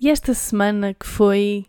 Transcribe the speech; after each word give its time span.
E 0.00 0.08
esta 0.08 0.32
semana 0.32 0.94
que 0.94 1.06
foi 1.06 1.66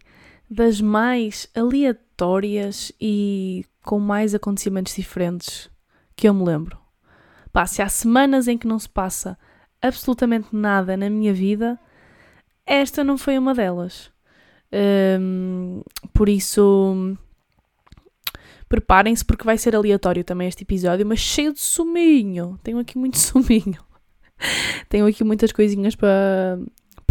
das 0.50 0.80
mais 0.80 1.50
aleatórias 1.54 2.92
e 3.00 3.66
com 3.84 4.00
mais 4.00 4.34
acontecimentos 4.34 4.96
diferentes 4.96 5.70
que 6.16 6.30
eu 6.30 6.34
me 6.34 6.46
lembro. 6.46 6.78
Pá, 7.52 7.66
se 7.66 7.82
há 7.82 7.90
semanas 7.90 8.48
em 8.48 8.58
que 8.58 8.68
não 8.68 8.80
se 8.80 8.88
passa 8.88 9.38
absolutamente 9.82 10.48
nada 10.54 10.96
na 10.96 11.10
minha 11.10 11.34
vida, 11.34 11.78
esta 12.66 13.04
não 13.04 13.18
foi 13.18 13.38
uma 13.38 13.54
delas. 13.54 14.10
Um, 15.20 15.82
por 16.14 16.30
isso, 16.30 17.18
preparem-se 18.70 19.26
porque 19.26 19.44
vai 19.44 19.58
ser 19.58 19.76
aleatório 19.76 20.24
também 20.24 20.48
este 20.48 20.64
episódio, 20.64 21.06
mas 21.06 21.20
cheio 21.20 21.54
de 21.54 21.60
suminho. 21.60 22.58
Tenho 22.64 22.80
aqui 22.80 22.98
muito 22.98 23.20
suminho. 23.20 23.84
Tenho 24.88 25.06
aqui 25.06 25.24
muitas 25.24 25.52
coisinhas 25.52 25.96
para 25.96 26.58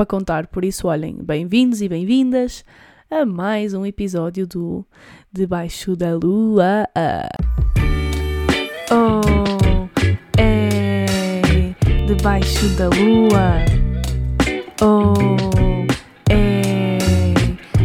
para 0.00 0.06
contar, 0.06 0.46
por 0.46 0.64
isso 0.64 0.88
olhem, 0.88 1.14
bem-vindos 1.22 1.82
e 1.82 1.88
bem-vindas 1.88 2.64
a 3.10 3.26
mais 3.26 3.74
um 3.74 3.84
episódio 3.84 4.46
do 4.46 4.82
Debaixo 5.30 5.94
da 5.94 6.14
Lua. 6.14 6.88
Oh, 8.90 9.90
é 10.38 11.74
debaixo 12.06 12.66
da 12.78 12.88
lua. 12.88 13.62
Oh, 14.80 15.12
é 16.30 16.96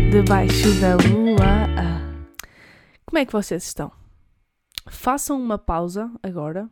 debaixo 0.10 0.72
da 0.80 0.96
lua. 0.96 1.68
Como 3.06 3.20
é 3.20 3.26
que 3.26 3.34
vocês 3.34 3.62
estão? 3.66 3.92
Façam 4.88 5.38
uma 5.38 5.58
pausa 5.58 6.10
agora 6.24 6.70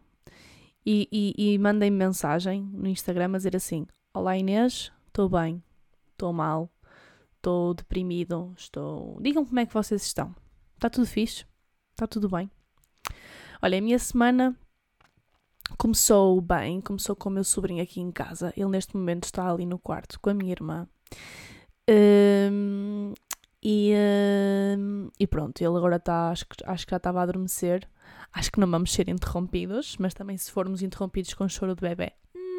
e, 0.86 1.10
e, 1.12 1.54
e 1.54 1.58
mandem 1.58 1.92
mensagem 1.92 2.64
no 2.72 2.88
Instagram 2.88 3.34
a 3.34 3.38
dizer 3.38 3.58
assim: 3.58 3.86
Olá 4.16 4.38
Inês, 4.38 4.90
estou 5.14 5.30
bem, 5.30 5.64
estou 6.12 6.34
mal, 6.34 6.68
estou 7.36 7.76
deprimido, 7.76 8.52
estou. 8.58 9.20
Digam 9.22 9.46
como 9.46 9.60
é 9.60 9.66
que 9.66 9.74
vocês 9.74 10.02
estão. 10.02 10.36
Está 10.74 10.90
tudo 10.90 11.06
fixe? 11.06 11.46
Está 11.92 12.08
tudo 12.08 12.28
bem? 12.28 12.50
Olha, 13.62 13.78
a 13.78 13.82
minha 13.82 14.00
semana 14.00 14.58
começou 15.78 16.42
bem, 16.42 16.82
começou 16.82 17.16
com 17.16 17.30
o 17.30 17.32
meu 17.32 17.44
sobrinho 17.44 17.84
aqui 17.84 18.02
em 18.02 18.12
casa. 18.12 18.52
Ele 18.58 18.70
neste 18.70 18.98
momento 18.98 19.26
está 19.26 19.48
ali 19.48 19.68
no 19.68 19.78
quarto 19.78 20.20
com 20.20 20.32
a 20.32 20.34
minha 20.34 20.52
irmã. 20.52 20.88
Um, 21.88 23.14
e, 23.62 23.94
um, 24.80 25.10
e 25.20 25.28
pronto, 25.28 25.62
ele 25.62 25.78
agora 25.78 25.98
está, 25.98 26.32
acho 26.32 26.48
que, 26.48 26.56
acho 26.66 26.88
que 26.88 26.92
já 26.92 26.98
estava 26.98 27.20
a 27.20 27.24
adormecer. 27.24 27.88
Acho 28.34 28.52
que 28.52 28.60
não 28.60 28.70
vamos 28.70 28.92
ser 28.92 29.08
interrompidos, 29.10 29.96
mas 30.00 30.16
também 30.16 30.40
se 30.40 30.52
formos 30.52 30.82
interrompidos 30.82 31.36
com 31.36 31.48
choro 31.48 31.76
de 31.76 31.82
bebê, 31.82 32.14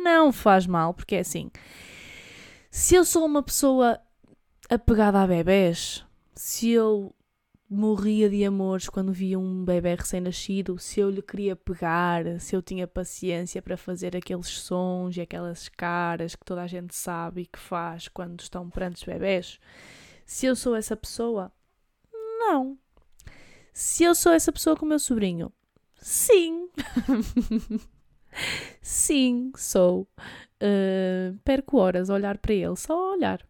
não 0.04 0.32
faz 0.32 0.68
mal, 0.68 0.94
porque 0.94 1.16
é 1.16 1.18
assim. 1.18 1.50
Se 2.76 2.96
eu 2.96 3.04
sou 3.04 3.24
uma 3.24 3.40
pessoa 3.40 4.00
apegada 4.68 5.22
a 5.22 5.26
bebés, 5.28 6.04
se 6.34 6.70
eu 6.70 7.14
morria 7.70 8.28
de 8.28 8.44
amores 8.44 8.88
quando 8.88 9.12
via 9.12 9.38
um 9.38 9.64
bebê 9.64 9.94
recém-nascido, 9.94 10.76
se 10.76 10.98
eu 10.98 11.08
lhe 11.08 11.22
queria 11.22 11.54
pegar, 11.54 12.40
se 12.40 12.56
eu 12.56 12.60
tinha 12.60 12.88
paciência 12.88 13.62
para 13.62 13.76
fazer 13.76 14.16
aqueles 14.16 14.48
sons 14.48 15.16
e 15.16 15.20
aquelas 15.20 15.68
caras 15.68 16.34
que 16.34 16.44
toda 16.44 16.62
a 16.62 16.66
gente 16.66 16.96
sabe 16.96 17.42
e 17.42 17.46
que 17.46 17.60
faz 17.60 18.08
quando 18.08 18.40
estão 18.40 18.68
perante 18.68 18.96
os 18.96 19.04
bebés, 19.04 19.60
se 20.26 20.46
eu 20.46 20.56
sou 20.56 20.74
essa 20.74 20.96
pessoa, 20.96 21.52
não. 22.12 22.76
Se 23.72 24.02
eu 24.02 24.16
sou 24.16 24.32
essa 24.32 24.50
pessoa 24.50 24.76
com 24.76 24.84
o 24.84 24.88
meu 24.88 24.98
sobrinho, 24.98 25.52
sim. 25.94 26.68
sim, 28.82 29.52
sou. 29.56 30.08
Uh, 30.62 31.36
perco 31.44 31.78
horas 31.78 32.08
a 32.08 32.14
olhar 32.14 32.38
para 32.38 32.54
ele, 32.54 32.76
só 32.76 32.92
a 32.94 33.12
olhar. 33.12 33.40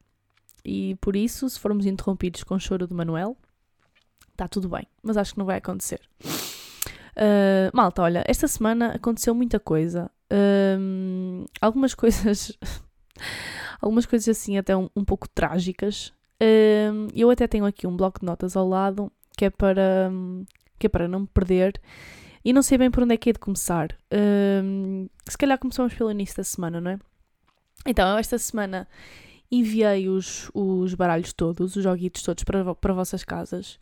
E 0.65 0.97
por 0.97 1.15
isso, 1.15 1.49
se 1.49 1.61
formos 1.61 1.87
interrompidos 1.87 2.43
com 2.43 2.55
o 2.55 2.61
choro 2.61 2.87
de 2.87 2.95
Manuel, 2.95 3.37
está 4.33 4.49
tudo 4.49 4.69
bem, 4.69 4.87
mas 5.03 5.17
acho 5.17 5.33
que 5.33 5.39
não 5.39 5.47
vai 5.47 5.59
acontecer. 5.59 6.01
Uh, 7.17 7.71
malta, 7.73 8.03
olha, 8.03 8.25
esta 8.27 8.49
semana 8.49 8.95
aconteceu 8.95 9.35
muita 9.35 9.61
coisa. 9.61 10.11
Uh, 10.33 11.45
algumas 11.61 11.95
coisas. 11.95 12.57
algumas 13.81 14.07
coisas 14.07 14.29
assim, 14.29 14.57
até 14.59 14.77
um, 14.77 14.89
um 14.97 15.05
pouco 15.05 15.29
trágicas. 15.29 16.13
Uh, 16.43 17.07
eu 17.15 17.31
até 17.31 17.47
tenho 17.47 17.65
aqui 17.65 17.87
um 17.87 17.97
bloco 17.97 18.21
de 18.21 18.27
notas 18.27 18.57
ao 18.57 18.69
lado 18.69 19.13
que 19.37 19.45
é 19.45 19.51
para, 19.51 20.11
que 20.79 20.87
é 20.87 20.89
para 20.89 21.09
não 21.09 21.21
me 21.21 21.27
perder 21.27 21.81
e 22.45 22.53
não 22.53 22.63
sei 22.63 22.77
bem 22.77 22.91
por 22.91 23.03
onde 23.03 23.15
é 23.15 23.17
que 23.17 23.31
é 23.31 23.33
de 23.33 23.39
começar. 23.39 23.97
Um, 24.13 25.09
se 25.27 25.39
calhar 25.39 25.59
começamos 25.59 25.95
pelo 25.95 26.11
início 26.11 26.37
da 26.37 26.45
semana, 26.45 26.81
não 26.81 26.91
é? 26.91 26.99
Então, 27.87 28.19
esta 28.19 28.39
semana 28.39 28.87
enviei 29.51 30.09
os, 30.09 30.51
os 30.53 30.95
baralhos 30.95 31.33
todos, 31.33 31.77
os 31.77 31.83
joguitos 31.83 32.23
todos 32.23 32.45
para, 32.45 32.75
para 32.75 32.93
vossas 32.93 33.25
casas. 33.25 33.79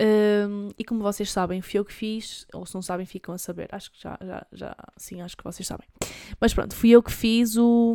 Um, 0.00 0.68
e 0.78 0.84
como 0.84 1.02
vocês 1.02 1.30
sabem, 1.30 1.60
fui 1.60 1.78
eu 1.78 1.84
que 1.84 1.92
fiz, 1.92 2.46
ou 2.52 2.64
se 2.64 2.74
não 2.74 2.82
sabem, 2.82 3.04
ficam 3.04 3.34
a 3.34 3.38
saber. 3.38 3.68
Acho 3.72 3.90
que 3.90 4.00
já, 4.00 4.18
já, 4.22 4.46
já, 4.52 4.76
sim, 4.96 5.20
acho 5.20 5.36
que 5.36 5.44
vocês 5.44 5.66
sabem. 5.66 5.86
Mas 6.40 6.54
pronto, 6.54 6.74
fui 6.74 6.90
eu 6.90 7.02
que 7.02 7.12
fiz 7.12 7.56
o. 7.56 7.94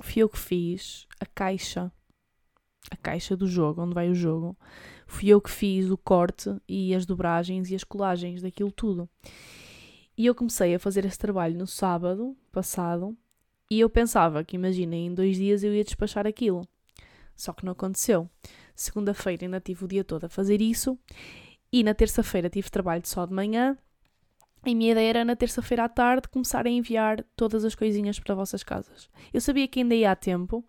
Fui 0.00 0.22
eu 0.22 0.28
que 0.28 0.38
fiz 0.38 1.06
a 1.20 1.26
caixa. 1.26 1.92
A 2.90 2.96
caixa 2.96 3.36
do 3.36 3.46
jogo, 3.46 3.82
onde 3.82 3.94
vai 3.94 4.08
o 4.08 4.14
jogo 4.14 4.56
fui 5.08 5.30
eu 5.30 5.40
que 5.40 5.50
fiz 5.50 5.90
o 5.90 5.96
corte 5.96 6.54
e 6.68 6.94
as 6.94 7.04
dobragens 7.06 7.70
e 7.70 7.74
as 7.74 7.82
colagens 7.82 8.42
daquilo 8.42 8.70
tudo. 8.70 9.08
E 10.16 10.26
eu 10.26 10.34
comecei 10.34 10.74
a 10.74 10.78
fazer 10.78 11.04
esse 11.04 11.18
trabalho 11.18 11.56
no 11.56 11.66
sábado 11.66 12.36
passado 12.52 13.16
e 13.70 13.80
eu 13.80 13.88
pensava 13.88 14.44
que, 14.44 14.56
imaginem, 14.56 15.06
em 15.06 15.14
dois 15.14 15.36
dias 15.36 15.64
eu 15.64 15.74
ia 15.74 15.82
despachar 15.82 16.26
aquilo. 16.26 16.68
Só 17.34 17.52
que 17.52 17.64
não 17.64 17.72
aconteceu. 17.72 18.28
Segunda-feira 18.74 19.46
ainda 19.46 19.60
tive 19.60 19.84
o 19.84 19.88
dia 19.88 20.04
todo 20.04 20.24
a 20.24 20.28
fazer 20.28 20.60
isso 20.60 20.98
e 21.72 21.82
na 21.82 21.94
terça-feira 21.94 22.50
tive 22.50 22.70
trabalho 22.70 23.02
só 23.06 23.24
de 23.24 23.32
manhã. 23.32 23.76
E 24.66 24.72
a 24.72 24.74
minha 24.74 24.92
ideia 24.92 25.08
era 25.10 25.24
na 25.24 25.36
terça-feira 25.36 25.84
à 25.84 25.88
tarde 25.88 26.28
começar 26.28 26.66
a 26.66 26.70
enviar 26.70 27.24
todas 27.34 27.64
as 27.64 27.74
coisinhas 27.74 28.18
para 28.18 28.34
vossas 28.34 28.62
casas. 28.62 29.08
Eu 29.32 29.40
sabia 29.40 29.68
que 29.68 29.80
ainda 29.80 29.94
ia 29.94 30.10
a 30.10 30.16
tempo, 30.16 30.66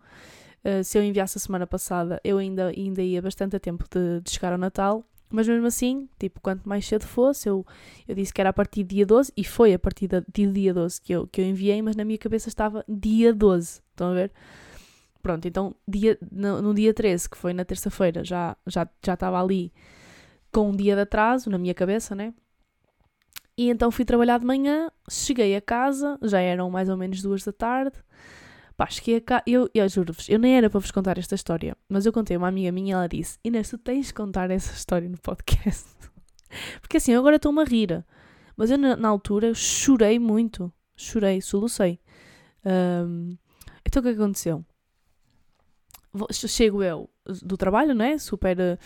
Uh, 0.64 0.84
se 0.84 0.98
eu 0.98 1.02
enviasse 1.02 1.38
a 1.38 1.40
semana 1.40 1.66
passada, 1.66 2.20
eu 2.22 2.38
ainda, 2.38 2.68
ainda 2.68 3.02
ia 3.02 3.22
bastante 3.22 3.56
a 3.56 3.60
tempo 3.60 3.84
de, 3.90 4.20
de, 4.20 4.30
chegar 4.30 4.52
ao 4.52 4.58
Natal. 4.58 5.04
Mas 5.30 5.46
mesmo 5.46 5.66
assim, 5.66 6.08
tipo, 6.18 6.40
quanto 6.40 6.68
mais 6.68 6.84
cedo 6.86 7.06
fosse, 7.06 7.48
eu, 7.48 7.64
eu 8.08 8.14
disse 8.14 8.34
que 8.34 8.40
era 8.40 8.50
a 8.50 8.52
partir 8.52 8.82
de 8.82 8.96
dia 8.96 9.06
12, 9.06 9.32
e 9.36 9.44
foi 9.44 9.72
a 9.72 9.78
partir 9.78 10.08
de, 10.08 10.22
de 10.32 10.46
dia 10.52 10.74
12 10.74 11.00
que 11.00 11.12
eu, 11.12 11.26
que 11.28 11.40
eu 11.40 11.44
enviei, 11.44 11.80
mas 11.80 11.94
na 11.94 12.04
minha 12.04 12.18
cabeça 12.18 12.48
estava 12.48 12.84
dia 12.88 13.32
12. 13.32 13.80
Estão 13.92 14.10
a 14.10 14.14
ver? 14.14 14.32
Pronto, 15.22 15.46
então 15.46 15.74
dia, 15.86 16.18
no, 16.32 16.60
no 16.60 16.74
dia 16.74 16.92
13, 16.92 17.30
que 17.30 17.36
foi 17.36 17.52
na 17.52 17.64
terça-feira, 17.64 18.24
já, 18.24 18.56
já, 18.66 18.88
já 19.04 19.14
estava 19.14 19.40
ali 19.40 19.72
com 20.50 20.70
um 20.70 20.76
dia 20.76 20.94
de 20.94 21.02
atraso 21.02 21.48
na 21.48 21.58
minha 21.58 21.74
cabeça, 21.74 22.14
né? 22.14 22.34
E 23.56 23.68
então 23.68 23.90
fui 23.90 24.04
trabalhar 24.04 24.38
de 24.38 24.46
manhã, 24.46 24.90
cheguei 25.08 25.54
a 25.54 25.60
casa, 25.60 26.18
já 26.22 26.40
eram 26.40 26.70
mais 26.70 26.88
ou 26.88 26.96
menos 26.96 27.22
duas 27.22 27.44
da 27.44 27.52
tarde. 27.52 27.96
Pá, 28.80 28.86
cheguei 28.88 29.20
cá, 29.20 29.42
eu, 29.46 29.68
eu 29.74 29.86
juro-vos, 29.90 30.26
eu 30.26 30.38
nem 30.38 30.56
era 30.56 30.70
para 30.70 30.80
vos 30.80 30.90
contar 30.90 31.18
esta 31.18 31.34
história, 31.34 31.76
mas 31.86 32.06
eu 32.06 32.12
contei 32.14 32.34
a 32.34 32.38
uma 32.38 32.48
amiga 32.48 32.72
minha 32.72 32.92
e 32.92 32.96
ela 32.96 33.06
disse: 33.06 33.38
Inês, 33.44 33.68
tu 33.68 33.76
tens 33.76 34.06
de 34.06 34.14
contar 34.14 34.50
essa 34.50 34.72
história 34.72 35.06
no 35.06 35.18
podcast. 35.18 35.86
Porque 36.80 36.96
assim, 36.96 37.12
eu 37.12 37.20
agora 37.20 37.36
estou-me 37.36 37.60
a 37.60 37.64
rir, 37.66 38.02
mas 38.56 38.70
eu 38.70 38.78
na, 38.78 38.96
na, 38.96 39.06
altura 39.06 39.52
chorei 39.52 40.18
muito, 40.18 40.72
chorei, 40.96 41.42
solucei. 41.42 42.00
Um, 42.64 43.36
então 43.86 44.00
o 44.00 44.02
que 44.02 44.08
é 44.08 44.12
aconteceu? 44.12 44.64
Chego 46.32 46.82
eu 46.82 47.10
do 47.42 47.58
trabalho, 47.58 47.94
não 47.94 48.06
é? 48.06 48.16
Super 48.16 48.78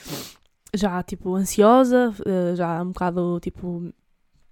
já 0.74 1.00
tipo 1.04 1.36
ansiosa, 1.36 2.12
eh, 2.26 2.56
já 2.56 2.82
um 2.82 2.88
bocado 2.88 3.38
tipo 3.38 3.94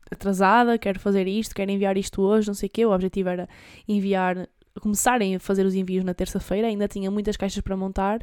atrasada, 0.09 0.79
quero 0.79 1.01
fazer 1.01 1.27
isto, 1.27 1.53
quero 1.53 1.73
enviar 1.73 1.97
isto 1.97 2.23
hoje, 2.23 2.47
não 2.47 2.55
sei 2.55 2.69
o 2.69 2.71
quê. 2.71 2.87
O 2.87 2.93
objetivo 2.93 3.29
era 3.29 3.49
enviar 3.89 4.49
começarem 4.81 5.37
a 5.37 5.41
fazer 5.41 5.67
os 5.67 5.75
envios 5.75 6.05
na 6.05 6.15
terça-feira, 6.15 6.67
ainda 6.67 6.89
tinha 6.89 7.11
muitas 7.11 7.37
caixas 7.37 7.61
para 7.61 7.77
montar, 7.77 8.21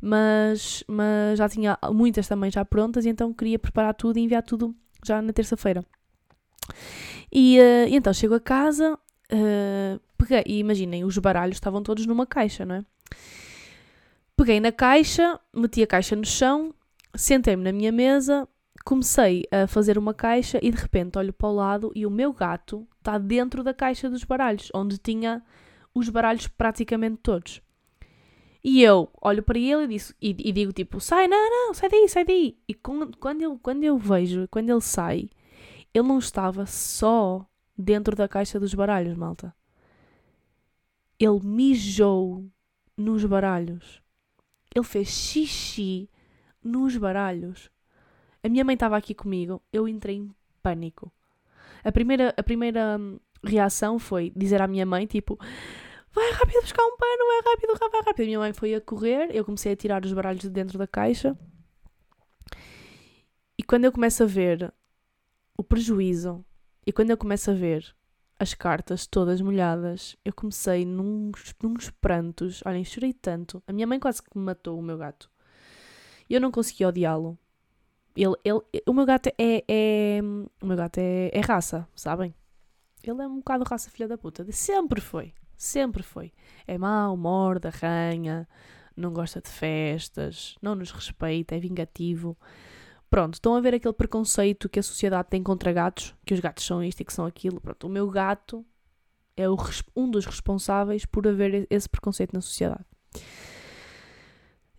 mas, 0.00 0.84
mas 0.88 1.38
já 1.38 1.48
tinha 1.48 1.78
muitas 1.92 2.26
também 2.26 2.50
já 2.50 2.64
prontas, 2.64 3.04
e 3.04 3.08
então 3.08 3.32
queria 3.32 3.58
preparar 3.58 3.94
tudo 3.94 4.18
e 4.18 4.22
enviar 4.22 4.42
tudo 4.42 4.74
já 5.04 5.20
na 5.22 5.32
terça-feira. 5.32 5.84
E, 7.32 7.58
uh, 7.58 7.88
então 7.88 8.12
chego 8.12 8.34
a 8.34 8.40
casa, 8.40 8.94
uh, 8.94 10.00
peguei, 10.16 10.42
e 10.46 10.58
imaginem, 10.58 11.04
os 11.04 11.16
baralhos 11.18 11.56
estavam 11.56 11.82
todos 11.82 12.06
numa 12.06 12.26
caixa, 12.26 12.64
não 12.64 12.76
é? 12.76 12.84
Peguei 14.36 14.58
na 14.58 14.72
caixa, 14.72 15.38
meti 15.54 15.82
a 15.82 15.86
caixa 15.86 16.16
no 16.16 16.24
chão, 16.24 16.74
sentei-me 17.14 17.62
na 17.62 17.72
minha 17.72 17.92
mesa, 17.92 18.48
comecei 18.84 19.44
a 19.50 19.66
fazer 19.66 19.96
uma 19.96 20.12
caixa 20.12 20.58
e 20.60 20.70
de 20.70 20.76
repente 20.76 21.18
olho 21.18 21.32
para 21.32 21.48
o 21.48 21.54
lado 21.54 21.92
e 21.94 22.04
o 22.04 22.10
meu 22.10 22.32
gato 22.32 22.86
está 22.98 23.16
dentro 23.16 23.62
da 23.62 23.72
caixa 23.72 24.10
dos 24.10 24.24
baralhos, 24.24 24.70
onde 24.74 24.98
tinha 24.98 25.42
os 25.94 26.08
baralhos 26.08 26.48
praticamente 26.48 27.18
todos. 27.22 27.62
E 28.62 28.82
eu 28.82 29.10
olho 29.20 29.42
para 29.42 29.58
ele 29.58 29.84
e, 29.84 29.88
disse, 29.88 30.14
e, 30.20 30.30
e 30.30 30.50
digo 30.50 30.72
tipo, 30.72 30.98
sai, 30.98 31.28
não, 31.28 31.50
não, 31.50 31.74
sai 31.74 31.90
daí, 31.90 32.08
sai 32.08 32.24
daí. 32.24 32.58
E 32.66 32.72
com, 32.72 33.12
quando, 33.12 33.42
eu, 33.42 33.58
quando 33.58 33.84
eu 33.84 33.98
vejo, 33.98 34.48
quando 34.50 34.70
ele 34.70 34.80
sai, 34.80 35.28
ele 35.92 36.08
não 36.08 36.18
estava 36.18 36.64
só 36.64 37.46
dentro 37.76 38.16
da 38.16 38.26
caixa 38.26 38.58
dos 38.58 38.72
baralhos, 38.72 39.16
malta. 39.16 39.54
Ele 41.20 41.40
mijou 41.42 42.44
nos 42.96 43.24
baralhos. 43.24 44.02
Ele 44.74 44.84
fez 44.84 45.08
xixi 45.08 46.08
nos 46.62 46.96
baralhos. 46.96 47.70
A 48.42 48.48
minha 48.48 48.64
mãe 48.64 48.74
estava 48.74 48.96
aqui 48.96 49.14
comigo, 49.14 49.62
eu 49.72 49.86
entrei 49.86 50.16
em 50.16 50.34
pânico. 50.62 51.12
A 51.84 51.92
primeira, 51.92 52.34
a 52.36 52.42
primeira 52.42 52.96
hum, 52.98 53.18
reação 53.44 53.98
foi 53.98 54.32
dizer 54.34 54.60
à 54.62 54.66
minha 54.66 54.86
mãe, 54.86 55.06
tipo, 55.06 55.38
vai 56.12 56.30
rápido 56.32 56.60
buscar 56.62 56.84
um 56.84 56.96
pano, 56.96 57.26
vai 57.26 57.52
rápido, 57.52 57.78
vai 57.78 58.02
rápido. 58.02 58.22
A 58.22 58.26
minha 58.26 58.38
mãe 58.38 58.52
foi 58.52 58.74
a 58.74 58.80
correr, 58.80 59.28
eu 59.34 59.44
comecei 59.44 59.72
a 59.72 59.76
tirar 59.76 60.04
os 60.04 60.12
baralhos 60.12 60.42
de 60.42 60.50
dentro 60.50 60.78
da 60.78 60.86
caixa. 60.86 61.36
E 63.58 63.62
quando 63.62 63.84
eu 63.84 63.92
começo 63.92 64.22
a 64.22 64.26
ver 64.26 64.72
o 65.56 65.62
prejuízo, 65.62 66.44
e 66.86 66.92
quando 66.92 67.10
eu 67.10 67.16
começo 67.16 67.50
a 67.50 67.54
ver 67.54 67.94
as 68.38 68.52
cartas 68.52 69.06
todas 69.06 69.40
molhadas, 69.40 70.16
eu 70.24 70.32
comecei 70.32 70.84
nos, 70.84 71.54
nos 71.62 71.90
prantos. 71.90 72.62
Olhem, 72.66 72.84
chorei 72.84 73.12
tanto. 73.12 73.62
A 73.66 73.72
minha 73.72 73.86
mãe 73.86 73.98
quase 73.98 74.22
que 74.22 74.36
me 74.36 74.44
matou 74.44 74.78
o 74.78 74.82
meu 74.82 74.98
gato. 74.98 75.30
Eu 76.28 76.40
não 76.40 76.50
consegui 76.50 76.84
odiá-lo. 76.84 77.38
Ele, 78.16 78.34
ele, 78.44 78.60
o 78.86 78.92
meu 78.92 79.04
gato 79.04 79.28
é, 79.38 79.64
é 79.68 80.20
o 80.62 80.66
meu 80.66 80.76
gato 80.76 80.98
é, 80.98 81.30
é, 81.32 81.40
raça, 81.40 81.88
sabem? 81.94 82.34
Ele 83.10 83.22
é 83.22 83.26
um 83.26 83.36
bocado 83.36 83.64
raça 83.64 83.90
filha 83.90 84.08
da 84.08 84.18
puta. 84.18 84.44
Sempre 84.52 85.00
foi. 85.00 85.32
Sempre 85.56 86.02
foi. 86.02 86.32
É 86.66 86.76
mau, 86.76 87.16
morde, 87.16 87.68
arranha, 87.68 88.48
não 88.96 89.12
gosta 89.12 89.40
de 89.40 89.48
festas, 89.48 90.56
não 90.60 90.74
nos 90.74 90.90
respeita, 90.90 91.54
é 91.54 91.58
vingativo. 91.58 92.36
Pronto, 93.08 93.34
estão 93.34 93.54
a 93.54 93.60
ver 93.60 93.74
aquele 93.74 93.94
preconceito 93.94 94.68
que 94.68 94.80
a 94.80 94.82
sociedade 94.82 95.28
tem 95.28 95.42
contra 95.42 95.72
gatos, 95.72 96.14
que 96.24 96.34
os 96.34 96.40
gatos 96.40 96.64
são 96.64 96.82
isto 96.82 97.00
e 97.00 97.04
que 97.04 97.12
são 97.12 97.26
aquilo. 97.26 97.60
Pronto, 97.60 97.86
o 97.86 97.90
meu 97.90 98.08
gato 98.10 98.64
é 99.36 99.48
o, 99.48 99.56
um 99.94 100.10
dos 100.10 100.26
responsáveis 100.26 101.04
por 101.06 101.26
haver 101.26 101.66
esse 101.70 101.88
preconceito 101.88 102.32
na 102.32 102.40
sociedade. 102.40 102.84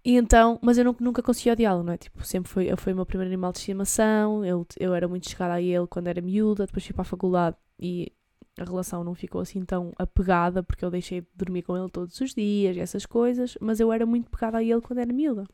E 0.04 0.18
então, 0.18 0.60
mas 0.62 0.78
eu 0.78 0.96
nunca, 1.00 1.24
consegui 1.24 1.50
odiá-lo, 1.50 1.82
não 1.82 1.94
é? 1.94 1.98
Tipo, 1.98 2.24
sempre 2.24 2.52
foi, 2.52 2.76
foi 2.78 2.94
o 2.94 2.96
meu 2.96 3.06
primeiro 3.08 3.30
animal 3.30 3.52
de 3.52 3.58
estimação, 3.58 4.46
eu, 4.46 4.68
eu 4.80 4.94
era 4.94 5.08
muito 5.08 5.28
chegada 5.28 5.56
a 5.56 5.62
ele 5.62 5.88
quando 5.88 6.08
era 6.08 6.22
miúda, 6.22 6.68
depois 6.68 6.86
fui 6.86 6.94
para 6.94 7.02
a 7.02 7.06
faculdade 7.06 7.58
e 7.80 8.12
a 8.60 8.64
relação 8.64 9.04
não 9.04 9.14
ficou 9.14 9.42
assim 9.42 9.64
tão 9.66 9.92
apegada, 9.98 10.64
porque 10.64 10.84
eu 10.84 10.90
deixei 10.90 11.22
de 11.22 11.28
dormir 11.36 11.64
com 11.64 11.78
ele 11.78 11.90
todos 11.90 12.20
os 12.22 12.34
dias 12.34 12.78
essas 12.78 13.06
coisas, 13.06 13.58
mas 13.60 13.80
eu 13.80 13.92
era 13.92 14.06
muito 14.06 14.30
pegada 14.30 14.60
a 14.60 14.64
ele 14.64 14.82
quando 14.82 15.00
era 15.00 15.12
miúda. 15.12 15.46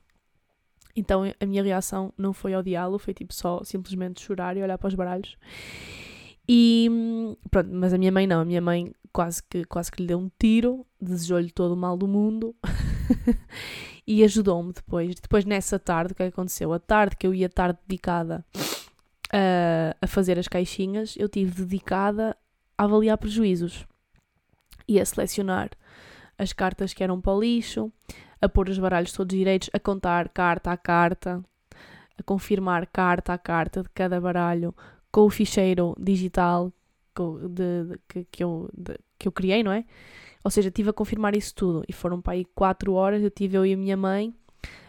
Então 0.95 1.23
a 1.39 1.45
minha 1.45 1.63
reação 1.63 2.13
não 2.17 2.33
foi 2.33 2.55
odiá-lo, 2.55 2.99
foi 2.99 3.13
tipo 3.13 3.33
só 3.33 3.63
simplesmente 3.63 4.21
chorar 4.21 4.55
e 4.57 4.61
olhar 4.61 4.77
para 4.77 4.87
os 4.87 4.95
baralhos. 4.95 5.37
E 6.47 6.89
pronto, 7.49 7.69
mas 7.71 7.93
a 7.93 7.97
minha 7.97 8.11
mãe 8.11 8.27
não, 8.27 8.41
a 8.41 8.45
minha 8.45 8.61
mãe 8.61 8.91
quase 9.11 9.41
que, 9.43 9.63
quase 9.65 9.91
que 9.91 10.01
lhe 10.01 10.07
deu 10.07 10.19
um 10.19 10.29
tiro, 10.39 10.85
desejou-lhe 10.99 11.51
todo 11.51 11.73
o 11.73 11.77
mal 11.77 11.97
do 11.97 12.07
mundo 12.07 12.55
e 14.05 14.23
ajudou-me 14.23 14.73
depois. 14.73 15.15
Depois, 15.15 15.45
nessa 15.45 15.79
tarde, 15.79 16.13
o 16.13 16.15
que, 16.15 16.23
é 16.23 16.27
aconteceu? 16.27 16.73
A 16.73 16.79
tarde 16.79 17.15
que 17.15 17.25
eu 17.25 17.33
ia 17.33 17.45
estar 17.45 17.77
dedicada 17.87 18.45
a, 19.31 19.95
a 20.01 20.07
fazer 20.07 20.37
as 20.37 20.47
caixinhas, 20.47 21.15
eu 21.17 21.29
tive 21.29 21.63
dedicada 21.63 22.35
a 22.77 22.83
avaliar 22.83 23.17
prejuízos 23.17 23.85
e 24.87 24.99
a 24.99 25.05
selecionar 25.05 25.69
as 26.37 26.53
cartas 26.53 26.93
que 26.93 27.03
eram 27.03 27.21
para 27.21 27.33
o 27.33 27.39
lixo, 27.39 27.91
a 28.41 28.49
pôr 28.49 28.69
os 28.69 28.79
baralhos 28.79 29.13
todos 29.13 29.37
direitos, 29.37 29.69
a 29.73 29.79
contar 29.79 30.29
carta 30.29 30.71
a 30.71 30.77
carta, 30.77 31.43
a 32.17 32.23
confirmar 32.23 32.87
carta 32.87 33.33
a 33.33 33.37
carta 33.37 33.83
de 33.83 33.89
cada 33.89 34.19
baralho 34.19 34.75
com 35.11 35.21
o 35.21 35.29
ficheiro 35.29 35.95
digital 35.99 36.73
de, 37.49 37.83
de, 37.83 37.99
que, 38.07 38.25
que, 38.31 38.43
eu, 38.43 38.69
de, 38.73 38.97
que 39.19 39.27
eu 39.27 39.31
criei, 39.31 39.61
não 39.63 39.71
é? 39.71 39.85
Ou 40.43 40.49
seja, 40.49 40.71
tive 40.71 40.89
a 40.89 40.93
confirmar 40.93 41.35
isso 41.35 41.53
tudo. 41.53 41.83
E 41.87 41.93
foram 41.93 42.19
para 42.19 42.33
aí 42.33 42.45
4 42.55 42.93
horas, 42.93 43.21
eu 43.21 43.29
tive 43.29 43.57
eu 43.57 43.65
e 43.65 43.73
a 43.73 43.77
minha 43.77 43.95
mãe 43.95 44.33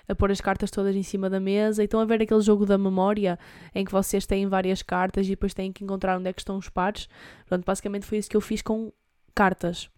a 0.08 0.14
pôr 0.14 0.30
as 0.30 0.40
cartas 0.40 0.70
todas 0.70 0.94
em 0.94 1.02
cima 1.02 1.28
da 1.28 1.40
mesa. 1.40 1.82
E 1.82 1.84
estão 1.84 2.00
a 2.00 2.04
ver 2.04 2.22
aquele 2.22 2.40
jogo 2.40 2.66
da 2.66 2.78
memória 2.78 3.38
em 3.74 3.84
que 3.84 3.92
vocês 3.92 4.26
têm 4.26 4.46
várias 4.46 4.82
cartas 4.82 5.26
e 5.26 5.30
depois 5.30 5.54
têm 5.54 5.72
que 5.72 5.84
encontrar 5.84 6.18
onde 6.18 6.28
é 6.28 6.32
que 6.32 6.40
estão 6.40 6.56
os 6.56 6.68
pares. 6.68 7.08
Pronto, 7.46 7.64
basicamente 7.64 8.06
foi 8.06 8.18
isso 8.18 8.30
que 8.30 8.36
eu 8.36 8.40
fiz 8.40 8.62
com 8.62 8.92
cartas. 9.34 9.90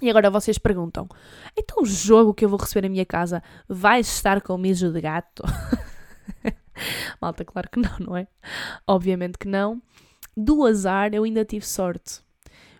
E 0.00 0.10
agora 0.10 0.30
vocês 0.30 0.58
perguntam: 0.58 1.08
então 1.56 1.82
o 1.82 1.86
jogo 1.86 2.34
que 2.34 2.44
eu 2.44 2.48
vou 2.48 2.58
receber 2.58 2.86
na 2.86 2.92
minha 2.92 3.06
casa 3.06 3.42
vai 3.68 4.00
estar 4.00 4.42
com 4.42 4.58
mijo 4.58 4.92
de 4.92 5.00
gato? 5.00 5.42
Malta, 7.20 7.44
claro 7.44 7.70
que 7.70 7.80
não, 7.80 7.96
não 7.98 8.16
é? 8.16 8.28
Obviamente 8.86 9.38
que 9.38 9.48
não. 9.48 9.80
Do 10.36 10.66
azar 10.66 11.14
eu 11.14 11.24
ainda 11.24 11.46
tive 11.46 11.64
sorte 11.64 12.25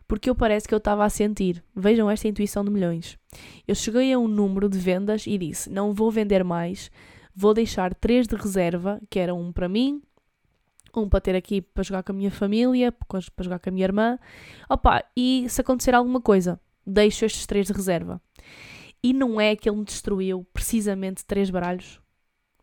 porque 0.09 0.31
eu 0.31 0.35
parece 0.35 0.69
que 0.69 0.75
eu 0.75 0.79
estava 0.79 1.05
a 1.05 1.11
sentir. 1.11 1.63
Vejam 1.75 2.11
esta 2.11 2.29
intuição 2.29 2.65
de 2.65 2.71
milhões. 2.71 3.19
Eu 3.67 3.75
cheguei 3.75 4.13
a 4.13 4.19
um 4.19 4.29
número 4.29 4.69
de 4.69 4.79
vendas 4.79 5.27
e 5.27 5.37
disse: 5.37 5.71
não 5.71 5.93
vou 5.93 6.11
vender 6.11 6.45
mais, 6.45 6.91
vou 7.35 7.53
deixar 7.53 7.95
três 7.95 8.27
de 8.27 8.37
reserva, 8.37 9.01
que 9.11 9.19
era 9.19 9.35
um 9.35 9.53
para 9.53 9.69
mim, 9.69 10.03
um 10.95 11.09
para 11.09 11.21
ter 11.21 11.35
aqui 11.35 11.61
para 11.61 11.83
jogar 11.83 12.03
com 12.03 12.13
a 12.13 12.15
minha 12.15 12.31
família, 12.31 12.93
para 12.93 13.45
jogar 13.45 13.59
com 13.59 13.69
a 13.69 13.73
minha 13.73 13.85
irmã. 13.85 14.19
Opa, 14.69 15.05
e 15.17 15.47
se 15.49 15.61
acontecer 15.61 15.95
alguma 15.95 16.21
coisa, 16.21 16.61
deixo 16.87 17.25
estes 17.25 17.47
três 17.47 17.67
de 17.67 17.73
reserva. 17.73 18.21
E 19.03 19.13
não 19.13 19.41
é 19.41 19.55
que 19.55 19.69
ele 19.69 19.77
me 19.77 19.85
destruiu 19.85 20.47
precisamente 20.53 21.25
três 21.25 21.51
baralhos. 21.51 22.01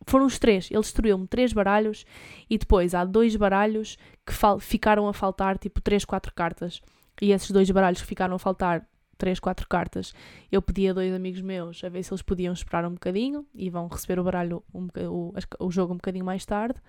Foram 0.06 0.26
os 0.26 0.38
três. 0.38 0.70
Ele 0.70 0.82
destruiu-me 0.82 1.28
três 1.28 1.54
baralhos 1.54 2.06
e 2.50 2.58
depois 2.58 2.94
há 2.94 3.06
dois 3.06 3.36
baralhos 3.36 3.98
que 4.26 4.34
ficaram 4.60 5.08
a 5.08 5.14
faltar, 5.14 5.58
tipo 5.58 5.80
três, 5.80 6.04
quatro 6.04 6.34
cartas 6.34 6.82
e 7.22 7.32
esses 7.32 7.52
dois 7.52 7.70
baralhos 7.70 8.02
que 8.02 8.08
ficaram 8.08 8.36
a 8.36 8.40
faltar, 8.40 8.88
três, 9.18 9.40
quatro 9.40 9.68
cartas, 9.68 10.14
eu 10.52 10.62
pedi 10.62 10.90
a 10.90 10.94
dois 10.94 11.14
amigos 11.14 11.42
meus 11.42 11.84
a 11.84 11.90
ver 11.90 12.04
se 12.04 12.12
eles 12.12 12.22
podiam 12.22 12.54
esperar 12.54 12.86
um 12.86 12.94
bocadinho 12.94 13.46
e 13.54 13.70
vão 13.70 13.88
receber 13.88 14.20
o 14.20 14.24
baralho, 14.24 14.64
um, 14.74 14.88
o, 15.10 15.34
o 15.60 15.72
jogo 15.72 15.94
um 15.94 15.98
bocadinho 15.98 16.26
mais 16.26 16.46
tarde. 16.46 16.80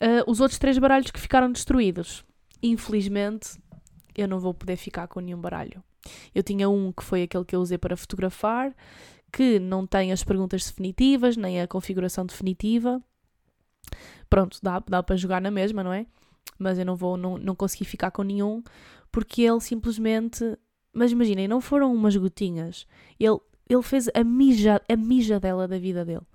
Uh, 0.00 0.30
os 0.30 0.40
outros 0.40 0.58
três 0.58 0.76
baralhos 0.78 1.10
que 1.10 1.20
ficaram 1.20 1.50
destruídos, 1.50 2.24
infelizmente, 2.62 3.58
eu 4.14 4.26
não 4.26 4.40
vou 4.40 4.52
poder 4.52 4.76
ficar 4.76 5.06
com 5.06 5.20
nenhum 5.20 5.40
baralho. 5.40 5.82
Eu 6.34 6.42
tinha 6.42 6.68
um 6.68 6.92
que 6.92 7.02
foi 7.02 7.22
aquele 7.22 7.44
que 7.44 7.54
eu 7.54 7.60
usei 7.60 7.78
para 7.78 7.96
fotografar, 7.96 8.74
que 9.32 9.58
não 9.58 9.86
tem 9.86 10.12
as 10.12 10.24
perguntas 10.24 10.64
definitivas, 10.66 11.36
nem 11.36 11.60
a 11.60 11.68
configuração 11.68 12.24
definitiva. 12.24 13.02
Pronto, 14.28 14.58
dá, 14.62 14.80
dá 14.80 15.02
para 15.02 15.16
jogar 15.16 15.40
na 15.40 15.50
mesma, 15.50 15.82
não 15.82 15.92
é? 15.92 16.06
Mas 16.58 16.78
eu 16.78 16.84
não 16.84 16.96
vou, 16.96 17.16
não, 17.16 17.36
não 17.36 17.54
consegui 17.54 17.84
ficar 17.84 18.10
com 18.10 18.22
nenhum, 18.22 18.62
porque 19.16 19.40
ele 19.40 19.60
simplesmente. 19.60 20.58
Mas 20.92 21.10
imaginem, 21.10 21.48
não 21.48 21.58
foram 21.58 21.90
umas 21.94 22.14
gotinhas. 22.14 22.86
Ele, 23.18 23.38
ele 23.66 23.82
fez 23.82 24.10
a, 24.14 24.22
mija, 24.22 24.78
a 24.86 24.94
mijadela 24.94 25.66
da 25.66 25.78
vida 25.78 26.04
dele. 26.04 26.26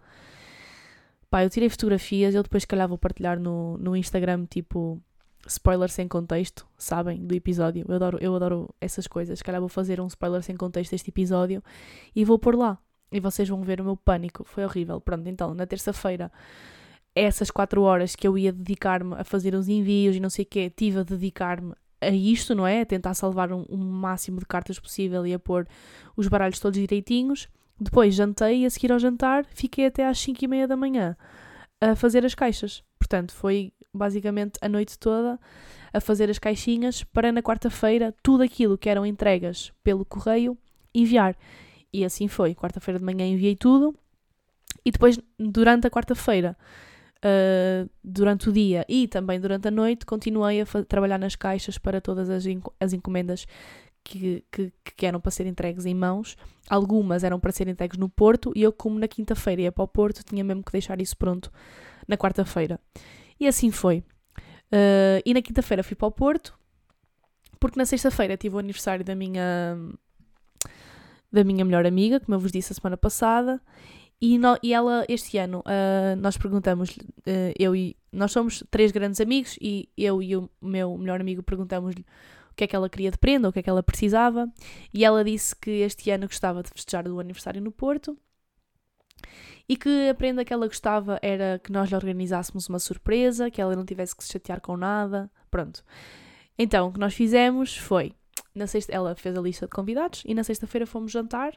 Pá, 1.29 1.43
eu 1.43 1.49
tirei 1.51 1.69
fotografias, 1.69 2.33
eu 2.33 2.41
depois, 2.41 2.63
se 2.63 2.67
calhar, 2.67 2.87
vou 2.87 2.97
partilhar 2.97 3.39
no, 3.39 3.77
no 3.77 3.95
Instagram, 3.95 4.47
tipo, 4.47 4.99
spoiler 5.45 5.89
sem 5.89 6.07
contexto, 6.07 6.67
sabem, 6.75 7.23
do 7.23 7.35
episódio. 7.35 7.85
Eu 7.87 7.95
adoro, 7.97 8.17
eu 8.19 8.35
adoro 8.35 8.73
essas 8.81 9.05
coisas. 9.05 9.37
Se 9.37 9.43
calhar 9.43 9.61
vou 9.61 9.69
fazer 9.69 10.01
um 10.01 10.07
spoiler 10.07 10.41
sem 10.41 10.57
contexto 10.57 10.89
deste 10.89 11.11
episódio 11.11 11.63
e 12.15 12.25
vou 12.25 12.39
pôr 12.39 12.55
lá. 12.55 12.79
E 13.11 13.19
vocês 13.19 13.47
vão 13.47 13.61
ver 13.61 13.79
o 13.79 13.83
meu 13.83 13.95
pânico. 13.95 14.43
Foi 14.43 14.65
horrível. 14.65 14.99
Pronto, 14.99 15.29
então, 15.29 15.53
na 15.53 15.67
terça-feira, 15.67 16.31
essas 17.13 17.51
quatro 17.51 17.83
horas 17.83 18.15
que 18.15 18.27
eu 18.27 18.35
ia 18.39 18.51
dedicar-me 18.51 19.13
a 19.19 19.23
fazer 19.23 19.53
os 19.53 19.67
envios 19.67 20.15
e 20.15 20.19
não 20.19 20.31
sei 20.31 20.45
o 20.45 20.47
quê, 20.47 20.67
tive 20.75 21.01
a 21.01 21.03
dedicar-me 21.03 21.75
a 22.01 22.09
isto, 22.09 22.55
não 22.55 22.65
é? 22.65 22.81
A 22.81 22.85
tentar 22.85 23.13
salvar 23.13 23.51
um, 23.51 23.65
um, 23.69 23.77
máximo 23.77 24.39
de 24.39 24.45
cartas 24.45 24.79
possível 24.79 25.25
e 25.25 25.33
a 25.33 25.39
pôr 25.39 25.67
os 26.15 26.27
baralhos 26.27 26.59
todos 26.59 26.79
direitinhos. 26.79 27.47
Depois 27.79 28.13
jantei 28.13 28.63
e 28.63 28.65
a 28.65 28.69
seguir 28.69 28.91
ao 28.91 28.99
jantar 28.99 29.45
fiquei 29.45 29.85
até 29.85 30.07
às 30.07 30.19
5 30.19 30.43
e 30.43 30.47
meia 30.47 30.67
da 30.67 30.75
manhã 30.75 31.15
a 31.79 31.95
fazer 31.95 32.25
as 32.25 32.35
caixas. 32.35 32.83
Portanto, 32.99 33.33
foi 33.33 33.71
basicamente 33.93 34.59
a 34.61 34.69
noite 34.69 34.97
toda 34.97 35.39
a 35.93 35.99
fazer 35.99 36.29
as 36.29 36.39
caixinhas 36.39 37.03
para 37.03 37.31
na 37.31 37.41
quarta-feira 37.41 38.13
tudo 38.23 38.43
aquilo 38.43 38.77
que 38.77 38.89
eram 38.89 39.05
entregas 39.05 39.73
pelo 39.83 40.05
correio 40.05 40.57
enviar. 40.93 41.35
E 41.91 42.05
assim 42.05 42.27
foi. 42.27 42.55
Quarta-feira 42.55 42.99
de 42.99 43.05
manhã 43.05 43.25
enviei 43.25 43.55
tudo 43.55 43.95
e 44.85 44.91
depois, 44.91 45.19
durante 45.37 45.87
a 45.87 45.91
quarta-feira, 45.91 46.57
uh, 47.23 47.89
durante 48.03 48.49
o 48.49 48.51
dia 48.51 48.85
e 48.87 49.07
também 49.07 49.39
durante 49.39 49.67
a 49.67 49.71
noite, 49.71 50.05
continuei 50.05 50.61
a 50.61 50.65
trabalhar 50.87 51.17
nas 51.17 51.35
caixas 51.35 51.77
para 51.77 52.01
todas 52.01 52.29
as, 52.29 52.45
enc 52.45 52.65
as 52.79 52.93
encomendas 52.93 53.45
que, 54.03 54.43
que, 54.51 54.73
que, 54.95 55.05
eram 55.05 55.19
para 55.19 55.31
ser 55.31 55.45
entregues 55.45 55.85
em 55.85 55.93
mãos. 55.93 56.35
Algumas 56.69 57.23
eram 57.23 57.39
para 57.39 57.51
ser 57.51 57.67
entregues 57.67 57.97
no 57.97 58.09
Porto 58.09 58.51
e 58.55 58.63
eu, 58.63 58.73
como 58.73 58.99
na 58.99 59.07
quinta-feira 59.07 59.61
ia 59.63 59.71
para 59.71 59.83
o 59.83 59.87
Porto, 59.87 60.23
tinha 60.23 60.43
mesmo 60.43 60.63
que 60.63 60.71
deixar 60.71 60.99
isso 61.01 61.15
pronto 61.15 61.51
na 62.07 62.17
quarta-feira. 62.17 62.79
E 63.39 63.47
assim 63.47 63.71
foi. 63.71 64.03
Uh, 64.71 65.21
e 65.25 65.33
na 65.33 65.41
quinta-feira 65.41 65.83
fui 65.83 65.95
para 65.95 66.07
o 66.07 66.11
Porto, 66.11 66.57
porque 67.59 67.77
na 67.77 67.85
sexta-feira 67.85 68.37
tive 68.37 68.55
o 68.55 68.59
aniversário 68.59 69.03
da 69.05 69.13
minha 69.13 69.77
da 71.31 71.45
minha 71.45 71.63
melhor 71.63 71.85
amiga, 71.85 72.19
como 72.19 72.35
eu 72.35 72.39
vos 72.39 72.51
disse 72.51 72.73
a 72.73 72.75
semana 72.75 72.97
passada, 72.97 73.61
e, 74.21 74.37
no, 74.37 74.57
e 74.61 74.73
ela, 74.73 75.03
este 75.09 75.37
ano, 75.39 75.59
uh, 75.59 76.15
nós 76.17 76.37
perguntamos, 76.37 76.91
uh, 76.91 77.53
eu 77.57 77.75
e. 77.75 77.97
Nós 78.11 78.31
somos 78.31 78.63
três 78.69 78.91
grandes 78.91 79.19
amigos 79.19 79.57
e 79.59 79.89
eu 79.97 80.21
e 80.21 80.35
o 80.35 80.49
meu 80.61 80.97
melhor 80.97 81.19
amigo 81.19 81.41
perguntamos-lhe 81.41 82.05
o 82.51 82.55
que 82.55 82.65
é 82.65 82.67
que 82.67 82.75
ela 82.75 82.89
queria 82.89 83.09
de 83.09 83.17
prenda, 83.17 83.49
o 83.49 83.53
que 83.53 83.59
é 83.59 83.63
que 83.63 83.69
ela 83.69 83.81
precisava, 83.81 84.51
e 84.93 85.05
ela 85.05 85.23
disse 85.23 85.55
que 85.55 85.71
este 85.71 86.11
ano 86.11 86.27
gostava 86.27 86.61
de 86.61 86.69
festejar 86.69 87.07
o 87.07 87.19
aniversário 87.19 87.61
no 87.61 87.71
Porto 87.71 88.17
e 89.67 89.77
que 89.77 90.09
a 90.09 90.13
prenda 90.13 90.43
que 90.43 90.53
ela 90.53 90.67
gostava 90.67 91.17
era 91.21 91.59
que 91.63 91.71
nós 91.71 91.89
lhe 91.89 91.95
organizássemos 91.95 92.67
uma 92.67 92.79
surpresa, 92.79 93.49
que 93.49 93.61
ela 93.61 93.75
não 93.75 93.85
tivesse 93.85 94.15
que 94.15 94.23
se 94.23 94.33
chatear 94.33 94.59
com 94.59 94.75
nada. 94.75 95.31
Pronto. 95.49 95.83
Então, 96.57 96.89
o 96.89 96.93
que 96.93 96.99
nós 96.99 97.13
fizemos 97.13 97.77
foi, 97.77 98.11
na 98.53 98.67
sexta, 98.67 98.93
ela 98.93 99.15
fez 99.15 99.37
a 99.37 99.41
lista 99.41 99.65
de 99.65 99.71
convidados 99.71 100.23
e 100.25 100.33
na 100.33 100.43
sexta-feira 100.43 100.85
fomos 100.85 101.11
jantar 101.11 101.55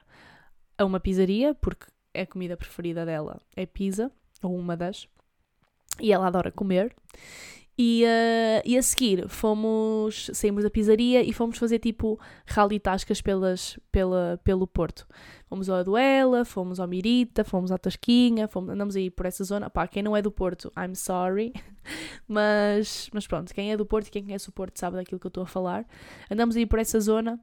a 0.78 0.84
uma 0.84 1.00
pizzaria, 1.00 1.54
porque 1.54 1.86
a 2.14 2.26
comida 2.26 2.56
preferida 2.56 3.04
dela 3.04 3.40
é 3.56 3.66
pizza, 3.66 4.10
ou 4.42 4.56
uma 4.56 4.76
das, 4.76 5.08
e 6.00 6.12
ela 6.12 6.26
adora 6.26 6.50
comer. 6.50 6.94
E, 7.76 8.04
uh, 8.04 8.62
e 8.64 8.78
a 8.78 8.82
seguir 8.82 9.28
fomos, 9.28 10.30
saímos 10.32 10.62
da 10.62 10.70
pizzaria 10.70 11.24
e 11.24 11.32
fomos 11.32 11.58
fazer 11.58 11.80
tipo 11.80 12.20
rally 12.46 12.78
tascas 12.78 13.20
pelas, 13.20 13.76
pela, 13.90 14.40
pelo 14.44 14.64
Porto. 14.64 15.08
Fomos 15.48 15.68
ao 15.68 15.78
Aduela, 15.78 16.44
fomos 16.44 16.78
ao 16.78 16.86
Mirita, 16.86 17.42
fomos 17.42 17.72
à 17.72 17.78
Tasquinha, 17.78 18.46
fomos, 18.46 18.70
andamos 18.70 18.94
aí 18.94 19.10
por 19.10 19.26
essa 19.26 19.42
zona. 19.42 19.68
Pá, 19.68 19.88
quem 19.88 20.04
não 20.04 20.16
é 20.16 20.22
do 20.22 20.30
Porto, 20.30 20.70
I'm 20.78 20.94
sorry. 20.94 21.52
mas, 22.28 23.10
mas 23.12 23.26
pronto, 23.26 23.52
quem 23.52 23.72
é 23.72 23.76
do 23.76 23.84
Porto 23.84 24.06
e 24.06 24.10
quem 24.10 24.22
conhece 24.22 24.48
o 24.48 24.52
Porto 24.52 24.78
sabe 24.78 24.96
daquilo 24.96 25.18
que 25.18 25.26
eu 25.26 25.30
estou 25.30 25.42
a 25.42 25.46
falar. 25.46 25.84
Andamos 26.30 26.54
aí 26.54 26.66
por 26.66 26.78
essa 26.78 27.00
zona 27.00 27.40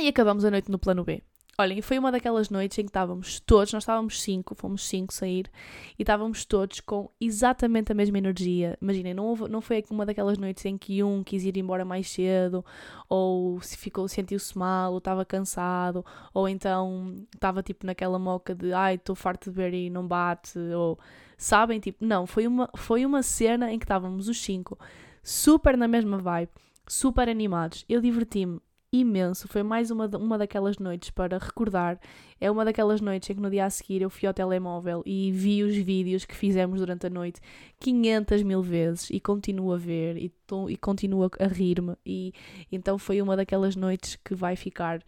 e 0.00 0.06
acabamos 0.06 0.44
a 0.44 0.50
noite 0.50 0.70
no 0.70 0.78
plano 0.78 1.02
B. 1.02 1.22
Olhem, 1.58 1.82
foi 1.82 1.98
uma 1.98 2.10
daquelas 2.10 2.48
noites 2.48 2.78
em 2.78 2.82
que 2.82 2.88
estávamos 2.88 3.38
todos, 3.38 3.74
nós 3.74 3.82
estávamos 3.82 4.22
cinco, 4.22 4.54
fomos 4.54 4.88
cinco 4.88 5.12
sair, 5.12 5.50
e 5.98 6.02
estávamos 6.02 6.46
todos 6.46 6.80
com 6.80 7.10
exatamente 7.20 7.92
a 7.92 7.94
mesma 7.94 8.16
energia. 8.16 8.78
Imaginem, 8.80 9.12
não, 9.12 9.34
não 9.34 9.60
foi 9.60 9.84
uma 9.90 10.06
daquelas 10.06 10.38
noites 10.38 10.64
em 10.64 10.78
que 10.78 11.02
um 11.02 11.22
quis 11.22 11.44
ir 11.44 11.58
embora 11.58 11.84
mais 11.84 12.10
cedo, 12.10 12.64
ou 13.06 13.60
se 13.60 13.76
ficou, 13.76 14.08
sentiu-se 14.08 14.56
mal, 14.56 14.92
ou 14.92 14.98
estava 14.98 15.26
cansado, 15.26 16.02
ou 16.32 16.48
então 16.48 17.22
estava 17.34 17.62
tipo 17.62 17.84
naquela 17.84 18.18
moca 18.18 18.54
de 18.54 18.72
ai, 18.72 18.94
estou 18.94 19.14
farto 19.14 19.50
de 19.50 19.56
ver 19.56 19.74
e 19.74 19.90
não 19.90 20.08
bate, 20.08 20.58
ou 20.58 20.98
sabem, 21.36 21.78
tipo, 21.80 22.02
não, 22.02 22.26
foi 22.26 22.46
uma, 22.46 22.70
foi 22.74 23.04
uma 23.04 23.22
cena 23.22 23.70
em 23.70 23.78
que 23.78 23.84
estávamos 23.84 24.26
os 24.26 24.42
cinco 24.42 24.78
super 25.22 25.76
na 25.76 25.86
mesma 25.86 26.16
vibe, 26.16 26.50
super 26.88 27.28
animados. 27.28 27.84
Eu 27.88 28.00
diverti-me 28.00 28.58
imenso. 28.92 29.48
Foi 29.48 29.62
mais 29.62 29.90
uma, 29.90 30.06
uma 30.18 30.36
daquelas 30.36 30.78
noites 30.78 31.10
para 31.10 31.38
recordar. 31.38 31.98
É 32.38 32.50
uma 32.50 32.64
daquelas 32.64 33.00
noites 33.00 33.30
em 33.30 33.34
que 33.34 33.40
no 33.40 33.50
dia 33.50 33.64
a 33.64 33.70
seguir 33.70 34.02
eu 34.02 34.10
fui 34.10 34.28
ao 34.28 34.34
telemóvel 34.34 35.02
e 35.06 35.32
vi 35.32 35.62
os 35.62 35.74
vídeos 35.74 36.26
que 36.26 36.34
fizemos 36.34 36.78
durante 36.78 37.06
a 37.06 37.10
noite 37.10 37.40
500 37.80 38.42
mil 38.42 38.62
vezes 38.62 39.08
e 39.10 39.18
continuo 39.18 39.72
a 39.72 39.78
ver 39.78 40.18
e, 40.18 40.28
tô, 40.46 40.68
e 40.68 40.76
continuo 40.76 41.24
a, 41.24 41.46
rir-me. 41.46 41.96
E 42.04 42.34
então 42.70 42.98
foi 42.98 43.22
uma 43.22 43.34
daquelas 43.34 43.74
noites 43.74 44.16
que 44.16 44.34
vai 44.34 44.56
ficar 44.56 45.02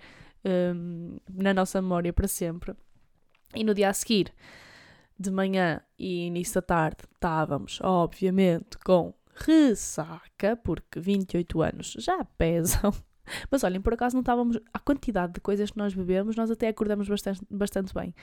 um, 0.44 1.18
na 1.30 1.52
nossa 1.52 1.82
memória 1.82 2.12
para 2.12 2.26
sempre. 2.26 2.74
E 3.54 3.62
no 3.62 3.74
dia 3.74 3.90
a 3.90 3.92
seguir, 3.92 4.32
de 5.18 5.30
manhã 5.30 5.80
e 5.98 6.26
início 6.26 6.54
da 6.54 6.62
tarde, 6.62 7.04
estávamos, 7.12 7.78
obviamente, 7.82 8.78
com 8.84 9.14
ressaca, 9.34 10.56
porque 10.56 10.98
28 10.98 11.62
anos 11.62 11.96
já 11.98 12.24
pesam. 12.38 12.92
Mas 13.50 13.64
olhem, 13.64 13.80
por 13.80 13.94
acaso 13.94 14.14
não 14.14 14.20
estávamos. 14.20 14.58
A 14.72 14.78
quantidade 14.78 15.34
de 15.34 15.40
coisas 15.40 15.70
que 15.70 15.78
nós 15.78 15.94
bebemos, 15.94 16.36
nós 16.36 16.50
até 16.50 16.68
acordamos 16.68 17.08
bastante, 17.08 17.40
bastante 17.50 17.94
bem. 17.94 18.14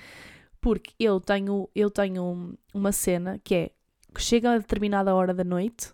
Porque 0.60 0.94
eu 1.00 1.20
tenho, 1.20 1.70
eu 1.76 1.90
tenho 1.90 2.58
uma 2.74 2.92
cena 2.92 3.40
que 3.44 3.56
é 3.56 3.72
que 4.14 4.22
chega 4.22 4.52
a 4.52 4.58
determinada 4.58 5.16
hora 5.16 5.34
da 5.34 5.44
noite, 5.44 5.94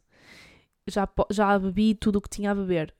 já, 0.87 1.07
já 1.29 1.57
bebi 1.57 1.93
tudo 1.93 2.17
o 2.17 2.21
que 2.21 2.29
tinha 2.29 2.51
a 2.51 2.55
beber. 2.55 2.93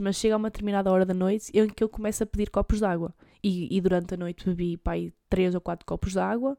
Mas 0.00 0.16
chega 0.16 0.34
a 0.34 0.38
uma 0.38 0.48
determinada 0.50 0.90
hora 0.90 1.04
da 1.04 1.12
noite 1.12 1.52
em 1.52 1.68
que 1.68 1.84
eu 1.84 1.88
começo 1.88 2.22
a 2.22 2.26
pedir 2.26 2.50
copos 2.50 2.78
de 2.78 2.84
água. 2.84 3.14
E, 3.42 3.76
e 3.76 3.80
durante 3.80 4.14
a 4.14 4.16
noite 4.16 4.46
bebi 4.46 4.76
pai, 4.76 5.12
três 5.28 5.54
ou 5.54 5.60
quatro 5.60 5.84
copos 5.84 6.12
de 6.12 6.18
água. 6.18 6.56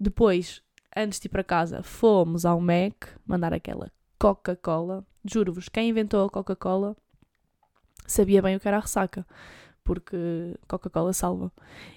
Depois, 0.00 0.62
antes 0.96 1.20
de 1.20 1.26
ir 1.26 1.28
para 1.28 1.44
casa, 1.44 1.82
fomos 1.82 2.46
ao 2.46 2.60
Mac 2.60 3.08
mandar 3.26 3.52
aquela 3.52 3.90
Coca-Cola. 4.18 5.06
Juro-vos, 5.24 5.68
quem 5.68 5.90
inventou 5.90 6.24
a 6.24 6.30
Coca-Cola 6.30 6.96
sabia 8.06 8.42
bem 8.42 8.56
o 8.56 8.60
que 8.60 8.68
era 8.68 8.78
a 8.78 8.80
ressaca, 8.80 9.26
porque 9.84 10.16
Coca-Cola 10.68 11.12
salva. 11.12 11.52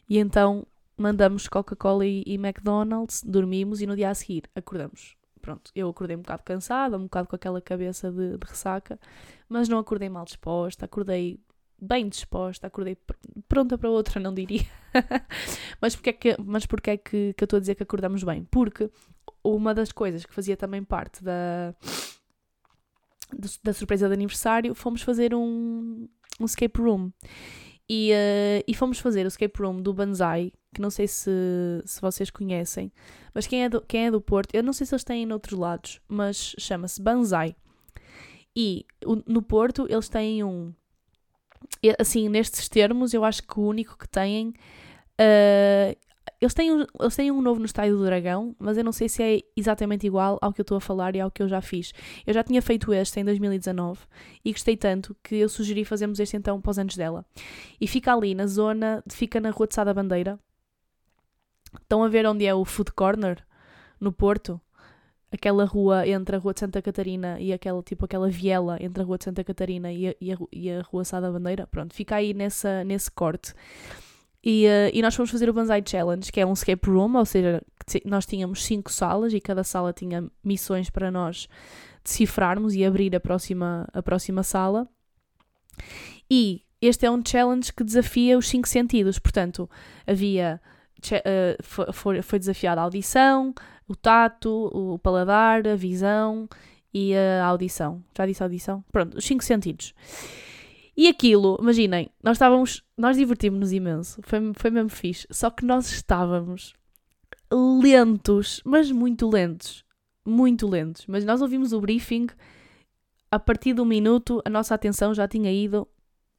E 0.08 0.18
então 0.18 0.66
mandamos 0.98 1.48
Coca-Cola 1.48 2.06
e, 2.06 2.24
e, 2.25 2.36
McDonald's, 2.36 3.24
dormimos 3.24 3.82
e 3.82 3.88
no 3.88 3.96
dia 3.96 4.10
a 4.10 4.16
seguir 4.16 4.44
acordamos. 4.54 5.16
Pronto, 5.42 5.72
eu 5.74 5.89
acordei 5.89 6.18
um 6.18 6.22
bocado 6.22 6.44
cansada, 6.44 6.98
um 6.98 7.04
bocado 7.04 7.28
com 7.30 7.36
aquela 7.36 7.62
cabeça 7.62 8.12
de, 8.12 8.38
de 8.38 8.46
ressaca, 8.46 9.00
mas 9.48 9.70
não 9.70 9.80
acordei 9.80 10.10
mal 10.10 10.25
disposta, 10.25 10.86
acordei 10.86 11.39
bem 11.82 12.10
disposta, 12.10 12.68
acordei 12.68 12.98
pronta 13.48 13.78
para 13.78 13.89
outra, 13.89 14.20
não 14.20 14.34
diria. 14.34 14.66
mas 15.82 15.96
porque 15.96 16.10
é, 16.10 16.13
que, 16.13 16.36
mas 16.44 16.66
porque 16.66 16.89
é 16.92 16.98
que, 16.98 17.34
que 17.34 17.44
eu 17.44 17.46
estou 17.46 17.58
a 17.58 17.60
dizer 17.62 17.75
que 17.75 17.84
acordamos 17.84 18.24
bem? 18.24 18.44
Porque 18.51 18.92
uma 19.42 19.74
das 19.74 19.92
coisas 19.92 20.25
que 20.25 20.34
fazia 20.34 20.58
também 20.58 20.84
parte 20.84 21.24
da, 21.24 21.74
da 23.64 23.74
surpresa 23.74 24.08
de 24.08 24.14
aniversário, 24.14 24.74
fomos 24.74 25.02
fazer 25.02 25.34
um, 25.34 26.08
um 26.40 26.46
escape 26.46 26.80
room. 26.82 27.12
E, 27.92 28.12
uh, 28.12 28.64
e 28.68 28.74
fomos 28.76 29.00
fazer 29.00 29.26
o 29.26 29.28
escape 29.28 29.60
room 29.62 29.82
do 29.82 29.92
Banzai, 29.94 30.54
que 30.74 30.80
não 30.80 30.92
sei 30.92 31.08
se, 31.08 31.32
se 31.86 32.00
vocês 32.00 32.30
conhecem, 32.30 32.92
mas 33.34 33.48
quem 33.48 33.64
é, 33.64 33.70
do, 33.70 33.82
quem 33.82 34.06
é 34.06 34.12
do 34.12 34.22
Porto, 34.22 34.54
eu 34.54 34.62
não 34.62 34.74
sei 34.74 34.86
se 34.86 34.94
eles 34.94 35.04
têm 35.04 35.24
em 35.24 35.32
outros 35.34 35.58
lados, 35.58 36.00
mas 36.08 36.56
chama-se 36.60 37.02
Banzai. 37.02 37.56
E 38.56 38.86
o, 39.04 39.16
no 39.26 39.42
Porto 39.42 39.88
eles 39.90 40.08
têm 40.08 40.44
um. 40.44 40.74
Assim, 41.98 42.30
nestes 42.30 42.70
termos, 42.70 43.14
eu 43.14 43.24
acho 43.24 43.42
que 43.44 43.60
o 43.60 43.64
único 43.64 43.98
que 43.98 44.08
têm 44.08 44.50
uh, 44.50 45.98
eles 46.41 46.53
têm, 46.53 46.72
um, 46.72 46.86
eles 47.00 47.15
têm 47.15 47.31
um 47.31 47.41
novo 47.41 47.60
no 47.60 47.65
Estádio 47.65 47.98
do 47.98 48.05
Dragão, 48.05 48.55
mas 48.58 48.77
eu 48.77 48.84
não 48.84 48.93
sei 48.93 49.10
se 49.10 49.22
é 49.22 49.41
exatamente 49.58 50.08
igual 50.08 50.38
ao 50.41 50.53
que 50.53 50.62
eu 50.62 50.63
estou 50.63 50.77
a 50.77 50.81
falar 50.81 51.15
e 51.15 51.19
ao 51.19 51.29
que 51.29 51.43
eu 51.43 51.50
já 51.50 51.62
fiz. 51.62 51.93
Eu 52.25 52.34
já 52.34 52.43
tinha 52.43 52.62
feito 52.62 52.93
este 52.93 53.19
em 53.19 53.25
2019 53.25 54.00
e 54.43 54.51
gostei 54.53 54.77
tanto 54.77 55.15
que 55.22 55.36
eu 55.36 55.50
sugeri 55.50 55.84
fazermos 55.84 56.19
este 56.19 56.38
então 56.38 56.62
para 56.62 56.72
os 56.72 56.79
anos 56.79 56.96
dela. 56.96 57.25
E 57.79 57.88
fica 57.88 58.13
ali 58.13 58.34
na 58.34 58.48
zona, 58.48 59.03
fica 59.10 59.41
na 59.41 59.50
Rua 59.50 59.67
de 59.67 59.75
Sada 59.75 59.93
Bandeira. 59.93 60.39
Estão 61.81 62.03
a 62.03 62.08
ver 62.08 62.25
onde 62.25 62.46
é 62.46 62.53
o 62.55 62.63
Food 62.63 62.93
Corner? 62.93 63.46
No 64.00 64.13
Porto? 64.13 64.62
Aquela 65.31 65.65
rua 65.65 66.08
entre 66.08 66.38
a 66.38 66.39
Rua 66.39 66.53
de 66.53 66.62
Santa 66.62 66.81
Catarina 66.81 67.39
e 67.39 67.53
aquela, 67.53 67.84
tipo, 67.84 68.05
aquela 68.05 68.29
viela 68.29 68.77
entre 68.81 69.03
a 69.03 69.05
Rua 69.05 69.17
de 69.17 69.25
Santa 69.25 69.43
Catarina 69.43 69.91
e 69.91 70.08
a, 70.08 70.15
e 70.19 70.34
a, 70.34 70.38
e 70.51 70.72
a 70.72 70.81
Rua 70.81 71.03
Sada 71.03 71.31
Bandeira. 71.31 71.67
Pronto, 71.67 71.93
fica 71.93 72.15
aí 72.15 72.34
nessa, 72.34 72.84
nesse 72.84 73.12
corte. 73.12 73.53
E, 74.43 74.65
uh, 74.65 74.89
e 74.93 75.01
nós 75.01 75.15
fomos 75.15 75.31
fazer 75.31 75.50
o 75.50 75.53
Banzai 75.53 75.84
Challenge, 75.86 76.31
que 76.31 76.39
é 76.39 76.46
um 76.46 76.53
escape 76.53 76.89
room, 76.89 77.15
ou 77.15 77.25
seja, 77.25 77.62
nós 78.05 78.25
tínhamos 78.25 78.63
cinco 78.63 78.91
salas 78.91 79.34
e 79.34 79.41
cada 79.41 79.63
sala 79.63 79.91
tinha 79.91 80.29
missões 80.43 80.89
para 80.89 81.12
nós 81.12 81.48
decifrarmos 82.03 82.74
e 82.74 82.86
abrir 82.86 83.15
a 83.15 83.19
próxima, 83.19 83.88
a 83.93 84.01
próxima 84.01 84.43
sala. 84.43 84.88
E 86.29 86.63
este 86.81 87.05
é 87.05 87.12
um 87.12 87.22
challenge 87.25 87.74
que 87.74 87.84
desafia 87.84 88.38
os 88.38 88.48
cinco 88.48 88.67
sentidos, 88.67 89.19
portanto, 89.19 89.69
havia. 90.08 90.62
Uh, 91.00 91.93
foi, 91.93 92.22
foi 92.22 92.39
desafiada 92.39 92.81
a 92.81 92.84
audição, 92.84 93.53
o 93.88 93.96
tato, 93.96 94.69
o 94.74 95.00
paladar, 95.00 95.65
a 95.65 95.75
visão 95.75 96.48
e 96.93 97.15
a 97.15 97.46
audição. 97.46 98.03
Já 98.17 98.25
disse 98.25 98.43
audição? 98.43 98.84
Pronto, 98.91 99.17
os 99.17 99.25
cinco 99.25 99.43
sentidos. 99.43 99.93
E 101.00 101.08
aquilo, 101.08 101.58
imaginem, 101.62 102.10
nós 102.22 102.36
estávamos, 102.36 102.84
nós 102.98 103.15
divertimos-nos 103.15 103.72
imenso, 103.72 104.20
foi, 104.22 104.51
foi 104.53 104.70
mesmo 104.70 104.89
fixe, 104.89 105.25
só 105.32 105.50
que 105.50 105.63
nós 105.63 105.89
estávamos 105.89 106.74
lentos, 107.50 108.62
mas 108.65 108.91
muito 108.91 109.29
lentos, 109.29 109.86
muito 110.25 110.68
lentos. 110.68 111.06
Mas 111.08 111.24
nós 111.24 111.41
ouvimos 111.41 111.72
o 111.72 111.79
briefing, 111.79 112.27
a 113.32 113.39
partir 113.39 113.79
um 113.79 113.86
minuto 113.86 114.41
a 114.44 114.50
nossa 114.50 114.75
atenção 114.75 115.13
já 115.13 115.25
tinha 115.25 115.50
ido 115.50 115.88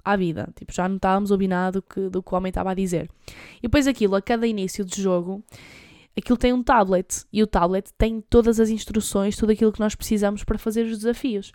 à 0.05 0.14
vida, 0.14 0.52
tipo, 0.55 0.75
já 0.75 0.87
não 0.87 0.97
estávamos 0.97 1.33
a 1.33 1.71
do 1.71 1.81
que, 1.81 2.11
do 2.11 2.23
que 2.23 2.35
o 2.35 2.37
homem 2.37 2.50
estava 2.50 2.73
a 2.73 2.75
dizer. 2.75 3.09
E 3.61 3.62
depois 3.62 3.87
aquilo, 3.87 4.14
a 4.14 4.21
cada 4.21 4.47
início 4.47 4.85
de 4.85 5.00
jogo, 5.00 5.43
aquilo 6.14 6.37
tem 6.37 6.52
um 6.52 6.62
tablet, 6.62 7.25
e 7.33 7.43
o 7.43 7.47
tablet 7.47 7.90
tem 7.97 8.21
todas 8.21 8.61
as 8.61 8.69
instruções, 8.69 9.38
tudo 9.38 9.52
aquilo 9.52 9.73
que 9.73 9.81
nós 9.81 9.95
precisamos 9.95 10.45
para 10.45 10.59
fazer 10.59 10.83
os 10.83 10.99
desafios. 10.99 11.50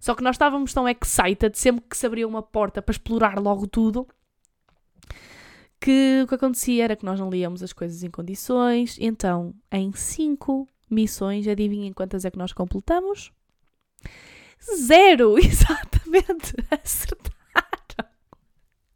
Só 0.00 0.14
que 0.14 0.22
nós 0.24 0.34
estávamos 0.34 0.72
tão 0.72 0.88
excited 0.88 1.56
sempre 1.56 1.84
que 1.88 1.96
se 1.96 2.06
abria 2.06 2.26
uma 2.26 2.42
porta 2.42 2.80
para 2.80 2.92
explorar 2.92 3.38
logo 3.38 3.66
tudo 3.66 4.08
que 5.80 6.20
o 6.22 6.26
que 6.26 6.34
acontecia 6.34 6.84
era 6.84 6.96
que 6.96 7.04
nós 7.04 7.18
não 7.18 7.30
líamos 7.30 7.62
as 7.62 7.72
coisas 7.72 8.02
em 8.02 8.10
condições. 8.10 8.96
Então, 9.00 9.54
em 9.72 9.92
cinco 9.92 10.68
missões, 10.90 11.48
adivinhem 11.48 11.92
quantas 11.92 12.24
é 12.24 12.30
que 12.30 12.38
nós 12.38 12.52
completamos? 12.52 13.32
Zero! 14.86 15.38
Exatamente! 15.40 16.54
Acertado! 16.70 17.39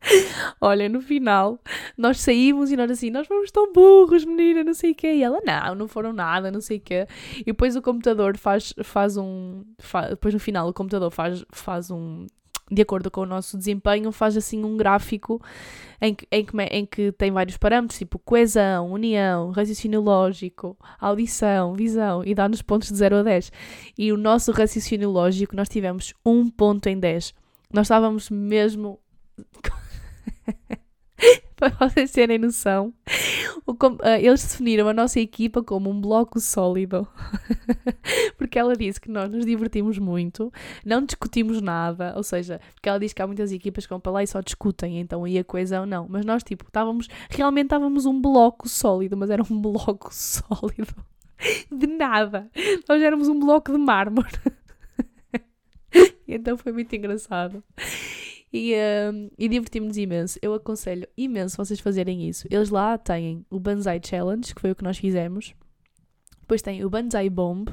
Olha, 0.61 0.88
no 0.88 1.00
final, 1.00 1.58
nós 1.96 2.20
saímos 2.20 2.70
e 2.70 2.76
nós 2.76 2.90
assim, 2.90 3.11
nós 3.11 3.26
fomos 3.26 3.50
tão 3.50 3.73
burros, 3.73 4.25
menina, 4.25 4.62
não 4.64 4.75
sei 4.75 4.92
o 4.92 4.94
quê. 4.94 5.14
E 5.14 5.23
ela, 5.23 5.40
não, 5.44 5.75
não 5.75 5.88
foram 5.88 6.12
nada, 6.12 6.50
não 6.50 6.61
sei 6.61 6.78
o 6.78 6.80
quê. 6.80 7.06
E 7.40 7.44
depois 7.44 7.76
o 7.76 7.82
computador 7.82 8.37
faz, 8.37 8.75
faz 8.82 9.16
um. 9.16 9.64
Faz, 9.78 10.11
depois 10.11 10.34
no 10.34 10.40
final 10.40 10.68
o 10.68 10.73
computador 10.73 11.11
faz, 11.11 11.44
faz 11.52 11.90
um. 11.90 12.26
de 12.70 12.82
acordo 12.82 13.11
com 13.11 13.23
o 13.23 13.26
nosso 13.26 13.56
desempenho, 13.56 14.12
faz 14.12 14.37
assim 14.37 14.64
um 14.64 14.76
gráfico 14.76 15.40
em 16.00 16.14
que, 16.14 16.26
em 16.30 16.44
que, 16.44 16.56
em 16.70 16.87
que 16.87 17.12
tem 17.12 17.30
vários 17.30 17.56
parâmetros, 17.56 17.99
tipo 17.99 18.18
coesão, 18.18 18.92
união, 18.92 19.50
raciocínio 19.50 20.00
lógico, 20.00 20.76
audição, 21.00 21.75
visão, 21.75 22.23
e 22.25 22.34
dá-nos 22.34 22.62
pontos 22.62 22.88
de 22.88 22.96
0 22.96 23.16
a 23.16 23.23
10. 23.23 23.52
E 23.96 24.12
o 24.12 24.16
nosso 24.16 24.52
raciocínio 24.52 25.11
lógico, 25.11 25.56
nós 25.56 25.68
tivemos 25.68 26.12
um 26.25 26.49
ponto 26.50 26.88
em 26.88 26.99
10. 26.99 27.34
Nós 27.73 27.87
estávamos 27.87 28.30
mesmo. 28.30 29.00
Para 31.56 31.88
vocês 31.88 32.10
terem 32.10 32.38
noção, 32.38 32.92
uh, 33.66 34.06
eles 34.20 34.42
definiram 34.42 34.88
a 34.88 34.92
nossa 34.92 35.20
equipa 35.20 35.62
como 35.62 35.88
um 35.88 36.00
bloco 36.00 36.40
sólido. 36.40 37.06
porque 38.36 38.58
ela 38.58 38.74
disse 38.76 39.00
que 39.00 39.10
nós 39.10 39.30
nos 39.30 39.46
divertimos 39.46 39.98
muito, 39.98 40.52
não 40.84 41.04
discutimos 41.04 41.60
nada, 41.62 42.12
ou 42.16 42.22
seja, 42.22 42.60
porque 42.74 42.88
ela 42.88 42.98
diz 42.98 43.12
que 43.12 43.22
há 43.22 43.26
muitas 43.26 43.52
equipas 43.52 43.86
que 43.86 43.90
vão 43.90 44.00
para 44.00 44.12
lá 44.12 44.22
e 44.22 44.26
só 44.26 44.40
discutem, 44.40 45.00
então 45.00 45.24
aí 45.24 45.38
a 45.38 45.44
coesão 45.44 45.86
não. 45.86 46.06
Mas 46.08 46.24
nós, 46.24 46.42
tipo, 46.42 46.64
estávamos, 46.66 47.08
realmente 47.30 47.66
estávamos 47.66 48.04
um 48.04 48.20
bloco 48.20 48.68
sólido, 48.68 49.16
mas 49.16 49.30
era 49.30 49.42
um 49.42 49.60
bloco 49.60 50.10
sólido. 50.14 50.94
De 51.70 51.86
nada. 51.86 52.50
Nós 52.88 53.02
éramos 53.02 53.28
um 53.28 53.38
bloco 53.38 53.72
de 53.72 53.78
mármore. 53.78 54.30
então 56.26 56.56
foi 56.56 56.72
muito 56.72 56.94
engraçado. 56.94 57.62
E, 58.56 58.73
um, 59.12 59.28
e 59.37 59.49
divertimos-nos 59.49 59.96
imenso. 59.96 60.38
Eu 60.40 60.54
aconselho 60.54 61.08
imenso 61.16 61.56
vocês 61.56 61.80
fazerem 61.80 62.28
isso. 62.28 62.46
Eles 62.49 62.70
lá 62.70 62.96
têm 62.96 63.44
o 63.50 63.58
Banzai 63.58 64.00
Challenge, 64.00 64.54
que 64.54 64.61
foi 64.61 64.70
o 64.70 64.76
que 64.76 64.84
nós 64.84 64.96
fizemos. 64.96 65.52
Depois 66.38 66.62
tem 66.62 66.84
o 66.84 66.88
Banzai 66.88 67.28
Bomb, 67.28 67.68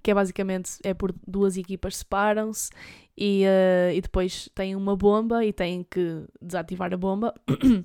que 0.00 0.08
é 0.08 0.14
basicamente 0.14 0.78
é 0.84 0.94
por 0.94 1.12
duas 1.26 1.56
equipas 1.56 1.96
separam-se 1.96 2.70
e, 3.16 3.44
uh, 3.44 3.92
e 3.92 4.00
depois 4.00 4.48
tem 4.54 4.76
uma 4.76 4.94
bomba 4.94 5.44
e 5.44 5.52
têm 5.52 5.82
que 5.82 6.24
desativar 6.40 6.94
a 6.94 6.96
bomba. 6.96 7.34
Uh, 7.50 7.84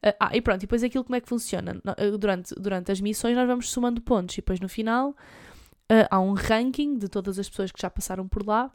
ah, 0.18 0.34
e 0.34 0.40
pronto, 0.40 0.60
e 0.60 0.66
depois 0.66 0.82
aquilo 0.82 1.04
como 1.04 1.16
é 1.16 1.20
que 1.20 1.28
funciona? 1.28 1.78
Durante, 2.18 2.54
durante 2.54 2.90
as 2.90 3.02
missões 3.02 3.36
nós 3.36 3.46
vamos 3.46 3.70
somando 3.70 4.00
pontos 4.00 4.34
e 4.34 4.38
depois 4.38 4.60
no 4.60 4.68
final 4.68 5.10
uh, 5.10 6.08
há 6.10 6.18
um 6.20 6.32
ranking 6.32 6.96
de 6.96 7.08
todas 7.08 7.38
as 7.38 7.50
pessoas 7.50 7.70
que 7.70 7.82
já 7.82 7.90
passaram 7.90 8.26
por 8.26 8.46
lá 8.46 8.70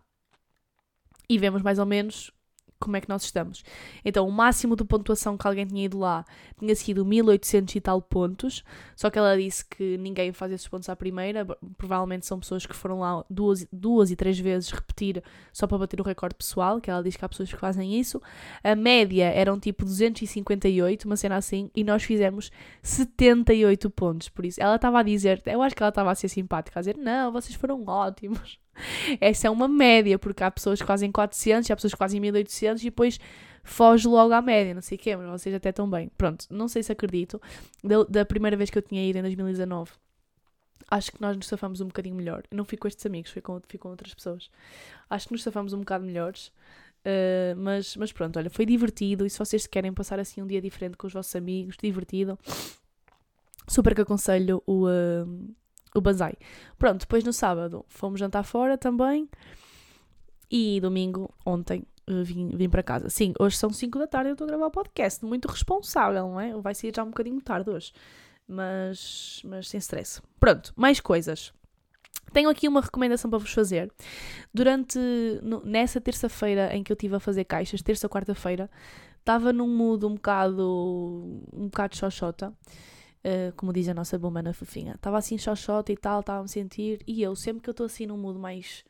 e 1.28 1.38
vemos 1.40 1.64
mais 1.64 1.80
ou 1.80 1.86
menos 1.86 2.32
como 2.80 2.96
é 2.98 3.02
que 3.02 3.10
nós 3.10 3.24
estamos. 3.24 3.64
Então, 4.04 4.28
o 4.28 4.32
máximo 4.32 4.76
de 4.76 4.84
pontuação 4.84 5.38
que 5.38 5.48
alguém 5.48 5.66
tinha 5.66 5.86
ido 5.86 6.00
lá 6.00 6.26
tinha 6.60 6.76
sido 6.76 7.06
1800 7.06 7.76
e 7.76 7.82
tal 7.82 8.02
pontos, 8.02 8.64
só 8.96 9.10
que 9.10 9.18
ela 9.18 9.38
disse 9.38 9.66
que 9.66 9.98
ninguém 9.98 10.32
faz 10.32 10.52
esses 10.52 10.68
pontos 10.68 10.90
à 10.90 10.96
primeira, 10.96 11.46
provavelmente 11.78 12.26
são 12.26 12.40
pessoas 12.40 12.66
que 12.66 12.76
foram 12.76 13.00
lá 13.00 13.24
duas, 13.30 13.68
duas 13.72 14.12
e 14.12 14.16
três 14.16 14.40
vezes 14.40 14.72
repetir 14.72 15.24
só 15.52 15.68
para 15.68 15.78
bater 15.78 16.00
o 16.00 16.04
recorde 16.04 16.36
pessoal, 16.36 16.80
que 16.80 16.90
ela 16.90 17.04
diz 17.04 17.16
que 17.16 17.26
há 17.26 17.30
pessoas 17.30 17.52
que 17.52 17.60
fazem 17.60 18.00
isso. 18.00 18.22
A 18.64 18.76
média 18.76 19.26
eram 19.26 19.60
tipo 19.60 19.84
258, 19.84 21.06
uma 21.06 21.18
cena 21.18 21.36
assim, 21.36 21.72
e 21.76 21.84
nós 21.84 22.04
fizemos 22.04 22.52
78 22.82 23.90
pontos, 23.90 24.30
por 24.30 24.46
isso. 24.46 24.62
Ela 24.62 24.76
estava 24.76 25.00
a 25.00 25.04
dizer, 25.04 25.42
eu 25.46 25.62
acho 25.62 25.76
que 25.76 25.84
ela 25.84 25.90
estava 25.90 26.12
a 26.12 26.16
ser 26.16 26.30
simpática, 26.30 26.80
a 26.80 26.82
dizer, 26.82 26.98
não, 26.98 27.32
vocês 27.32 27.56
foram 27.56 27.84
ótimos. 27.86 28.60
Essa 29.20 29.48
é 29.48 29.50
uma 29.50 29.68
média, 29.68 30.18
porque 30.18 30.44
há 30.44 30.52
pessoas 30.52 30.82
que 30.82 30.88
fazem 30.88 31.12
400 31.12 31.70
e 31.70 31.74
há 31.74 31.76
pessoas 31.76 31.94
que 31.94 32.00
fazem 32.00 32.20
1800 32.20 32.82
e 32.82 32.86
depois 32.86 33.20
foge 33.64 34.08
logo 34.08 34.34
à 34.34 34.42
média, 34.42 34.74
não 34.74 34.82
sei 34.82 34.98
o 34.98 35.00
quê, 35.00 35.16
mas 35.16 35.28
vocês 35.30 35.54
até 35.54 35.70
estão 35.70 35.90
bem. 35.90 36.10
Pronto, 36.18 36.46
não 36.50 36.68
sei 36.68 36.82
se 36.82 36.92
acredito. 36.92 37.42
Da, 37.84 38.04
da, 38.04 38.26
primeira 38.26 38.56
vez 38.56 38.70
que 38.70 38.78
eu 38.78 38.82
tinha 38.82 39.08
ido 39.08 39.20
em 39.20 39.22
2019, 39.22 39.92
acho 40.90 41.12
que 41.12 41.22
nós 41.22 41.36
nos 41.36 41.48
safamos 41.48 41.82
um 41.82 41.88
bocadinho 41.88 42.16
melhor. 42.16 42.44
Eu 42.50 42.58
não 42.58 42.66
fui 42.66 42.78
com 42.78 42.88
estes 42.88 43.06
amigos, 43.06 43.32
fui 43.32 43.42
com, 43.42 43.60
fui 43.68 43.78
com 43.78 43.90
outras 43.90 44.14
pessoas. 44.14 44.50
Acho 45.10 45.28
que 45.28 45.34
nos 45.34 45.44
safamos 45.44 45.74
um 45.74 45.80
bocado 45.80 46.06
melhores. 46.06 46.48
Uh, 47.06 47.56
mas, 47.58 47.96
mas 47.96 48.12
pronto, 48.12 48.38
olha, 48.40 48.50
foi 48.50 48.66
divertido. 48.66 49.26
E 49.26 49.30
se 49.30 49.38
vocês 49.38 49.68
querem 49.68 49.94
passar 49.94 50.20
assim 50.20 50.42
um 50.42 50.48
dia 50.48 50.62
diferente 50.62 50.98
com 50.98 51.08
os 51.08 51.14
vossos 51.14 51.36
amigos, 51.36 51.76
divertido, 51.82 52.40
super 53.68 53.94
que 53.94 54.02
aconselho 54.02 54.64
o, 54.66 54.88
uh, 54.88 55.56
o 55.98 56.02
Banzai. 56.02 56.34
Pronto, 56.78 57.02
depois 57.02 57.24
no 57.24 57.34
sábado 57.34 57.86
fomos 57.88 58.20
jantar 58.20 58.44
fora 58.44 58.78
também. 58.78 59.30
E 60.50 60.80
domingo, 60.80 61.34
ontem, 61.46 61.84
eh, 62.08 62.24
vim, 62.24 62.50
vim 62.56 62.70
para 62.70 62.82
casa. 62.82 63.10
Sim, 63.10 63.34
hoje 63.40 63.58
são 63.58 63.70
5 63.70 64.00
da 64.00 64.08
tarde 64.08 64.30
e 64.30 64.32
eu 64.32 64.34
estou 64.34 64.46
a 64.46 64.48
gravar 64.48 64.68
o 64.68 64.72
podcast. 64.72 65.24
Muito 65.26 65.48
responsável, 65.48 66.28
não 66.28 66.40
é? 66.40 66.54
Vai 66.60 66.74
sair 66.74 66.94
já 66.96 67.04
um 67.04 67.08
bocadinho 67.08 67.42
tarde 67.42 67.70
hoje. 67.70 67.92
Mas, 68.48 69.42
mas 69.44 69.68
sem 69.68 69.78
stress. 69.80 70.22
Pronto, 70.40 70.72
mais 70.76 71.02
coisas. 71.02 71.54
Tenho 72.32 72.50
aqui 72.50 72.68
uma 72.68 72.82
recomendação 72.82 73.30
para 73.30 73.40
vos 73.40 73.52
fazer. 73.52 73.92
Durante, 74.54 75.00
nessa 75.64 76.00
terça-feira 76.00 76.76
em 76.76 76.84
que 76.84 76.92
eu 76.92 76.96
estive 76.96 77.16
a 77.16 77.20
fazer 77.20 77.44
caixas, 77.46 77.82
terça, 77.82 78.08
quarta-feira, 78.08 78.70
estava 79.20 79.52
num 79.52 79.68
mood 79.68 80.06
um 80.06 80.16
bocado, 80.16 81.42
um 81.54 81.66
bocado 81.66 81.96
xoxota. 81.96 82.54
Uh, 83.28 83.52
como 83.58 83.74
diz 83.74 83.90
a 83.90 83.94
nossa 83.94 84.18
bombana 84.18 84.54
fofinha. 84.54 84.94
Estava 84.94 85.18
assim 85.18 85.38
xoxota 85.38 85.92
e 85.92 85.98
tal, 85.98 86.22
estava 86.22 86.40
a 86.40 86.44
me 86.44 86.48
sentir. 86.48 87.02
E 87.06 87.22
eu, 87.22 87.36
sempre 87.36 87.62
que 87.62 87.70
eu 87.70 87.72
estou 87.72 87.86
assim 87.86 88.06
num 88.06 88.18
mood 88.18 88.40
mais. 88.40 88.86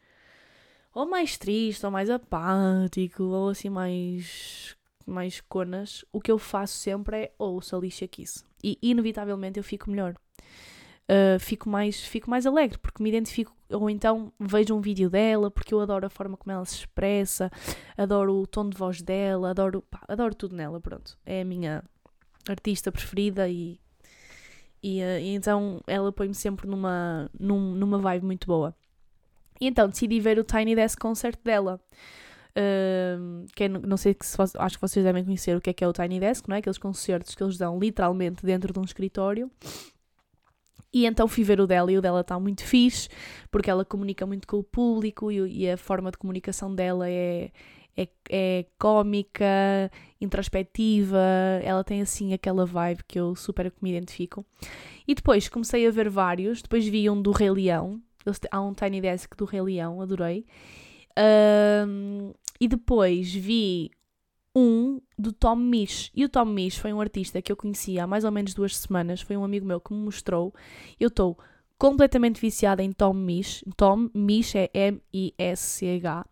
Ou 0.93 1.08
mais 1.08 1.38
triste, 1.38 1.84
ou 1.84 1.91
mais 1.91 2.08
apático, 2.08 3.23
ou 3.23 3.50
assim 3.50 3.69
mais. 3.69 4.78
mais 5.08 5.41
conas, 5.41 6.06
o 6.13 6.21
que 6.21 6.32
eu 6.32 6.38
faço 6.38 6.78
sempre 6.78 7.17
é 7.17 7.32
ouço 7.39 7.76
a 7.76 7.80
Alicia 7.80 8.08
Kiss. 8.08 8.43
E 8.63 8.78
inevitavelmente 8.80 9.58
eu 9.58 9.63
fico 9.63 9.89
melhor. 9.89 10.15
Uh, 11.10 11.39
fico, 11.39 11.67
mais, 11.67 12.04
fico 12.04 12.30
mais 12.30 12.45
alegre, 12.45 12.78
porque 12.78 13.02
me 13.02 13.10
identifico, 13.10 13.56
ou 13.71 13.89
então 13.89 14.32
vejo 14.38 14.76
um 14.76 14.82
vídeo 14.82 15.10
dela, 15.10 15.50
porque 15.50 15.73
eu 15.73 15.80
adoro 15.80 16.06
a 16.06 16.10
forma 16.10 16.36
como 16.36 16.52
ela 16.52 16.65
se 16.65 16.76
expressa, 16.76 17.50
adoro 17.97 18.36
o 18.36 18.45
tom 18.45 18.69
de 18.69 18.78
voz 18.78 19.02
dela, 19.02 19.52
adoro, 19.52 19.82
pá, 19.89 20.04
adoro 20.06 20.36
tudo 20.36 20.54
nela, 20.54 20.82
pronto. 20.82 21.17
É 21.26 21.41
a 21.41 21.45
minha 21.45 21.82
artista 22.45 22.91
preferida 22.91 23.47
e 23.47 23.80
e, 24.88 25.02
uh, 25.02 25.19
e 25.19 25.36
então 25.36 25.82
ela 25.86 26.13
põe-me 26.13 26.34
sempre 26.34 26.65
numa, 26.65 27.30
num, 27.38 27.73
numa 27.76 27.97
vibe 27.97 28.26
muito 28.26 28.47
boa. 28.47 28.73
E 29.60 29.67
então 29.67 29.89
decidi 29.89 30.19
ver 30.19 30.39
o 30.39 30.45
Tiny 30.45 30.76
Desk 30.76 30.97
Concert 30.97 31.38
dela. 31.43 31.80
Uh, 32.52 33.45
que 33.54 33.65
é, 33.65 33.67
não 33.67 33.97
sei 33.97 34.15
se 34.19 34.38
acho 34.41 34.78
que 34.78 34.82
vocês 34.82 35.06
devem 35.06 35.23
conhecer 35.23 35.56
o 35.56 35.62
que 35.62 35.69
é 35.69 35.73
que 35.73 35.84
é 35.84 35.88
o 35.88 35.93
Tiny 35.93 36.19
Desk, 36.19 36.47
não 36.47 36.56
é? 36.56 36.60
Aqueles 36.60 36.78
concertos 36.78 37.36
que 37.36 37.43
eles 37.43 37.58
dão 37.58 37.78
literalmente 37.78 38.45
dentro 38.45 38.71
de 38.71 38.80
um 38.80 38.84
escritório. 38.84 39.52
E 40.93 41.06
então 41.06 41.28
fui 41.28 41.43
ver 41.43 41.60
o 41.60 41.67
dela 41.67 41.91
e 41.91 41.97
o 41.97 42.02
dela 42.02 42.21
está 42.21 42.39
muito 42.39 42.63
fixe, 42.63 43.10
porque 43.52 43.69
ela 43.69 43.84
comunica 43.84 44.26
muito 44.26 44.47
com 44.47 44.58
o 44.58 44.63
público 44.63 45.30
e, 45.30 45.65
e 45.65 45.69
a 45.69 45.76
forma 45.76 46.10
de 46.12 46.17
comunicação 46.17 46.73
dela 46.73 47.10
é, 47.10 47.52
é, 47.97 48.07
é 48.29 48.65
introspectiva, 50.21 51.17
ela 51.63 51.83
tem 51.83 52.01
assim 52.01 52.33
aquela 52.33 52.65
vibe 52.65 53.03
que 53.07 53.19
eu 53.19 53.36
super 53.36 53.73
me 53.81 53.89
identifico. 53.91 54.45
E 55.07 55.15
depois 55.15 55.49
comecei 55.49 55.88
a 55.88 55.91
ver 55.91 56.10
vários, 56.10 56.62
depois 56.62 56.88
vi 56.88 57.10
um 57.10 57.21
do 57.21 57.31
Rei 57.31 57.49
Leão, 57.49 58.01
há 58.51 58.62
um 58.62 58.73
Tiny 58.73 59.01
Desk 59.01 59.36
do 59.36 59.45
Rei 59.45 59.62
Leão, 59.62 60.01
adorei. 60.01 60.45
Um, 61.88 62.33
e 62.60 62.67
depois 62.67 63.33
vi 63.33 63.91
um 64.55 64.99
do 65.17 65.31
Tom 65.31 65.55
Misch. 65.55 66.12
E 66.15 66.25
o 66.25 66.29
Tom 66.29 66.45
Misch 66.45 66.77
foi 66.77 66.93
um 66.93 67.01
artista 67.01 67.41
que 67.41 67.51
eu 67.51 67.55
conhecia 67.55 68.03
há 68.03 68.07
mais 68.07 68.23
ou 68.23 68.31
menos 68.31 68.53
duas 68.53 68.75
semanas, 68.75 69.21
foi 69.21 69.38
um 69.38 69.43
amigo 69.43 69.65
meu 69.65 69.79
que 69.79 69.93
me 69.93 69.99
mostrou. 69.99 70.53
Eu 70.99 71.07
estou 71.07 71.38
completamente 71.77 72.41
viciada 72.41 72.83
em 72.83 72.91
Tom 72.91 73.13
Misch. 73.13 73.63
Tom 73.75 74.10
Misch 74.13 74.55
é 74.55 74.69
M-I-S-C-H. 74.73 76.25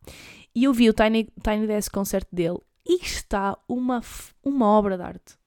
E 0.56 0.64
eu 0.64 0.74
vi 0.74 0.90
o 0.90 0.94
Tiny, 0.94 1.30
Tiny 1.44 1.68
Desk 1.68 1.92
Concert 1.92 2.28
dele 2.32 2.60
e 2.88 3.04
está 3.04 3.58
uma, 3.68 4.02
uma 4.42 4.66
obra 4.66 4.96
de 4.96 5.04
arte. 5.04 5.38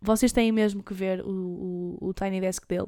Vocês 0.00 0.32
têm 0.32 0.52
mesmo 0.52 0.82
que 0.82 0.94
ver 0.94 1.22
o, 1.22 1.98
o, 2.00 2.08
o 2.08 2.14
Tiny 2.14 2.40
Desk 2.40 2.64
dele. 2.68 2.86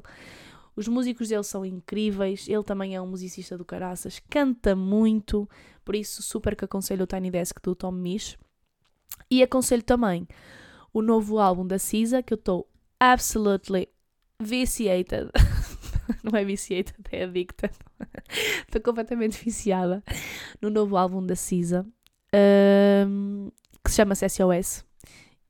Os 0.76 0.87
músicos 0.87 1.29
dele 1.29 1.42
são 1.42 1.64
incríveis, 1.64 2.46
ele 2.48 2.62
também 2.62 2.94
é 2.94 3.00
um 3.00 3.07
musicista 3.07 3.57
do 3.59 3.64
caraças, 3.64 4.20
canta 4.29 4.76
muito, 4.76 5.48
por 5.85 5.96
isso 5.96 6.22
super 6.22 6.55
que 6.55 6.66
aconselho 6.66 7.05
o 7.05 7.07
Tiny 7.07 7.31
Desk 7.31 7.61
do 7.62 7.74
Tom 7.74 7.92
Misch. 7.92 8.38
E 9.31 9.42
aconselho 9.42 9.83
também 9.83 10.29
o 10.92 11.02
novo 11.02 11.38
álbum 11.38 11.66
da 11.66 11.79
Cisa, 11.79 12.22
que 12.22 12.33
eu 12.33 12.37
estou 12.37 12.68
absolutely 13.00 13.88
viciated. 14.38 15.31
Não 16.22 16.38
é 16.38 16.44
viciated, 16.44 16.96
é 17.10 17.24
addicted. 17.24 17.72
Estou 18.66 18.80
completamente 18.82 19.42
viciada 19.42 20.02
no 20.60 20.70
novo 20.70 20.96
álbum 20.96 21.24
da 21.24 21.36
Cisa, 21.36 21.86
um, 23.06 23.50
que 23.84 23.90
se 23.90 23.96
chama 23.96 24.14
SOS. 24.14 24.84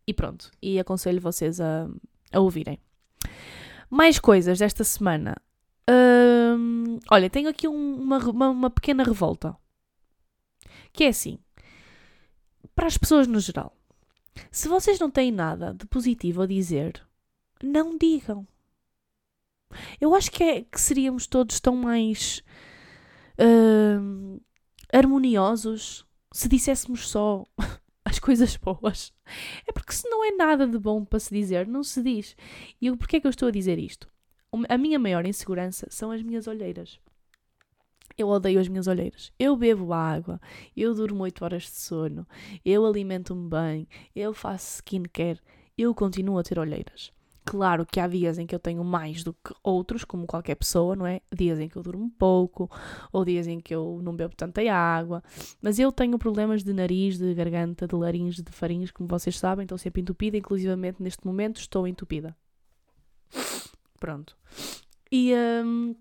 E 0.06 0.14
pronto, 0.14 0.50
e 0.62 0.78
aconselho 0.78 1.20
vocês 1.20 1.60
a, 1.60 1.88
a 2.32 2.40
ouvirem. 2.40 2.78
Mais 3.90 4.18
coisas 4.18 4.58
desta 4.58 4.84
semana. 4.84 5.36
Um, 5.88 6.98
olha, 7.10 7.30
tenho 7.30 7.48
aqui 7.48 7.66
um, 7.66 7.94
uma, 7.94 8.18
uma, 8.18 8.48
uma 8.50 8.70
pequena 8.70 9.02
revolta. 9.02 9.56
Que 10.92 11.04
é 11.04 11.08
assim: 11.08 11.38
para 12.74 12.86
as 12.86 12.96
pessoas 12.96 13.26
no 13.26 13.40
geral, 13.40 13.76
se 14.50 14.68
vocês 14.68 14.98
não 14.98 15.10
têm 15.10 15.32
nada 15.32 15.74
de 15.74 15.86
positivo 15.86 16.42
a 16.42 16.46
dizer, 16.46 17.02
não 17.62 17.96
digam. 17.96 18.46
Eu 20.00 20.14
acho 20.14 20.30
que, 20.30 20.42
é, 20.42 20.62
que 20.62 20.80
seríamos 20.80 21.26
todos 21.26 21.60
tão 21.60 21.76
mais 21.76 22.42
uh, 23.38 24.40
harmoniosos 24.92 26.06
se 26.32 26.48
disséssemos 26.48 27.08
só 27.08 27.44
as 28.04 28.18
coisas 28.18 28.56
boas. 28.56 29.12
É 29.66 29.72
porque 29.72 29.92
se 29.92 30.08
não 30.08 30.24
é 30.24 30.32
nada 30.32 30.66
de 30.66 30.78
bom 30.78 31.04
para 31.04 31.18
se 31.18 31.34
dizer, 31.34 31.66
não 31.66 31.82
se 31.82 32.02
diz. 32.02 32.36
E 32.80 32.94
porquê 32.96 33.16
é 33.16 33.20
que 33.20 33.26
eu 33.26 33.30
estou 33.30 33.48
a 33.48 33.52
dizer 33.52 33.78
isto? 33.78 34.08
A 34.68 34.78
minha 34.78 34.98
maior 34.98 35.26
insegurança 35.26 35.86
são 35.90 36.10
as 36.10 36.22
minhas 36.22 36.46
olheiras. 36.46 36.98
Eu 38.16 38.28
odeio 38.28 38.60
as 38.60 38.68
minhas 38.68 38.86
olheiras. 38.86 39.32
Eu 39.38 39.56
bebo 39.56 39.92
água, 39.92 40.40
eu 40.74 40.94
durmo 40.94 41.22
8 41.24 41.44
horas 41.44 41.64
de 41.64 41.76
sono, 41.76 42.26
eu 42.64 42.86
alimento-me 42.86 43.48
bem, 43.48 43.88
eu 44.14 44.32
faço 44.32 44.76
skincare, 44.76 45.40
eu 45.76 45.94
continuo 45.94 46.38
a 46.38 46.42
ter 46.42 46.58
olheiras. 46.58 47.12
Claro 47.48 47.86
que 47.86 48.00
há 48.00 48.08
dias 48.08 48.38
em 48.38 48.46
que 48.46 48.56
eu 48.56 48.58
tenho 48.58 48.82
mais 48.82 49.22
do 49.22 49.32
que 49.32 49.54
outros, 49.62 50.04
como 50.04 50.26
qualquer 50.26 50.56
pessoa, 50.56 50.96
não 50.96 51.06
é? 51.06 51.20
Dias 51.32 51.60
em 51.60 51.68
que 51.68 51.76
eu 51.76 51.82
durmo 51.82 52.10
pouco, 52.18 52.68
ou 53.12 53.24
dias 53.24 53.46
em 53.46 53.60
que 53.60 53.72
eu 53.72 54.00
não 54.02 54.16
bebo 54.16 54.34
tanta 54.34 54.60
água. 54.72 55.22
Mas 55.62 55.78
eu 55.78 55.92
tenho 55.92 56.18
problemas 56.18 56.64
de 56.64 56.72
nariz, 56.72 57.16
de 57.16 57.32
garganta, 57.34 57.86
de 57.86 57.94
laringe, 57.94 58.42
de 58.42 58.50
faringe, 58.50 58.92
como 58.92 59.08
vocês 59.08 59.38
sabem, 59.38 59.62
estou 59.62 59.78
sempre 59.78 60.02
entupida, 60.02 60.36
inclusivamente 60.36 61.00
neste 61.00 61.24
momento 61.24 61.60
estou 61.60 61.86
entupida. 61.86 62.36
Pronto. 64.00 64.36
E 65.10 65.32
um, 65.64 65.94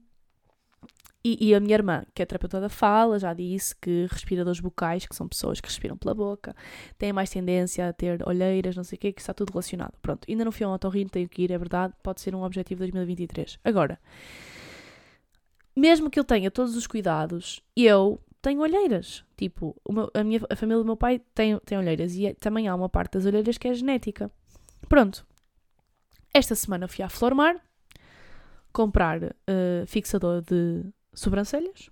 e, 1.27 1.49
e, 1.49 1.55
a 1.55 1.59
minha 1.59 1.73
irmã, 1.73 2.05
que 2.13 2.21
é 2.21 2.25
terapeuta 2.25 2.61
da 2.61 2.69
fala, 2.69 3.17
já 3.17 3.33
disse 3.33 3.75
que 3.75 4.05
respiradores 4.11 4.59
bucais, 4.59 5.07
que 5.07 5.15
são 5.15 5.27
pessoas 5.27 5.59
que 5.59 5.67
respiram 5.67 5.97
pela 5.97 6.13
boca, 6.13 6.55
têm 6.99 7.11
mais 7.11 7.31
tendência 7.31 7.89
a 7.89 7.91
ter 7.91 8.21
olheiras, 8.27 8.75
não 8.75 8.83
sei 8.83 8.95
o 8.95 8.99
quê, 8.99 9.11
que 9.11 9.21
está 9.21 9.33
tudo 9.33 9.49
relacionado. 9.49 9.93
Pronto, 10.03 10.23
ainda 10.29 10.45
não 10.45 10.51
fui 10.51 10.63
a 10.63 10.69
um 10.69 10.73
otorrino, 10.73 11.09
tenho 11.09 11.27
que 11.27 11.41
ir, 11.41 11.51
é 11.51 11.57
verdade, 11.57 11.95
pode 12.03 12.21
ser 12.21 12.35
um 12.35 12.43
objetivo 12.43 12.85
de 12.85 12.91
2023. 12.91 13.57
Agora, 13.63 13.99
mesmo 15.75 16.11
que 16.11 16.19
eu 16.19 16.23
tenha 16.23 16.51
todos 16.51 16.75
os 16.75 16.85
cuidados, 16.85 17.59
eu 17.75 18.21
tenho 18.39 18.61
olheiras. 18.61 19.25
Tipo, 19.35 19.75
meu, 19.89 20.11
a, 20.13 20.23
minha, 20.23 20.39
a 20.47 20.55
família 20.55 20.77
do 20.77 20.85
meu 20.85 20.95
pai 20.95 21.19
tem, 21.33 21.57
tem 21.65 21.75
olheiras 21.75 22.13
e 22.13 22.27
é, 22.27 22.33
também 22.35 22.67
há 22.67 22.75
uma 22.75 22.87
parte 22.87 23.13
das 23.13 23.25
olheiras 23.25 23.57
que 23.57 23.67
é 23.67 23.73
genética. 23.73 24.29
Pronto. 24.87 25.25
Esta 26.31 26.53
semana 26.53 26.87
fui 26.87 27.03
à 27.03 27.09
Flormar 27.09 27.59
comprar 28.71 29.23
uh, 29.23 29.87
fixador 29.87 30.43
de 30.43 30.85
sobrancelhas. 31.15 31.89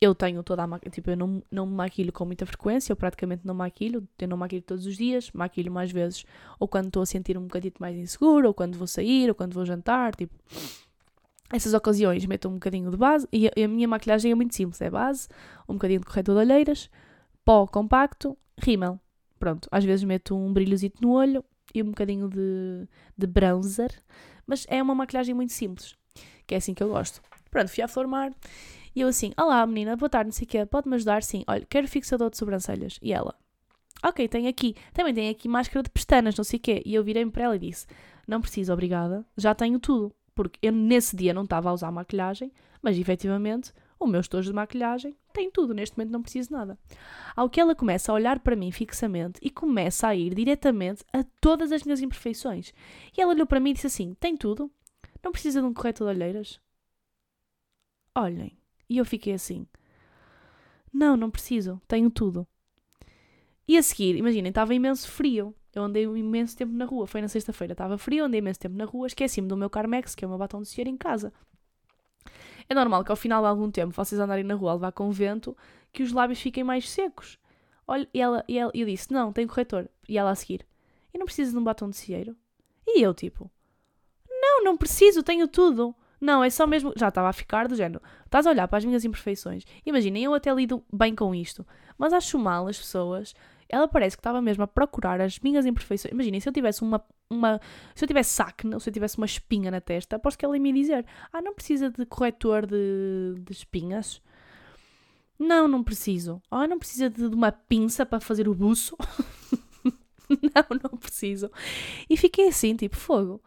Eu 0.00 0.14
tenho 0.14 0.42
toda 0.42 0.62
a 0.62 0.66
maquilha, 0.66 0.90
tipo, 0.90 1.10
eu 1.10 1.16
não, 1.16 1.42
não 1.50 1.64
me 1.66 1.74
maquilho 1.74 2.12
com 2.12 2.26
muita 2.26 2.44
frequência, 2.44 2.92
eu 2.92 2.96
praticamente 2.96 3.46
não 3.46 3.54
maquilho, 3.54 4.06
eu 4.18 4.28
não 4.28 4.36
maquilho 4.36 4.62
todos 4.62 4.84
os 4.84 4.96
dias, 4.96 5.30
maquilho 5.32 5.72
mais 5.72 5.90
vezes, 5.90 6.24
ou 6.60 6.68
quando 6.68 6.88
estou 6.88 7.02
a 7.02 7.06
sentir 7.06 7.38
um 7.38 7.44
bocadito 7.44 7.80
mais 7.80 7.96
inseguro, 7.96 8.48
ou 8.48 8.54
quando 8.54 8.76
vou 8.76 8.86
sair, 8.86 9.28
ou 9.30 9.34
quando 9.34 9.54
vou 9.54 9.64
jantar, 9.64 10.14
tipo, 10.14 10.34
essas 11.50 11.72
ocasiões 11.72 12.26
meto 12.26 12.46
um 12.46 12.54
bocadinho 12.54 12.90
de 12.90 12.96
base, 12.96 13.26
e 13.32 13.48
a, 13.48 13.52
a 13.64 13.68
minha 13.68 13.88
maquilhagem 13.88 14.32
é 14.32 14.34
muito 14.34 14.54
simples, 14.54 14.82
é 14.82 14.90
base, 14.90 15.28
um 15.66 15.74
bocadinho 15.74 16.00
de 16.00 16.06
corretor 16.06 16.34
de 16.34 16.40
olheiras, 16.42 16.90
pó 17.42 17.66
compacto, 17.66 18.36
rímel, 18.58 19.00
pronto, 19.38 19.66
às 19.72 19.82
vezes 19.82 20.04
meto 20.04 20.36
um 20.36 20.52
brilhozito 20.52 21.00
no 21.00 21.12
olho, 21.12 21.42
e 21.74 21.82
um 21.82 21.86
bocadinho 21.86 22.28
de, 22.28 22.88
de 23.16 23.26
bronzer, 23.26 23.90
mas 24.46 24.66
é 24.68 24.82
uma 24.82 24.94
maquilhagem 24.94 25.34
muito 25.34 25.52
simples, 25.52 25.94
que 26.46 26.54
é 26.54 26.58
assim 26.58 26.74
que 26.74 26.82
eu 26.82 26.88
gosto. 26.88 27.20
Pronto, 27.50 27.68
fui 27.68 27.82
à 27.82 27.88
Flormar 27.88 28.32
e 28.94 29.02
eu 29.02 29.08
assim, 29.08 29.32
olá 29.38 29.66
menina, 29.66 29.94
boa 29.94 30.08
tarde, 30.08 30.28
não 30.28 30.32
sei 30.32 30.46
o 30.46 30.48
quê, 30.48 30.64
pode-me 30.64 30.94
ajudar? 30.94 31.22
Sim, 31.22 31.44
olha, 31.46 31.66
quero 31.68 31.86
fixador 31.86 32.30
de 32.30 32.38
sobrancelhas. 32.38 32.98
E 33.02 33.12
ela, 33.12 33.34
ok, 34.02 34.26
tem 34.26 34.48
aqui, 34.48 34.74
também 34.94 35.12
tem 35.12 35.28
aqui 35.28 35.48
máscara 35.48 35.82
de 35.82 35.90
pestanas, 35.90 36.34
não 36.34 36.44
sei 36.44 36.58
o 36.58 36.62
quê. 36.62 36.82
E 36.84 36.94
eu 36.94 37.04
virei-me 37.04 37.30
para 37.30 37.44
ela 37.44 37.56
e 37.56 37.58
disse, 37.58 37.86
não 38.26 38.40
preciso, 38.40 38.72
obrigada, 38.72 39.24
já 39.36 39.54
tenho 39.54 39.78
tudo. 39.78 40.14
Porque 40.34 40.58
eu 40.62 40.72
nesse 40.72 41.14
dia 41.14 41.34
não 41.34 41.44
estava 41.44 41.68
a 41.68 41.72
usar 41.72 41.90
maquilhagem, 41.90 42.50
mas 42.82 42.98
efetivamente 42.98 43.72
o 43.98 44.06
meu 44.06 44.20
estojo 44.20 44.48
de 44.48 44.54
maquilhagem 44.54 45.14
tem 45.32 45.50
tudo, 45.50 45.74
neste 45.74 45.96
momento 45.96 46.12
não 46.12 46.22
preciso 46.22 46.52
nada. 46.52 46.78
Ao 47.34 47.50
que 47.50 47.60
ela 47.60 47.74
começa 47.74 48.10
a 48.10 48.14
olhar 48.14 48.38
para 48.40 48.56
mim 48.56 48.70
fixamente 48.70 49.38
e 49.42 49.50
começa 49.50 50.08
a 50.08 50.14
ir 50.14 50.34
diretamente 50.34 51.04
a 51.12 51.22
todas 51.40 51.70
as 51.70 51.82
minhas 51.82 52.00
imperfeições. 52.00 52.72
E 53.16 53.20
ela 53.20 53.32
olhou 53.32 53.46
para 53.46 53.60
mim 53.60 53.70
e 53.70 53.74
disse 53.74 53.86
assim: 53.86 54.14
Tem 54.18 54.36
tudo? 54.36 54.70
Não 55.22 55.32
precisa 55.32 55.60
de 55.60 55.66
um 55.66 55.74
corretor 55.74 56.06
de 56.08 56.16
olheiras? 56.18 56.60
Olhem. 58.16 58.58
E 58.88 58.98
eu 58.98 59.04
fiquei 59.04 59.34
assim: 59.34 59.66
não, 60.92 61.16
não 61.16 61.30
preciso, 61.30 61.80
tenho 61.86 62.10
tudo. 62.10 62.46
E 63.68 63.76
a 63.76 63.82
seguir, 63.82 64.16
imaginem, 64.16 64.48
estava 64.48 64.74
imenso 64.74 65.08
frio. 65.10 65.54
Eu 65.74 65.82
andei 65.82 66.06
um 66.06 66.16
imenso 66.16 66.56
tempo 66.56 66.72
na 66.72 66.86
rua. 66.86 67.06
Foi 67.06 67.20
na 67.20 67.28
sexta-feira, 67.28 67.74
estava 67.74 67.98
frio, 67.98 68.24
andei 68.24 68.38
imenso 68.38 68.60
tempo 68.60 68.76
na 68.76 68.86
rua, 68.86 69.06
esqueci-me 69.08 69.46
do 69.46 69.56
meu 69.56 69.68
Carmex, 69.68 70.14
que 70.14 70.24
é 70.24 70.26
o 70.26 70.30
meu 70.30 70.38
batom 70.38 70.62
de 70.62 70.68
cera, 70.68 70.88
em 70.88 70.96
casa. 70.96 71.32
É 72.68 72.74
normal 72.74 73.04
que 73.04 73.10
ao 73.10 73.16
final 73.16 73.42
de 73.42 73.48
algum 73.48 73.70
tempo 73.70 73.92
vocês 73.92 74.18
andarem 74.18 74.42
na 74.44 74.54
rua 74.54 74.70
a 74.70 74.74
levar 74.74 74.92
com 74.92 75.10
vento 75.10 75.56
que 75.92 76.02
os 76.02 76.12
lábios 76.12 76.40
fiquem 76.40 76.64
mais 76.64 76.88
secos. 76.88 77.38
Olha, 77.86 78.08
e 78.12 78.20
ela, 78.20 78.44
e 78.48 78.58
ela, 78.58 78.72
eu 78.74 78.86
disse: 78.86 79.12
Não, 79.12 79.32
tem 79.32 79.46
corretor. 79.46 79.88
E 80.08 80.16
ela 80.16 80.30
a 80.30 80.34
seguir: 80.34 80.66
E 81.12 81.18
não 81.18 81.26
preciso 81.26 81.52
de 81.52 81.58
um 81.58 81.64
batom 81.64 81.90
de 81.90 81.96
cieiro? 81.96 82.34
E 82.86 83.02
eu, 83.02 83.12
tipo: 83.12 83.50
Não, 84.28 84.64
não 84.64 84.76
preciso, 84.76 85.22
tenho 85.22 85.46
tudo. 85.46 85.94
Não, 86.20 86.42
é 86.42 86.50
só 86.50 86.66
mesmo. 86.66 86.92
Já 86.96 87.08
estava 87.08 87.28
a 87.28 87.32
ficar 87.32 87.68
do 87.68 87.74
género. 87.74 88.02
Estás 88.24 88.46
a 88.46 88.50
olhar 88.50 88.66
para 88.68 88.78
as 88.78 88.84
minhas 88.84 89.04
imperfeições. 89.04 89.64
Imaginem, 89.84 90.24
eu 90.24 90.34
até 90.34 90.52
lido 90.52 90.82
bem 90.92 91.14
com 91.14 91.34
isto. 91.34 91.66
Mas 91.98 92.12
acho 92.12 92.38
mal 92.38 92.66
as 92.68 92.78
pessoas. 92.78 93.34
Ela 93.68 93.88
parece 93.88 94.16
que 94.16 94.20
estava 94.20 94.40
mesmo 94.40 94.62
a 94.62 94.66
procurar 94.66 95.20
as 95.20 95.38
minhas 95.40 95.66
imperfeições. 95.66 96.12
Imaginem, 96.12 96.40
se 96.40 96.48
eu 96.48 96.52
tivesse 96.52 96.82
uma. 96.82 97.04
uma 97.28 97.60
se 97.94 98.04
eu 98.04 98.08
tivesse 98.08 98.40
acne 98.40 98.74
ou 98.74 98.80
se 98.80 98.88
eu 98.88 98.94
tivesse 98.94 99.16
uma 99.18 99.26
espinha 99.26 99.70
na 99.70 99.80
testa, 99.80 100.16
aposto 100.16 100.38
que 100.38 100.44
ela 100.44 100.56
ia 100.56 100.62
me 100.62 100.72
dizer: 100.72 101.04
Ah, 101.32 101.42
não 101.42 101.54
precisa 101.54 101.90
de 101.90 102.06
corretor 102.06 102.66
de, 102.66 103.34
de 103.40 103.52
espinhas? 103.52 104.22
Não, 105.38 105.68
não 105.68 105.82
preciso. 105.82 106.40
Ah, 106.50 106.66
não 106.66 106.78
precisa 106.78 107.10
de, 107.10 107.28
de 107.28 107.34
uma 107.34 107.52
pinça 107.52 108.06
para 108.06 108.20
fazer 108.20 108.48
o 108.48 108.54
buço? 108.54 108.96
não, 110.30 110.90
não 110.90 110.98
preciso. 110.98 111.50
E 112.08 112.16
fiquei 112.16 112.48
assim, 112.48 112.74
tipo, 112.74 112.96
fogo. 112.96 113.42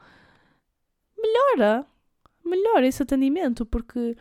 Melhora 1.17 1.85
melhor 2.49 2.83
esse 2.83 3.03
atendimento, 3.03 3.65
porque 3.65 4.15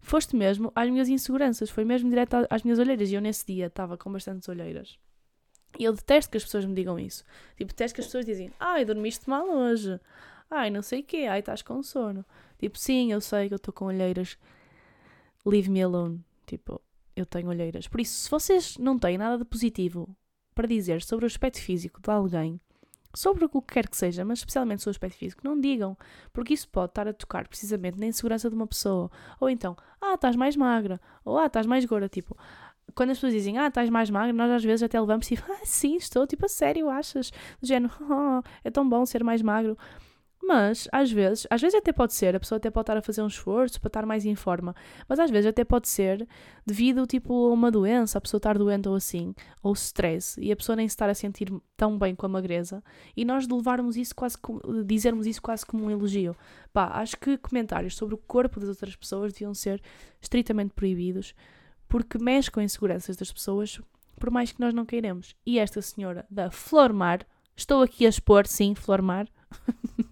foste 0.00 0.36
mesmo 0.36 0.72
às 0.74 0.88
minhas 0.88 1.08
inseguranças, 1.08 1.70
foi 1.70 1.84
mesmo 1.84 2.08
direto 2.08 2.36
às 2.48 2.62
minhas 2.62 2.78
olheiras. 2.78 3.10
E 3.10 3.14
eu 3.14 3.20
nesse 3.20 3.46
dia 3.46 3.66
estava 3.66 3.96
com 3.96 4.10
bastantes 4.10 4.48
olheiras. 4.48 4.98
E 5.78 5.84
eu 5.84 5.92
detesto 5.92 6.30
que 6.30 6.36
as 6.36 6.44
pessoas 6.44 6.64
me 6.64 6.74
digam 6.74 6.98
isso. 6.98 7.24
Tipo, 7.56 7.68
detesto 7.68 7.94
que 7.94 8.00
as 8.00 8.06
pessoas 8.06 8.24
dizem, 8.24 8.50
ai, 8.58 8.84
dormiste 8.84 9.28
mal 9.28 9.46
hoje. 9.48 10.00
Ai, 10.50 10.70
não 10.70 10.80
sei 10.80 11.00
o 11.00 11.04
quê, 11.04 11.26
ai, 11.28 11.40
estás 11.40 11.62
com 11.62 11.82
sono. 11.82 12.24
Tipo, 12.58 12.78
sim, 12.78 13.12
eu 13.12 13.20
sei 13.20 13.48
que 13.48 13.54
eu 13.54 13.56
estou 13.56 13.74
com 13.74 13.86
olheiras. 13.86 14.38
Leave 15.44 15.68
me 15.68 15.82
alone. 15.82 16.24
Tipo, 16.46 16.80
eu 17.14 17.26
tenho 17.26 17.48
olheiras. 17.48 17.88
Por 17.88 18.00
isso, 18.00 18.14
se 18.14 18.30
vocês 18.30 18.78
não 18.78 18.98
têm 18.98 19.18
nada 19.18 19.38
de 19.38 19.44
positivo 19.44 20.16
para 20.54 20.66
dizer 20.66 21.02
sobre 21.02 21.24
o 21.24 21.26
aspecto 21.26 21.60
físico 21.60 22.00
de 22.00 22.10
alguém, 22.10 22.60
sobre 23.16 23.46
o 23.46 23.48
que 23.48 23.60
quer 23.62 23.88
que 23.88 23.96
seja, 23.96 24.24
mas 24.26 24.40
especialmente 24.40 24.82
sobre 24.82 24.90
o 24.90 24.96
aspecto 24.96 25.16
físico, 25.16 25.40
não 25.42 25.58
digam, 25.58 25.96
porque 26.34 26.52
isso 26.52 26.68
pode 26.68 26.90
estar 26.90 27.08
a 27.08 27.14
tocar 27.14 27.48
precisamente 27.48 27.98
na 27.98 28.06
insegurança 28.06 28.50
de 28.50 28.54
uma 28.54 28.66
pessoa. 28.66 29.10
Ou 29.40 29.48
então, 29.48 29.74
ah, 30.00 30.14
estás 30.14 30.36
mais 30.36 30.54
magra, 30.54 31.00
ou 31.24 31.38
ah, 31.38 31.46
estás 31.46 31.66
mais 31.66 31.84
gorda, 31.86 32.08
tipo. 32.10 32.36
Quando 32.94 33.10
as 33.10 33.16
pessoas 33.16 33.32
dizem, 33.32 33.58
ah, 33.58 33.68
estás 33.68 33.88
mais 33.88 34.10
magra, 34.10 34.34
nós 34.34 34.50
às 34.50 34.62
vezes 34.62 34.82
até 34.82 35.00
levamos 35.00 35.26
tipo, 35.26 35.42
ah, 35.50 35.64
sim, 35.64 35.96
estou, 35.96 36.26
tipo, 36.26 36.44
a 36.44 36.48
sério, 36.48 36.90
achas? 36.90 37.30
Do 37.58 37.66
género, 37.66 37.92
oh, 38.08 38.42
é 38.62 38.70
tão 38.70 38.86
bom 38.86 39.06
ser 39.06 39.24
mais 39.24 39.40
magro. 39.40 39.78
Mas, 40.46 40.86
às 40.92 41.10
vezes, 41.10 41.44
às 41.50 41.60
vezes 41.60 41.74
até 41.74 41.92
pode 41.92 42.14
ser, 42.14 42.36
a 42.36 42.38
pessoa 42.38 42.58
até 42.58 42.70
pode 42.70 42.84
estar 42.84 42.96
a 42.96 43.02
fazer 43.02 43.20
um 43.20 43.26
esforço 43.26 43.80
para 43.80 43.88
estar 43.88 44.06
mais 44.06 44.24
em 44.24 44.36
forma, 44.36 44.76
mas 45.08 45.18
às 45.18 45.28
vezes 45.28 45.48
até 45.48 45.64
pode 45.64 45.88
ser 45.88 46.24
devido, 46.64 47.04
tipo, 47.04 47.48
a 47.48 47.52
uma 47.52 47.68
doença, 47.68 48.16
a 48.16 48.20
pessoa 48.20 48.38
estar 48.38 48.56
doente 48.56 48.88
ou 48.88 48.94
assim, 48.94 49.34
ou 49.60 49.72
stress, 49.72 50.40
e 50.40 50.52
a 50.52 50.56
pessoa 50.56 50.76
nem 50.76 50.86
se 50.86 50.92
estar 50.92 51.10
a 51.10 51.14
sentir 51.14 51.52
tão 51.76 51.98
bem 51.98 52.14
com 52.14 52.26
a 52.26 52.28
magreza, 52.28 52.80
e 53.16 53.24
nós 53.24 53.48
levarmos 53.48 53.96
isso 53.96 54.14
quase, 54.14 54.38
como, 54.38 54.84
dizermos 54.84 55.26
isso 55.26 55.42
quase 55.42 55.66
como 55.66 55.84
um 55.84 55.90
elogio. 55.90 56.36
Pá, 56.72 56.92
acho 56.94 57.16
que 57.16 57.36
comentários 57.38 57.96
sobre 57.96 58.14
o 58.14 58.18
corpo 58.18 58.60
das 58.60 58.68
outras 58.68 58.94
pessoas 58.94 59.32
deviam 59.32 59.52
ser 59.52 59.82
estritamente 60.22 60.74
proibidos, 60.74 61.34
porque 61.88 62.18
mexe 62.18 62.52
com 62.52 62.60
inseguranças 62.60 63.16
das 63.16 63.32
pessoas, 63.32 63.80
por 64.20 64.30
mais 64.30 64.52
que 64.52 64.60
nós 64.60 64.72
não 64.72 64.86
queiramos. 64.86 65.34
E 65.44 65.58
esta 65.58 65.82
senhora 65.82 66.24
da 66.30 66.52
Flormar, 66.52 67.26
estou 67.56 67.82
aqui 67.82 68.06
a 68.06 68.08
expor, 68.08 68.46
sim, 68.46 68.76
Flormar, 68.76 69.26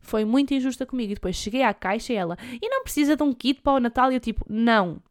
foi 0.00 0.24
muito 0.24 0.54
injusta 0.54 0.86
comigo. 0.86 1.12
E 1.12 1.14
depois 1.14 1.36
cheguei 1.36 1.62
à 1.62 1.74
caixa 1.74 2.12
e 2.12 2.16
ela, 2.16 2.36
e 2.62 2.68
não 2.68 2.82
precisa 2.82 3.16
de 3.16 3.22
um 3.22 3.32
kit 3.32 3.60
para 3.60 3.74
o 3.74 3.80
Natal? 3.80 4.10
E 4.10 4.16
eu 4.16 4.20
tipo, 4.20 4.44
não, 4.48 5.02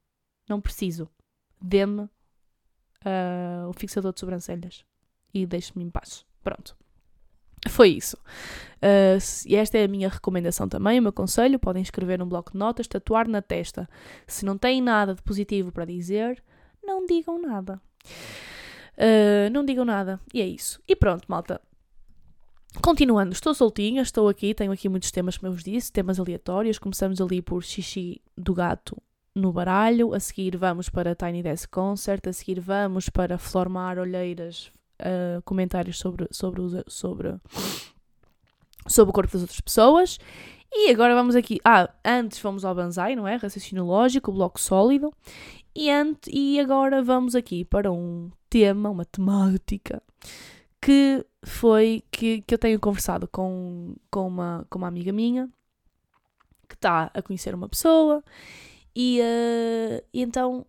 não 0.48 0.62
preciso. 0.62 1.10
Dê-me 1.62 2.02
uh, 2.02 3.70
o 3.70 3.74
fixador 3.74 4.14
de 4.14 4.20
sobrancelhas 4.20 4.84
e 5.34 5.46
deixe-me 5.46 5.84
em 5.84 5.90
paz. 5.90 6.26
Pronto. 6.44 6.76
Foi 7.68 7.90
isso. 7.90 8.18
Uh, 8.78 9.18
e 9.48 9.56
esta 9.56 9.78
é 9.78 9.86
a 9.86 9.88
minha 9.88 10.08
recomendação 10.08 10.70
também, 10.70 11.00
o 11.00 11.02
meu 11.02 11.14
conselho. 11.14 11.60
Podem 11.60 11.82
escrever 11.82 12.20
num 12.20 12.28
bloco 12.28 12.52
de 12.52 12.58
notas, 12.58 12.88
tatuar 12.88 13.28
na 13.28 13.42
testa. 13.42 13.90
Se 14.28 14.46
não 14.46 14.58
têm 14.58 14.82
nada 14.82 15.16
de 15.16 15.22
positivo 15.22 15.72
para 15.72 15.86
dizer, 15.86 16.44
não 16.84 17.06
digam 17.06 17.42
nada. 17.42 17.82
Uh, 18.98 19.50
não 19.52 19.66
digam 19.66 19.84
nada. 19.84 20.20
E 20.34 20.42
é 20.42 20.48
isso. 20.48 20.82
E 20.88 20.96
pronto, 20.96 21.26
malta. 21.28 21.60
Continuando, 22.82 23.34
estou 23.34 23.54
soltinha, 23.54 24.02
estou 24.02 24.28
aqui, 24.30 24.54
tenho 24.54 24.72
aqui 24.72 24.88
muitos 24.88 25.12
temas, 25.12 25.38
como 25.38 25.48
eu 25.48 25.54
vos 25.54 25.64
disse, 25.64 25.92
temas 25.92 26.20
aleatórios. 26.20 26.78
Começamos 26.78 27.20
ali 27.20 27.42
por 27.42 27.64
xixi 27.64 28.22
do 28.38 28.54
gato 28.54 28.96
no 29.36 29.52
baralho, 29.52 30.14
a 30.14 30.20
seguir 30.20 30.56
vamos 30.56 30.90
para 30.90 31.16
Tiny 31.16 31.44
Desk 31.44 31.70
Concert, 31.70 32.26
a 32.28 32.34
seguir 32.34 32.60
vamos 32.60 33.10
para 33.10 33.38
Flormar, 33.38 34.00
Olheiras, 34.00 34.72
uh, 35.02 35.42
comentários 35.44 35.98
sobre, 35.98 36.28
sobre, 36.32 36.62
sobre, 36.88 37.36
sobre 38.88 39.10
o 39.10 39.14
corpo 39.14 39.34
das 39.34 39.42
outras 39.42 39.60
pessoas. 39.60 40.18
E 40.72 40.90
agora 40.90 41.16
vamos 41.16 41.36
aqui. 41.36 41.60
Ah, 41.64 41.90
antes 42.04 42.40
fomos 42.40 42.66
ao 42.66 42.76
Banzai, 42.76 43.16
não 43.16 43.28
é? 43.28 43.36
Raciocínio 43.36 43.86
lógico, 43.86 44.32
bloco 44.32 44.60
sólido. 44.60 45.14
E, 45.76 45.90
ante, 45.90 46.30
e 46.34 46.60
agora 46.60 47.04
vamos 47.04 47.36
aqui 47.36 47.66
para 47.66 47.92
um 47.92 48.32
tema, 48.50 48.90
uma 48.90 49.06
temática, 49.06 50.02
que 50.86 51.26
foi 51.44 52.04
que, 52.12 52.44
que 52.44 52.54
eu 52.54 52.60
tenho 52.60 52.80
conversado 52.80 53.28
com, 53.28 53.96
com, 54.12 54.28
uma, 54.28 54.68
com 54.70 54.78
uma 54.78 54.88
amiga 54.88 55.12
minha 55.12 55.50
que 56.70 56.76
está 56.76 57.10
a 57.12 57.24
conhecer 57.24 57.56
uma 57.56 57.68
pessoa 57.68 58.24
e, 58.96 59.20
uh, 59.20 60.06
e 60.14 60.22
então 60.22 60.64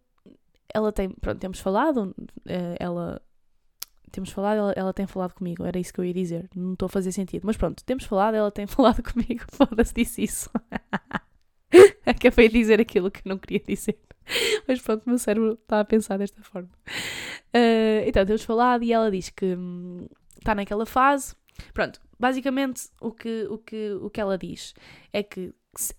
ela 0.73 0.91
tem, 0.91 1.11
pronto, 1.11 1.39
temos 1.39 1.61
falado, 1.61 2.15
uh, 2.19 2.77
ela 2.81 3.21
temos 4.11 4.31
falado, 4.31 4.57
ela, 4.57 4.73
ela, 4.75 4.95
tem 4.95 5.07
falado 5.07 5.35
comigo, 5.35 5.65
era 5.67 5.79
isso 5.79 5.93
que 5.93 6.01
eu 6.01 6.05
ia 6.07 6.15
dizer, 6.15 6.49
não 6.57 6.73
estou 6.73 6.87
a 6.87 6.91
fazer 6.91 7.13
sentido, 7.13 7.43
mas 7.45 7.59
pronto, 7.59 7.85
temos 7.85 8.05
falado, 8.05 8.37
ela 8.37 8.51
tem 8.51 8.65
falado 8.67 9.03
comigo, 9.03 9.45
foda-se, 9.53 9.93
disse 9.93 10.23
isso. 10.23 10.51
Acabei 12.07 12.49
de 12.49 12.59
dizer 12.59 12.81
aquilo 12.81 13.11
que 13.11 13.19
eu 13.19 13.29
não 13.29 13.37
queria 13.37 13.61
dizer. 13.61 13.99
Mas 14.67 14.81
pronto, 14.81 15.05
o 15.05 15.09
meu 15.09 15.19
cérebro 15.19 15.53
está 15.53 15.81
a 15.81 15.85
pensar 15.85 16.19
desta 16.19 16.43
forma. 16.43 16.71
Uh, 17.55 18.07
então, 18.07 18.25
temos 18.27 18.43
falado 18.43 18.83
e 18.83 18.93
ela 18.93 19.11
diz 19.11 19.31
que 19.31 19.47
está 20.37 20.53
hum, 20.53 20.57
naquela 20.57 20.87
fase. 20.87 21.35
Pronto, 21.73 22.01
basicamente 22.19 22.89
o 23.01 23.11
que, 23.13 23.47
o 23.49 23.59
que, 23.59 23.93
o 23.93 24.11
que 24.11 24.21
ela 24.21 24.37
diz 24.37 24.75
é 25.13 25.23
que 25.23 25.55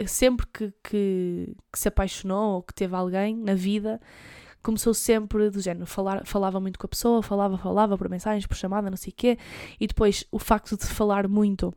sempre 0.06 0.46
que, 0.48 0.74
que, 0.84 1.56
que 1.72 1.80
se 1.80 1.88
apaixonou 1.88 2.56
ou 2.56 2.64
que 2.64 2.74
teve 2.74 2.96
alguém 2.96 3.36
na 3.36 3.54
vida, 3.54 4.02
começou 4.64 4.94
sempre 4.94 5.50
do 5.50 5.62
género, 5.62 5.86
falar, 5.86 6.26
falava 6.26 6.60
muito 6.60 6.80
com 6.80 6.86
a 6.86 6.90
pessoa, 6.90 7.22
falava, 7.22 7.58
falava 7.58 7.98
por 7.98 8.10
mensagens, 8.10 8.46
por 8.46 8.56
chamada, 8.58 8.90
não 8.90 8.98
sei 8.98 9.12
o 9.12 9.16
quê, 9.16 9.38
e 9.80 9.88
depois 9.88 10.26
o 10.32 10.40
facto 10.40 10.76
de 10.76 10.86
falar 10.86 11.28
muito 11.28 11.74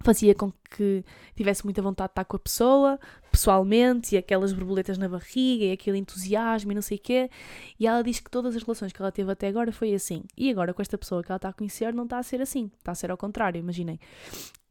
fazia 0.00 0.34
com 0.34 0.52
que 0.70 1.04
tivesse 1.34 1.64
muita 1.64 1.82
vontade 1.82 2.08
de 2.08 2.12
estar 2.12 2.24
com 2.24 2.36
a 2.36 2.40
pessoa, 2.40 3.00
pessoalmente, 3.30 4.14
e 4.14 4.18
aquelas 4.18 4.52
borboletas 4.52 4.98
na 4.98 5.08
barriga, 5.08 5.64
e 5.64 5.72
aquele 5.72 5.98
entusiasmo 5.98 6.72
e 6.72 6.74
não 6.74 6.82
sei 6.82 6.98
o 6.98 7.00
quê. 7.00 7.30
E 7.78 7.86
ela 7.86 8.02
diz 8.02 8.20
que 8.20 8.30
todas 8.30 8.54
as 8.56 8.62
relações 8.62 8.92
que 8.92 9.00
ela 9.00 9.12
teve 9.12 9.30
até 9.30 9.48
agora 9.48 9.72
foi 9.72 9.94
assim. 9.94 10.22
E 10.36 10.50
agora 10.50 10.72
com 10.72 10.82
esta 10.82 10.96
pessoa 10.96 11.22
que 11.22 11.30
ela 11.30 11.36
está 11.36 11.48
a 11.48 11.52
conhecer 11.52 11.92
não 11.92 12.04
está 12.04 12.18
a 12.18 12.22
ser 12.22 12.40
assim, 12.40 12.70
está 12.78 12.92
a 12.92 12.94
ser 12.94 13.10
ao 13.10 13.16
contrário, 13.16 13.58
imaginem. 13.58 13.98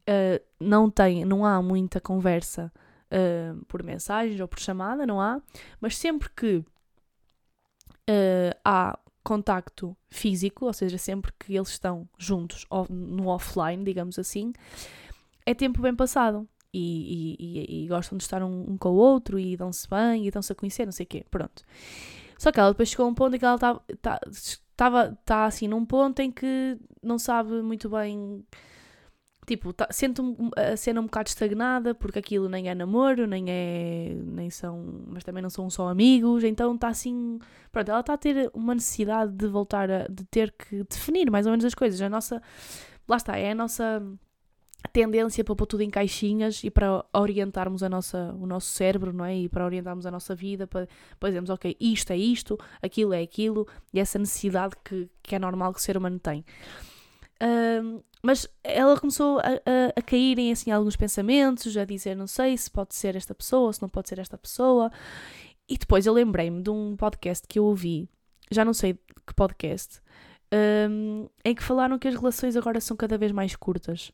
Uh, 0.08 0.40
não 0.60 0.88
tem, 0.88 1.24
não 1.24 1.44
há 1.44 1.60
muita 1.60 2.00
conversa 2.00 2.72
uh, 3.10 3.64
por 3.66 3.82
mensagens 3.82 4.40
ou 4.40 4.46
por 4.46 4.60
chamada, 4.60 5.04
não 5.04 5.20
há, 5.20 5.40
mas 5.80 5.96
sempre 5.96 6.30
que 6.30 6.64
uh, 8.08 8.56
há 8.64 8.98
contacto 9.26 9.96
físico, 10.08 10.66
ou 10.66 10.72
seja, 10.72 10.96
sempre 10.96 11.32
que 11.36 11.56
eles 11.56 11.70
estão 11.70 12.08
juntos 12.16 12.64
no 12.88 13.26
offline, 13.26 13.82
digamos 13.82 14.20
assim, 14.20 14.52
é 15.46 15.54
tempo 15.54 15.80
bem 15.80 15.94
passado. 15.94 16.46
E, 16.74 17.36
e, 17.38 17.80
e, 17.80 17.84
e 17.84 17.88
gostam 17.88 18.18
de 18.18 18.24
estar 18.24 18.42
um, 18.42 18.72
um, 18.72 18.76
com 18.76 18.90
o 18.90 18.96
outro 18.96 19.38
e 19.38 19.56
dão-se 19.56 19.88
bem 19.88 20.26
e 20.26 20.30
dão-se 20.30 20.52
a 20.52 20.54
conhecer, 20.54 20.84
não 20.84 20.92
sei 20.92 21.04
o 21.04 21.08
quê. 21.08 21.24
Pronto. 21.30 21.62
Só 22.36 22.52
que 22.52 22.60
ela 22.60 22.70
depois 22.70 22.90
chegou 22.90 23.06
a 23.06 23.08
um 23.08 23.14
ponto 23.14 23.34
em 23.34 23.38
que 23.38 23.44
ela 23.46 23.54
estava 23.56 23.80
tá, 24.76 25.16
tá, 25.24 25.44
assim 25.46 25.68
num 25.68 25.86
ponto 25.86 26.20
em 26.20 26.30
que 26.30 26.76
não 27.02 27.18
sabe 27.18 27.62
muito 27.62 27.88
bem. 27.88 28.44
Tipo, 29.46 29.72
tá, 29.72 29.86
sente 29.90 30.20
a 30.56 30.76
cena 30.76 31.00
um 31.00 31.04
bocado 31.04 31.28
estagnada 31.28 31.94
porque 31.94 32.18
aquilo 32.18 32.48
nem 32.48 32.68
é 32.68 32.74
namoro, 32.74 33.26
nem 33.26 33.46
é. 33.48 34.14
nem 34.24 34.50
são. 34.50 35.04
mas 35.06 35.24
também 35.24 35.42
não 35.42 35.48
são 35.48 35.70
só 35.70 35.88
amigos, 35.88 36.44
então 36.44 36.74
está 36.74 36.88
assim. 36.88 37.38
Pronto, 37.72 37.88
ela 37.90 38.00
está 38.00 38.14
a 38.14 38.18
ter 38.18 38.50
uma 38.52 38.74
necessidade 38.74 39.32
de 39.32 39.46
voltar 39.46 39.90
a. 39.90 40.06
de 40.08 40.24
ter 40.24 40.52
que 40.52 40.84
definir 40.90 41.30
mais 41.30 41.46
ou 41.46 41.52
menos 41.52 41.64
as 41.64 41.74
coisas. 41.74 42.02
A 42.02 42.10
nossa. 42.10 42.42
lá 43.08 43.16
está, 43.16 43.38
é 43.38 43.52
a 43.52 43.54
nossa 43.54 44.02
tendência 44.88 45.42
para 45.42 45.54
pôr 45.54 45.66
tudo 45.66 45.82
em 45.82 45.90
caixinhas 45.90 46.62
e 46.62 46.70
para 46.70 47.04
orientarmos 47.12 47.82
a 47.82 47.88
nossa, 47.88 48.34
o 48.40 48.46
nosso 48.46 48.68
cérebro, 48.68 49.12
não 49.12 49.24
é? 49.24 49.36
E 49.36 49.48
para 49.48 49.64
orientarmos 49.64 50.06
a 50.06 50.10
nossa 50.10 50.34
vida, 50.34 50.66
para, 50.66 50.88
para 51.18 51.28
dizermos, 51.30 51.50
ok, 51.50 51.76
isto 51.80 52.12
é 52.12 52.16
isto, 52.16 52.58
aquilo 52.82 53.12
é 53.12 53.22
aquilo, 53.22 53.66
e 53.92 54.00
essa 54.00 54.18
necessidade 54.18 54.74
que, 54.84 55.08
que 55.22 55.34
é 55.34 55.38
normal 55.38 55.72
que 55.72 55.78
o 55.78 55.82
ser 55.82 55.96
humano 55.96 56.18
tem. 56.18 56.44
Uh, 57.42 58.02
mas 58.22 58.48
ela 58.64 58.98
começou 58.98 59.38
a, 59.38 59.42
a, 59.42 59.92
a, 59.96 60.02
cair 60.02 60.38
em 60.38 60.50
assim, 60.50 60.70
alguns 60.70 60.96
pensamentos, 60.96 61.76
a 61.76 61.84
dizer, 61.84 62.16
não 62.16 62.26
sei 62.26 62.56
se 62.56 62.70
pode 62.70 62.94
ser 62.94 63.14
esta 63.14 63.34
pessoa, 63.34 63.72
se 63.72 63.80
não 63.80 63.88
pode 63.88 64.08
ser 64.08 64.18
esta 64.18 64.36
pessoa. 64.36 64.90
E 65.68 65.76
depois 65.76 66.06
eu 66.06 66.12
lembrei-me 66.12 66.62
de 66.62 66.70
um 66.70 66.96
podcast 66.96 67.46
que 67.46 67.58
eu 67.58 67.64
ouvi, 67.64 68.08
já 68.50 68.64
não 68.64 68.72
sei 68.72 68.94
que 69.26 69.34
podcast, 69.34 70.00
um, 70.90 71.28
em 71.44 71.54
que 71.54 71.62
falaram 71.62 71.98
que 71.98 72.08
as 72.08 72.14
relações 72.14 72.56
agora 72.56 72.80
são 72.80 72.96
cada 72.96 73.18
vez 73.18 73.32
mais 73.32 73.54
curtas. 73.56 74.12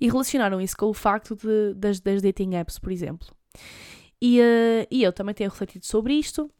E 0.00 0.08
relacionaram 0.08 0.60
isso 0.60 0.76
com 0.76 0.86
o 0.86 0.94
facto 0.94 1.36
de, 1.36 1.74
das, 1.74 2.00
das 2.00 2.22
dating 2.22 2.54
apps, 2.54 2.78
por 2.78 2.90
exemplo. 2.90 3.28
E, 4.20 4.40
uh, 4.40 4.86
e 4.90 5.02
eu 5.02 5.12
também 5.12 5.34
tenho 5.34 5.50
refletido 5.50 5.84
sobre 5.84 6.14
isto. 6.14 6.50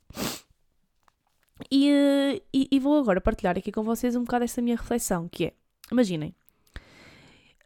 E, 1.71 1.91
uh, 1.91 2.43
e, 2.53 2.69
e, 2.71 2.81
vou 2.81 2.99
agora 2.99 3.21
partilhar 3.21 3.57
aqui 3.57 3.71
com 3.71 3.83
vocês 3.83 4.17
um 4.17 4.25
bocado 4.25 4.45
esta 4.45 4.61
minha 4.61 4.77
reflexão, 4.77 5.29
que 5.29 5.47
é, 5.47 5.53
imaginem, 5.91 6.35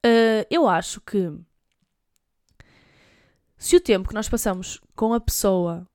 uh, 0.05 0.47
eu 0.51 0.69
acho 0.69 1.01
que 1.01 1.33
se 3.57 3.75
o 3.75 3.81
tempo 3.81 4.09
que 4.09 4.15
nós 4.15 4.29
passamos 4.29 4.81
com 4.95 5.15
a 5.15 5.21
pessoa 5.21 5.89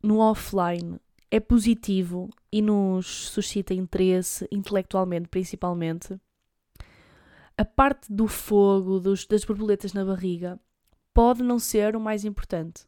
no 0.00 0.18
offline 0.18 1.00
é 1.30 1.40
positivo 1.40 2.30
e 2.52 2.62
nos 2.62 3.28
suscita 3.30 3.74
interesse, 3.74 4.46
intelectualmente 4.50 5.28
principalmente, 5.28 6.20
a 7.60 7.64
parte 7.66 8.10
do 8.10 8.26
fogo, 8.26 8.98
dos, 8.98 9.26
das 9.26 9.44
borboletas 9.44 9.92
na 9.92 10.02
barriga, 10.02 10.58
pode 11.12 11.42
não 11.42 11.58
ser 11.58 11.94
o 11.94 12.00
mais 12.00 12.24
importante. 12.24 12.86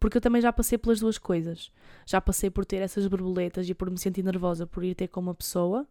Porque 0.00 0.16
eu 0.16 0.20
também 0.20 0.42
já 0.42 0.52
passei 0.52 0.76
pelas 0.76 0.98
duas 0.98 1.18
coisas. 1.18 1.70
Já 2.04 2.20
passei 2.20 2.50
por 2.50 2.66
ter 2.66 2.78
essas 2.78 3.06
borboletas 3.06 3.68
e 3.68 3.74
por 3.74 3.88
me 3.88 3.96
sentir 3.96 4.24
nervosa 4.24 4.66
por 4.66 4.82
ir 4.82 4.96
ter 4.96 5.06
com 5.06 5.20
uma 5.20 5.36
pessoa. 5.36 5.86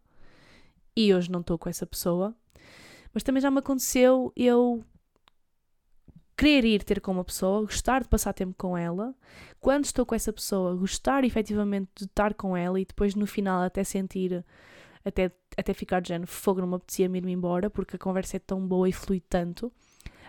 E 0.94 1.14
hoje 1.14 1.30
não 1.30 1.40
estou 1.40 1.56
com 1.56 1.70
essa 1.70 1.86
pessoa. 1.86 2.36
Mas 3.14 3.22
também 3.22 3.40
já 3.40 3.50
me 3.50 3.60
aconteceu 3.60 4.30
eu 4.36 4.84
querer 6.36 6.66
ir 6.66 6.84
ter 6.84 7.00
com 7.00 7.12
uma 7.12 7.24
pessoa, 7.24 7.62
gostar 7.62 8.02
de 8.02 8.10
passar 8.10 8.34
tempo 8.34 8.54
com 8.58 8.76
ela, 8.76 9.14
quando 9.58 9.86
estou 9.86 10.04
com 10.04 10.14
essa 10.14 10.34
pessoa, 10.34 10.76
gostar 10.76 11.24
efetivamente 11.24 11.88
de 11.94 12.04
estar 12.04 12.34
com 12.34 12.54
ela 12.54 12.78
e 12.78 12.84
depois 12.84 13.14
no 13.14 13.26
final 13.26 13.62
até 13.62 13.82
sentir 13.82 14.44
até, 15.06 15.30
até 15.56 15.72
ficar 15.72 16.00
de 16.00 16.08
género, 16.08 16.26
fogo, 16.26 16.60
não 16.60 16.66
me 16.68 16.74
apetecia 16.74 17.08
me 17.08 17.18
ir 17.20 17.28
embora, 17.28 17.70
porque 17.70 17.94
a 17.94 17.98
conversa 17.98 18.36
é 18.36 18.40
tão 18.40 18.66
boa 18.66 18.88
e 18.88 18.92
flui 18.92 19.20
tanto. 19.20 19.72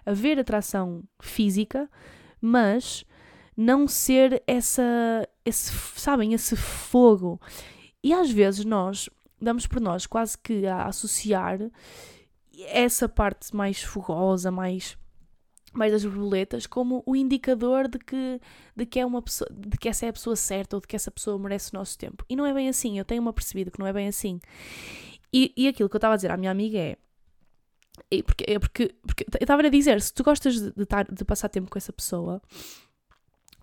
Haver 0.06 0.40
atração 0.40 1.04
física, 1.20 1.90
mas 2.40 3.04
não 3.56 3.88
ser 3.88 4.44
essa, 4.46 5.28
esse, 5.44 5.72
sabem, 6.00 6.34
esse 6.34 6.56
fogo. 6.56 7.42
E 8.04 8.14
às 8.14 8.30
vezes 8.30 8.64
nós 8.64 9.10
damos 9.42 9.66
por 9.66 9.82
nós 9.82 10.06
quase 10.06 10.38
que 10.38 10.68
a 10.68 10.84
associar 10.84 11.60
essa 12.68 13.10
parte 13.10 13.56
mais 13.56 13.82
fogosa, 13.82 14.52
mais 14.52 14.96
mais 15.78 15.92
das 15.92 16.04
borboletas 16.04 16.66
como 16.66 17.04
o 17.06 17.16
indicador 17.16 17.88
de 17.88 18.00
que, 18.00 18.42
de 18.76 18.86
que 18.86 19.00
é 19.00 19.06
uma 19.06 19.22
pessoa, 19.22 19.50
de 19.52 19.78
que 19.78 19.88
essa 19.90 20.06
é 20.06 20.10
a 20.10 20.14
pessoa 20.14 20.36
certa 20.36 20.76
ou 20.76 20.82
de 20.82 20.88
que 20.88 20.96
essa 20.96 21.12
pessoa 21.12 21.38
merece 21.40 21.72
o 21.74 21.78
nosso 21.78 21.98
tempo. 21.98 22.26
E 22.30 22.36
não 22.36 22.46
é 22.46 22.54
bem 22.54 22.70
assim, 22.70 22.98
eu 22.98 23.06
tenho-me 23.06 23.32
percebido 23.34 23.72
que 23.72 23.80
não 23.80 23.88
é 23.88 23.94
bem 23.94 24.08
assim. 24.08 24.40
E, 25.32 25.54
e 25.56 25.68
aquilo 25.68 25.90
que 25.90 25.96
eu 25.96 26.00
estava 26.00 26.14
a 26.14 26.18
dizer 26.18 26.32
à 26.32 26.38
minha 26.38 26.52
amiga 26.52 26.78
é. 26.78 26.98
é 28.12 28.22
porque, 28.22 28.46
é 28.48 28.60
porque, 28.60 28.96
porque 29.06 29.24
eu 29.24 29.44
estava 29.44 29.62
a 29.62 29.70
dizer, 29.70 30.02
se 30.02 30.14
tu 30.14 30.24
gostas 30.24 30.56
de, 30.56 30.72
de, 30.72 30.86
tar, 30.86 31.06
de 31.12 31.26
passar 31.26 31.50
tempo 31.50 31.70
com 31.70 31.78
essa 31.78 31.94
pessoa, 31.94 32.42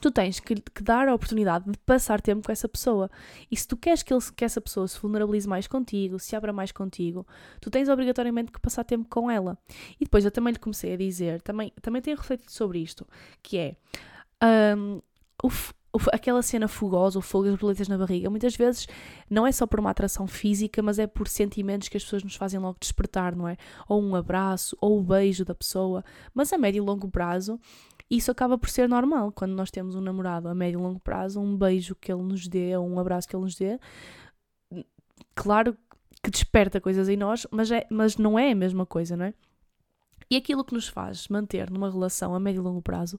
tu 0.05 0.11
tens 0.11 0.39
que, 0.39 0.55
que, 0.57 0.83
dar 0.83 1.09
a 1.09 1.15
oportunidade 1.15 1.65
de 1.65 1.79
passar 1.79 2.21
tempo 2.21 2.45
com 2.45 2.53
essa 2.53 2.69
pessoa. 2.69 3.11
E 3.51 3.57
se 3.57 3.67
tu 3.67 3.75
queres 3.75 4.03
que, 4.03 4.13
ele, 4.13 4.21
que 4.37 4.45
essa 4.45 4.61
pessoa 4.61 4.87
se 4.87 5.01
vulnerabilize 5.01 5.49
mais 5.49 5.67
contigo, 5.67 6.19
se 6.19 6.37
abra 6.37 6.53
mais 6.53 6.71
contigo, 6.71 7.27
tu 7.59 7.71
tens 7.71 7.89
obrigatoriamente 7.89 8.53
que 8.53 8.61
passar 8.61 8.85
tempo 8.85 9.09
com 9.09 9.31
ela. 9.31 9.57
E 9.99 10.05
depois 10.05 10.23
eu 10.27 10.31
também 10.31 10.53
lhe 10.53 10.59
comecei 10.59 10.93
a 10.93 10.97
dizer, 10.99 11.41
também, 11.41 11.73
também 11.81 12.03
tenho 12.03 12.19
refletido 12.19 12.53
sobre 12.53 12.81
isto, 12.81 13.07
que 13.43 13.57
é 13.57 13.77
um, 14.77 15.01
aquela 16.13 16.43
cena 16.43 16.69
fogosa, 16.69 17.19
o 17.19 17.23
fogo 17.23 17.45
das 17.45 17.53
borboletas 17.53 17.89
na 17.89 17.97
barriga, 17.97 18.29
muitas 18.29 18.55
vezes 18.55 18.87
não 19.31 19.47
é 19.47 19.53
só 19.53 19.67
por 19.67 19.81
uma 19.81 19.91
atração 19.91 20.27
física, 20.27 20.83
mas 20.83 20.99
é 20.99 21.07
por 21.07 21.29
sentimentos 21.29 21.89
que 21.89 21.97
as 21.97 22.05
pessoas 22.05 22.23
nos 22.23 22.37
fazem 22.37 22.61
logo 22.61 22.77
despertar, 22.79 23.35
não 23.35 23.49
é? 23.49 23.57
Ou 23.89 24.03
um 24.03 24.15
abraço, 24.15 24.77
ou 24.83 24.99
o 24.99 25.03
beijo 25.03 25.47
da 25.47 25.55
pessoa. 25.55 26.05
Mas 26.35 26.53
a 26.53 26.59
médio 26.59 26.83
e 26.83 26.87
longo 26.87 27.09
prazo, 27.09 27.59
isso 28.11 28.31
acaba 28.31 28.59
por 28.59 28.69
ser 28.69 28.89
normal 28.89 29.33
quando 29.33 29.53
nós 29.53 29.71
temos 29.71 29.95
um 29.95 30.01
namorado 30.01 30.49
a 30.49 30.55
médio 30.55 30.79
e 30.79 30.83
longo 30.83 31.01
prazo, 31.01 31.41
um 31.41 31.57
beijo 31.57 31.95
que 31.95 32.13
ele 32.13 32.23
nos 32.23 32.47
dê 32.47 32.77
ou 32.77 32.87
um 32.87 32.99
abraço 32.99 33.29
que 33.29 33.35
ele 33.35 33.45
nos 33.45 33.57
dê. 33.57 33.79
Claro 35.35 35.77
que 36.23 36.31
desperta 36.31 36.81
coisas 36.81 37.09
em 37.09 37.17
nós, 37.17 37.47
mas, 37.51 37.71
é, 37.71 37.87
mas 37.91 38.17
não 38.17 38.39
é 38.39 38.53
a 38.53 38.55
mesma 38.55 38.87
coisa, 38.87 39.17
não 39.17 39.27
é? 39.27 39.35
E 40.31 40.37
aquilo 40.37 40.65
que 40.65 40.75
nos 40.75 40.89
faz 40.89 41.29
manter 41.29 41.71
numa 41.71 41.91
relação 41.91 42.35
a 42.35 42.41
médio 42.41 42.61
e 42.61 42.65
longo 42.65 42.83
prazo 42.83 43.19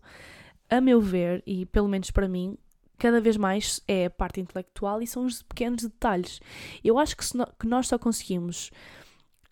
a 0.69 0.81
meu 0.81 0.99
ver, 0.99 1.43
e 1.45 1.65
pelo 1.67 1.87
menos 1.87 2.09
para 2.09 2.27
mim, 2.27 2.57
cada 2.97 3.21
vez 3.21 3.37
mais 3.37 3.79
é 3.87 4.05
a 4.05 4.09
parte 4.09 4.39
intelectual 4.39 5.01
e 5.01 5.07
são 5.07 5.25
os 5.25 5.43
pequenos 5.43 5.83
detalhes. 5.83 6.39
Eu 6.83 6.97
acho 6.97 7.15
que, 7.15 7.37
no, 7.37 7.45
que 7.59 7.67
nós 7.67 7.87
só 7.87 7.97
conseguimos. 7.99 8.71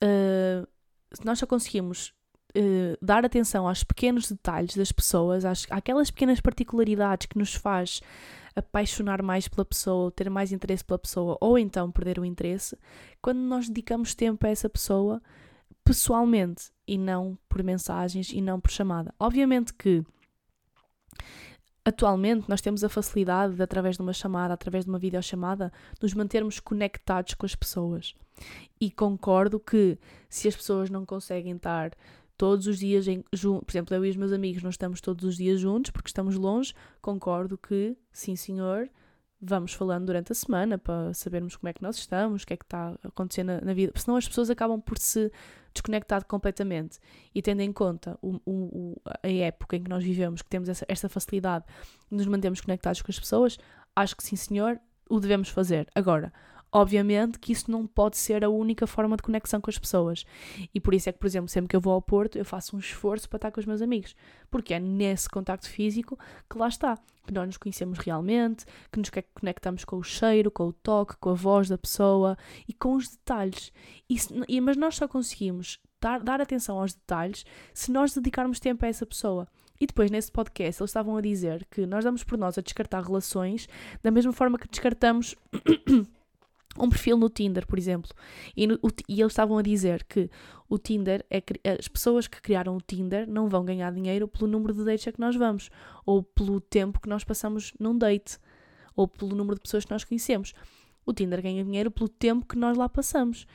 Uh, 0.04 0.68
nós 1.24 1.40
só 1.40 1.46
conseguimos 1.46 2.14
uh, 2.58 2.98
dar 3.02 3.26
atenção 3.26 3.68
aos 3.68 3.84
pequenos 3.84 4.30
detalhes 4.30 4.76
das 4.76 4.92
pessoas, 4.92 5.46
às, 5.46 5.66
àquelas 5.70 6.12
pequenas 6.12 6.40
particularidades 6.40 7.28
que 7.28 7.38
nos 7.38 7.54
faz 7.54 8.02
apaixonar 8.56 9.22
mais 9.22 9.48
pela 9.48 9.66
pessoa, 9.66 10.12
ter 10.12 10.30
mais 10.30 10.52
interesse 10.52 10.86
pela 10.86 11.00
pessoa, 11.00 11.38
ou 11.42 11.58
então 11.58 11.92
perder 11.92 12.20
o 12.20 12.26
interesse, 12.26 12.78
quando 13.22 13.40
nós 13.40 13.68
dedicamos 13.68 14.14
tempo 14.14 14.46
a 14.46 14.50
essa 14.50 14.70
pessoa 14.70 15.22
pessoalmente 15.84 16.72
e 16.88 16.98
não 16.98 17.38
por 17.50 17.64
mensagens 17.64 18.32
e 18.32 18.42
não 18.42 18.60
por 18.60 18.72
chamada. 18.72 19.14
Obviamente 19.20 19.74
que 19.74 20.04
atualmente 21.86 22.48
nós 22.48 22.62
temos 22.62 22.84
a 22.84 22.90
facilidade 22.90 23.56
de, 23.56 23.64
através 23.64 23.98
de 23.98 24.02
uma 24.02 24.14
chamada, 24.14 24.54
através 24.54 24.86
de 24.86 24.90
uma 24.90 25.00
videochamada, 25.00 25.72
nos 26.02 26.14
mantermos 26.14 26.60
conectados 26.60 27.34
com 27.34 27.46
as 27.46 27.56
pessoas. 27.56 28.16
E 28.80 28.90
concordo 28.90 29.60
que 29.60 29.98
se 30.30 30.48
as 30.48 30.56
pessoas 30.56 30.90
não 30.90 31.06
conseguem 31.06 31.56
estar 31.56 31.92
todos 32.38 32.68
os 32.68 32.80
dias, 32.80 33.08
em, 33.08 33.22
por 33.22 33.66
exemplo, 33.70 33.96
eu 33.96 34.06
e 34.06 34.10
os 34.10 34.16
meus 34.16 34.32
amigos 34.32 34.64
não 34.64 34.70
estamos 34.70 35.00
todos 35.00 35.24
os 35.24 35.38
dias 35.38 35.60
juntos 35.60 35.92
porque 35.92 36.10
estamos 36.10 36.36
longe, 36.36 36.74
concordo 37.02 37.58
que, 37.58 37.96
sim 38.12 38.36
senhor, 38.36 38.90
vamos 39.40 39.74
falando 39.74 40.06
durante 40.06 40.32
a 40.32 40.36
semana 40.36 40.78
para 40.78 41.14
sabermos 41.14 41.56
como 41.56 41.70
é 41.70 41.74
que 41.74 41.84
nós 41.84 41.98
estamos, 41.98 42.44
o 42.44 42.48
que 42.48 42.54
é 42.54 42.58
que 42.58 42.64
está 42.64 42.96
acontecendo 43.04 43.48
na, 43.48 43.62
na 43.62 43.74
vida, 43.74 43.92
porque 43.92 44.04
senão 44.04 44.18
as 44.18 44.28
pessoas 44.28 44.50
acabam 44.50 44.80
por 44.80 44.98
se 44.98 45.32
desconectar 45.74 46.26
completamente. 46.26 47.00
E 47.36 47.42
tendo 47.42 47.62
em 47.62 47.74
conta 47.74 48.18
o, 48.22 48.40
o, 48.46 49.02
a 49.22 49.30
época 49.30 49.76
em 49.76 49.84
que 49.84 49.90
nós 49.90 50.04
vivemos, 50.04 50.42
que 50.42 50.50
temos 50.50 50.70
essa, 50.70 51.10
facilidade 51.10 51.66
de 52.10 52.18
nos 52.18 52.26
mantermos 52.26 52.62
conectados 52.62 53.02
com 53.02 53.12
as 53.12 53.20
pessoas, 53.20 53.58
acho 53.96 54.16
que 54.16 54.24
sim, 54.24 54.36
senhor, 54.36 54.80
o 55.10 55.20
devemos 55.20 55.50
fazer. 55.50 55.88
Agora, 55.94 56.32
Obviamente 56.76 57.38
que 57.38 57.52
isso 57.52 57.70
não 57.70 57.86
pode 57.86 58.18
ser 58.18 58.44
a 58.44 58.50
única 58.50 58.88
forma 58.88 59.16
de 59.16 59.22
conexão 59.22 59.62
com 59.62 59.70
as 59.70 59.78
pessoas. 59.78 60.26
E 60.74 60.80
por 60.80 60.96
isso 60.96 61.08
é 61.08 61.12
que, 61.12 61.20
por 61.20 61.28
exemplo, 61.28 61.48
sempre 61.48 61.70
que 61.70 61.76
eu 61.76 61.80
vou 61.80 61.94
ao 61.94 62.02
Porto, 62.02 62.36
eu 62.36 62.44
faço 62.44 62.76
um 62.76 62.80
esforço 62.80 63.30
para 63.30 63.38
estar 63.38 63.52
com 63.52 63.60
os 63.60 63.66
meus 63.68 63.80
amigos. 63.80 64.16
Porque 64.50 64.74
é 64.74 64.80
nesse 64.80 65.30
contacto 65.30 65.70
físico 65.70 66.18
que 66.50 66.58
lá 66.58 66.68
está. 66.68 66.98
Que 67.28 67.32
nós 67.32 67.46
nos 67.46 67.58
conhecemos 67.58 68.00
realmente, 68.00 68.66
que 68.92 68.98
nos 68.98 69.12
conectamos 69.36 69.86
com 69.86 69.98
o 69.98 70.04
cheiro, 70.04 70.50
com 70.50 70.70
o 70.70 70.74
toque, 70.74 71.16
com 71.18 71.30
a 71.30 71.36
voz 71.36 71.70
da 71.70 71.78
pessoa 71.78 72.36
e 72.68 72.74
com 72.74 72.96
os 72.96 73.08
detalhes. 73.08 73.72
E, 74.10 74.60
mas 74.60 74.76
nós 74.76 74.96
só 74.96 75.08
conseguimos 75.08 75.80
dar, 76.02 76.22
dar 76.22 76.42
atenção 76.42 76.80
aos 76.80 76.96
detalhes 76.96 77.46
se 77.72 77.92
nós 77.92 78.16
dedicarmos 78.16 78.60
tempo 78.60 78.84
a 78.84 78.88
essa 78.88 79.06
pessoa. 79.06 79.48
E 79.80 79.86
depois, 79.86 80.10
nesse 80.10 80.32
podcast, 80.32 80.82
eles 80.82 80.90
estavam 80.90 81.18
a 81.18 81.22
dizer 81.22 81.68
que 81.70 81.86
nós 81.86 82.04
damos 82.04 82.24
por 82.24 82.36
nós 82.38 82.58
a 82.58 82.62
descartar 82.62 83.04
relações 83.04 83.68
da 84.02 84.10
mesma 84.10 84.34
forma 84.34 84.58
que 84.58 84.68
descartamos 84.68 85.36
um 86.78 86.90
perfil 86.90 87.18
no 87.18 87.30
Tinder, 87.30 87.68
por 87.68 87.78
exemplo, 87.78 88.10
e, 88.56 88.66
no, 88.66 88.76
o, 88.82 88.90
e, 89.08 89.22
eles 89.22 89.32
estavam 89.32 89.58
a 89.58 89.62
dizer 89.62 90.04
que 90.04 90.30
o 90.68 90.78
Tinder 90.78 91.26
é 91.30 91.42
as 91.80 91.88
pessoas 91.88 92.28
que 92.28 92.42
criaram 92.42 92.76
o 92.76 92.82
Tinder 92.82 93.30
não 93.30 93.48
vão 93.48 93.64
ganhar 93.64 93.92
dinheiro 93.92 94.28
pelo 94.28 94.48
número 94.48 94.74
de 94.74 94.84
dates 94.84 95.08
a 95.08 95.12
que 95.12 95.20
nós 95.20 95.36
vamos, 95.36 95.70
ou 96.06 96.24
pelo 96.24 96.60
tempo 96.60 97.00
que 97.00 97.10
nós 97.10 97.24
passamos 97.24 97.74
num 97.80 97.98
date, 97.98 98.38
ou 98.96 99.08
pelo 99.08 99.36
número 99.36 99.56
de 99.56 99.62
pessoas 99.62 99.86
que 99.86 99.92
nós 99.92 100.04
conhecemos. 100.04 100.54
O 101.06 101.14
Tinder 101.14 101.42
ganha 101.42 101.64
dinheiro 101.64 101.92
pelo 101.92 102.08
tempo 102.08 102.46
que 102.46 102.58
nós 102.58 102.78
lá 102.78 102.88
passamos. 102.88 103.46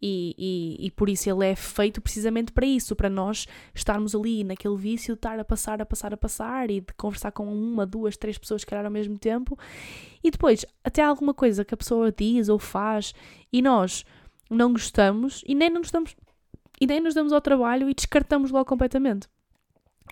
E, 0.00 0.34
e, 0.38 0.86
e, 0.86 0.90
por 0.92 1.08
isso 1.08 1.28
ele 1.28 1.44
é 1.44 1.56
feito 1.56 2.00
precisamente 2.00 2.52
para 2.52 2.64
isso, 2.64 2.94
para 2.94 3.10
nós 3.10 3.46
estarmos 3.74 4.14
ali 4.14 4.44
naquele 4.44 4.76
vício 4.76 5.14
de 5.14 5.18
estar 5.18 5.40
a 5.40 5.44
passar, 5.44 5.82
a 5.82 5.86
passar, 5.86 6.14
a 6.14 6.16
passar 6.16 6.70
e 6.70 6.80
de 6.80 6.94
conversar 6.96 7.32
com 7.32 7.52
uma, 7.52 7.84
duas, 7.84 8.16
três 8.16 8.38
pessoas 8.38 8.64
que 8.64 8.72
ao 8.74 8.90
mesmo 8.90 9.18
tempo. 9.18 9.58
E 10.22 10.30
depois, 10.30 10.64
até 10.84 11.02
alguma 11.02 11.34
coisa 11.34 11.64
que 11.64 11.74
a 11.74 11.76
pessoa 11.76 12.12
diz 12.12 12.48
ou 12.48 12.60
faz 12.60 13.12
e 13.52 13.60
nós 13.60 14.04
não 14.48 14.72
gostamos 14.72 15.42
e 15.46 15.54
nem 15.54 15.68
nos 15.68 15.90
damos, 15.90 16.14
e 16.80 16.86
nem 16.86 17.00
nos 17.00 17.14
damos 17.14 17.32
ao 17.32 17.40
trabalho 17.40 17.90
e 17.90 17.94
descartamos 17.94 18.52
logo 18.52 18.66
completamente. 18.66 19.28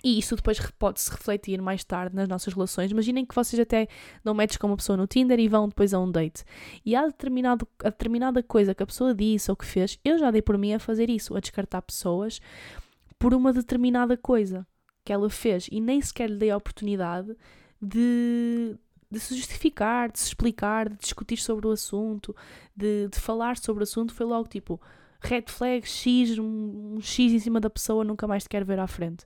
E 0.03 0.19
isso 0.19 0.35
depois 0.35 0.59
pode-se 0.77 1.09
refletir 1.09 1.61
mais 1.61 1.83
tarde 1.83 2.15
nas 2.15 2.27
nossas 2.27 2.53
relações. 2.53 2.91
Imaginem 2.91 3.25
que 3.25 3.35
vocês 3.35 3.59
até 3.59 3.87
não 4.23 4.33
metes 4.33 4.57
com 4.57 4.67
uma 4.67 4.77
pessoa 4.77 4.97
no 4.97 5.07
Tinder 5.07 5.39
e 5.39 5.47
vão 5.47 5.67
depois 5.67 5.93
a 5.93 5.99
um 5.99 6.11
date. 6.11 6.43
E 6.85 6.95
há 6.95 7.05
determinado, 7.05 7.67
a 7.83 7.89
determinada 7.89 8.43
coisa 8.43 8.75
que 8.75 8.83
a 8.83 8.85
pessoa 8.85 9.13
disse 9.13 9.49
ou 9.49 9.57
que 9.57 9.65
fez, 9.65 9.99
eu 10.03 10.17
já 10.17 10.31
dei 10.31 10.41
por 10.41 10.57
mim 10.57 10.73
a 10.73 10.79
fazer 10.79 11.09
isso, 11.09 11.35
a 11.35 11.39
descartar 11.39 11.81
pessoas 11.81 12.39
por 13.17 13.33
uma 13.33 13.51
determinada 13.51 14.15
coisa 14.15 14.65
que 15.03 15.11
ela 15.11 15.29
fez. 15.29 15.67
E 15.71 15.79
nem 15.79 16.01
sequer 16.01 16.29
lhe 16.29 16.37
dei 16.37 16.51
a 16.51 16.57
oportunidade 16.57 17.35
de, 17.81 18.75
de 19.09 19.19
se 19.19 19.35
justificar, 19.35 20.11
de 20.11 20.19
se 20.19 20.27
explicar, 20.27 20.89
de 20.89 20.97
discutir 20.97 21.37
sobre 21.37 21.67
o 21.67 21.71
assunto, 21.71 22.35
de, 22.75 23.07
de 23.07 23.19
falar 23.19 23.57
sobre 23.57 23.81
o 23.81 23.85
assunto. 23.85 24.13
Foi 24.13 24.25
logo 24.25 24.47
tipo 24.47 24.79
red 25.21 25.45
flag, 25.47 25.87
X, 25.87 26.37
um, 26.37 26.95
um 26.95 27.01
X 27.01 27.33
em 27.33 27.39
cima 27.39 27.59
da 27.59 27.69
pessoa, 27.69 28.03
nunca 28.03 28.27
mais 28.27 28.43
te 28.43 28.49
quero 28.49 28.65
ver 28.65 28.79
à 28.79 28.87
frente. 28.87 29.25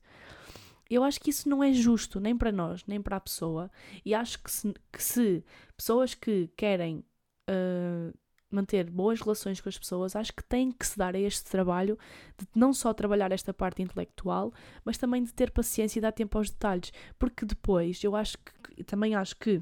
Eu 0.92 1.06
acho 1.06 1.22
que 1.22 1.30
isso 1.30 1.48
não 1.48 1.64
é 1.64 1.72
justo, 1.72 2.20
nem 2.20 2.38
para 2.38 2.52
nós, 2.52 2.84
nem 2.86 3.02
para 3.02 3.16
a 3.16 3.22
pessoa. 3.22 3.72
E 4.04 4.14
acho 4.14 4.44
que 4.44 4.52
se, 4.52 4.74
que 4.92 5.02
se 5.02 5.42
pessoas 5.78 6.14
que 6.14 6.50
querem 6.58 7.02
uh, 7.50 8.14
manter 8.52 8.90
boas 8.90 9.22
relações 9.22 9.62
com 9.62 9.70
as 9.70 9.78
pessoas, 9.78 10.18
acho 10.18 10.34
que 10.34 10.44
têm 10.44 10.70
que 10.70 10.86
se 10.86 10.98
dar 10.98 11.16
a 11.16 11.20
este 11.20 11.50
trabalho 11.50 11.98
de 12.38 12.46
não 12.54 12.74
só 12.74 12.94
trabalhar 12.94 13.32
esta 13.32 13.54
parte 13.54 13.82
intelectual, 13.82 14.54
mas 14.84 14.98
também 14.98 15.24
de 15.24 15.34
ter 15.34 15.50
paciência 15.52 15.98
e 15.98 16.02
dar 16.02 16.12
tempo 16.12 16.38
aos 16.38 16.50
detalhes. 16.50 16.92
Porque 17.18 17.46
depois, 17.46 18.04
eu 18.04 18.14
acho 18.14 18.38
que, 18.38 18.84
também 18.84 19.16
acho 19.16 19.38
que 19.38 19.62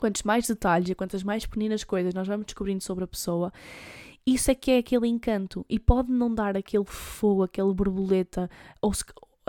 quantos 0.00 0.22
mais 0.22 0.46
detalhes 0.46 0.88
e 0.88 0.94
quantas 0.94 1.22
mais 1.22 1.44
pequenas 1.44 1.84
coisas 1.84 2.14
nós 2.14 2.26
vamos 2.26 2.46
descobrindo 2.46 2.82
sobre 2.82 3.04
a 3.04 3.08
pessoa, 3.08 3.52
isso 4.26 4.50
é 4.50 4.54
que 4.54 4.70
é 4.70 4.78
aquele 4.78 5.08
encanto 5.08 5.64
e 5.68 5.78
pode 5.78 6.10
não 6.10 6.34
dar 6.34 6.56
aquele 6.56 6.86
fogo, 6.86 7.42
aquele 7.42 7.74
borboleta, 7.74 8.48
ou, 8.80 8.92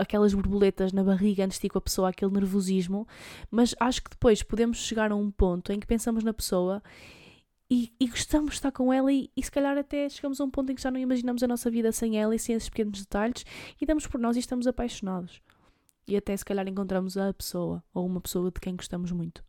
aquelas 0.00 0.34
borboletas 0.34 0.92
na 0.92 1.04
barriga 1.04 1.44
antes 1.44 1.58
de 1.58 1.66
ir 1.66 1.70
com 1.70 1.78
a 1.78 1.82
pessoa, 1.82 2.08
aquele 2.08 2.32
nervosismo, 2.32 3.06
mas 3.50 3.74
acho 3.78 4.02
que 4.02 4.10
depois 4.10 4.42
podemos 4.42 4.78
chegar 4.78 5.12
a 5.12 5.16
um 5.16 5.30
ponto 5.30 5.72
em 5.72 5.78
que 5.78 5.86
pensamos 5.86 6.24
na 6.24 6.32
pessoa 6.32 6.82
e, 7.70 7.92
e 8.00 8.08
gostamos 8.08 8.50
de 8.50 8.56
estar 8.56 8.72
com 8.72 8.92
ela 8.92 9.12
e, 9.12 9.30
e, 9.36 9.42
se 9.42 9.50
calhar 9.50 9.78
até 9.78 10.08
chegamos 10.08 10.40
a 10.40 10.44
um 10.44 10.50
ponto 10.50 10.72
em 10.72 10.74
que 10.74 10.82
já 10.82 10.90
não 10.90 10.98
imaginamos 10.98 11.42
a 11.42 11.46
nossa 11.46 11.70
vida 11.70 11.92
sem 11.92 12.18
ela 12.18 12.34
e 12.34 12.38
sem 12.38 12.56
esses 12.56 12.68
pequenos 12.68 12.98
detalhes 13.00 13.44
e 13.80 13.86
damos 13.86 14.06
por 14.06 14.20
nós 14.20 14.36
e 14.36 14.40
estamos 14.40 14.66
apaixonados. 14.66 15.40
E 16.08 16.16
até 16.16 16.36
se 16.36 16.44
calhar 16.44 16.66
encontramos 16.66 17.16
a 17.16 17.32
pessoa 17.32 17.84
ou 17.94 18.04
uma 18.04 18.20
pessoa 18.20 18.50
de 18.50 18.58
quem 18.58 18.74
gostamos 18.74 19.12
muito. 19.12 19.44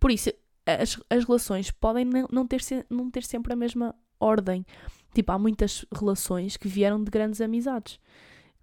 Por 0.00 0.10
isso, 0.10 0.32
as, 0.64 0.98
as 1.10 1.24
relações 1.24 1.70
podem 1.70 2.06
não 2.30 2.46
ter, 2.46 2.62
não 2.88 3.10
ter 3.10 3.24
sempre 3.24 3.52
a 3.52 3.56
mesma 3.56 3.94
ordem. 4.18 4.64
Tipo, 5.12 5.32
há 5.32 5.38
muitas 5.38 5.84
relações 5.94 6.56
que 6.56 6.66
vieram 6.66 7.04
de 7.04 7.10
grandes 7.10 7.42
amizades 7.42 8.00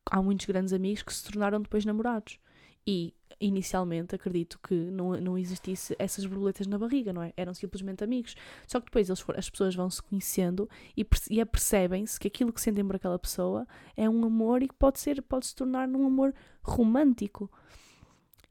há 0.10 0.22
muitos 0.22 0.46
grandes 0.46 0.74
amigos 0.74 1.04
que 1.04 1.14
se 1.14 1.24
tornaram 1.24 1.62
depois 1.62 1.86
namorados. 1.86 2.40
E 2.86 3.14
inicialmente 3.40 4.16
acredito 4.16 4.60
que 4.60 4.74
não, 4.74 5.12
não 5.20 5.38
existisse 5.38 5.96
essas 5.98 6.26
borboletas 6.26 6.68
na 6.68 6.78
barriga, 6.78 7.12
não 7.12 7.24
é? 7.24 7.34
Eram 7.36 7.54
simplesmente 7.54 8.04
amigos. 8.04 8.36
Só 8.68 8.80
que 8.80 8.86
depois 8.86 9.10
eles, 9.10 9.24
as 9.36 9.50
pessoas 9.50 9.76
vão 9.76 9.90
se 9.90 10.02
conhecendo 10.02 10.70
e, 10.96 11.06
e 11.30 11.42
apercebem-se 11.42 12.20
que 12.20 12.28
aquilo 12.28 12.54
que 12.54 12.62
sentem 12.62 12.86
por 12.86 12.96
aquela 12.96 13.18
pessoa 13.18 13.68
é 13.98 14.10
um 14.10 14.24
amor 14.24 14.62
e 14.62 14.68
que 14.68 14.76
pode 14.76 15.00
ser, 15.00 15.22
pode 15.22 15.48
se 15.48 15.56
tornar 15.56 15.88
num 15.88 16.06
amor 16.06 16.34
romântico 16.62 17.52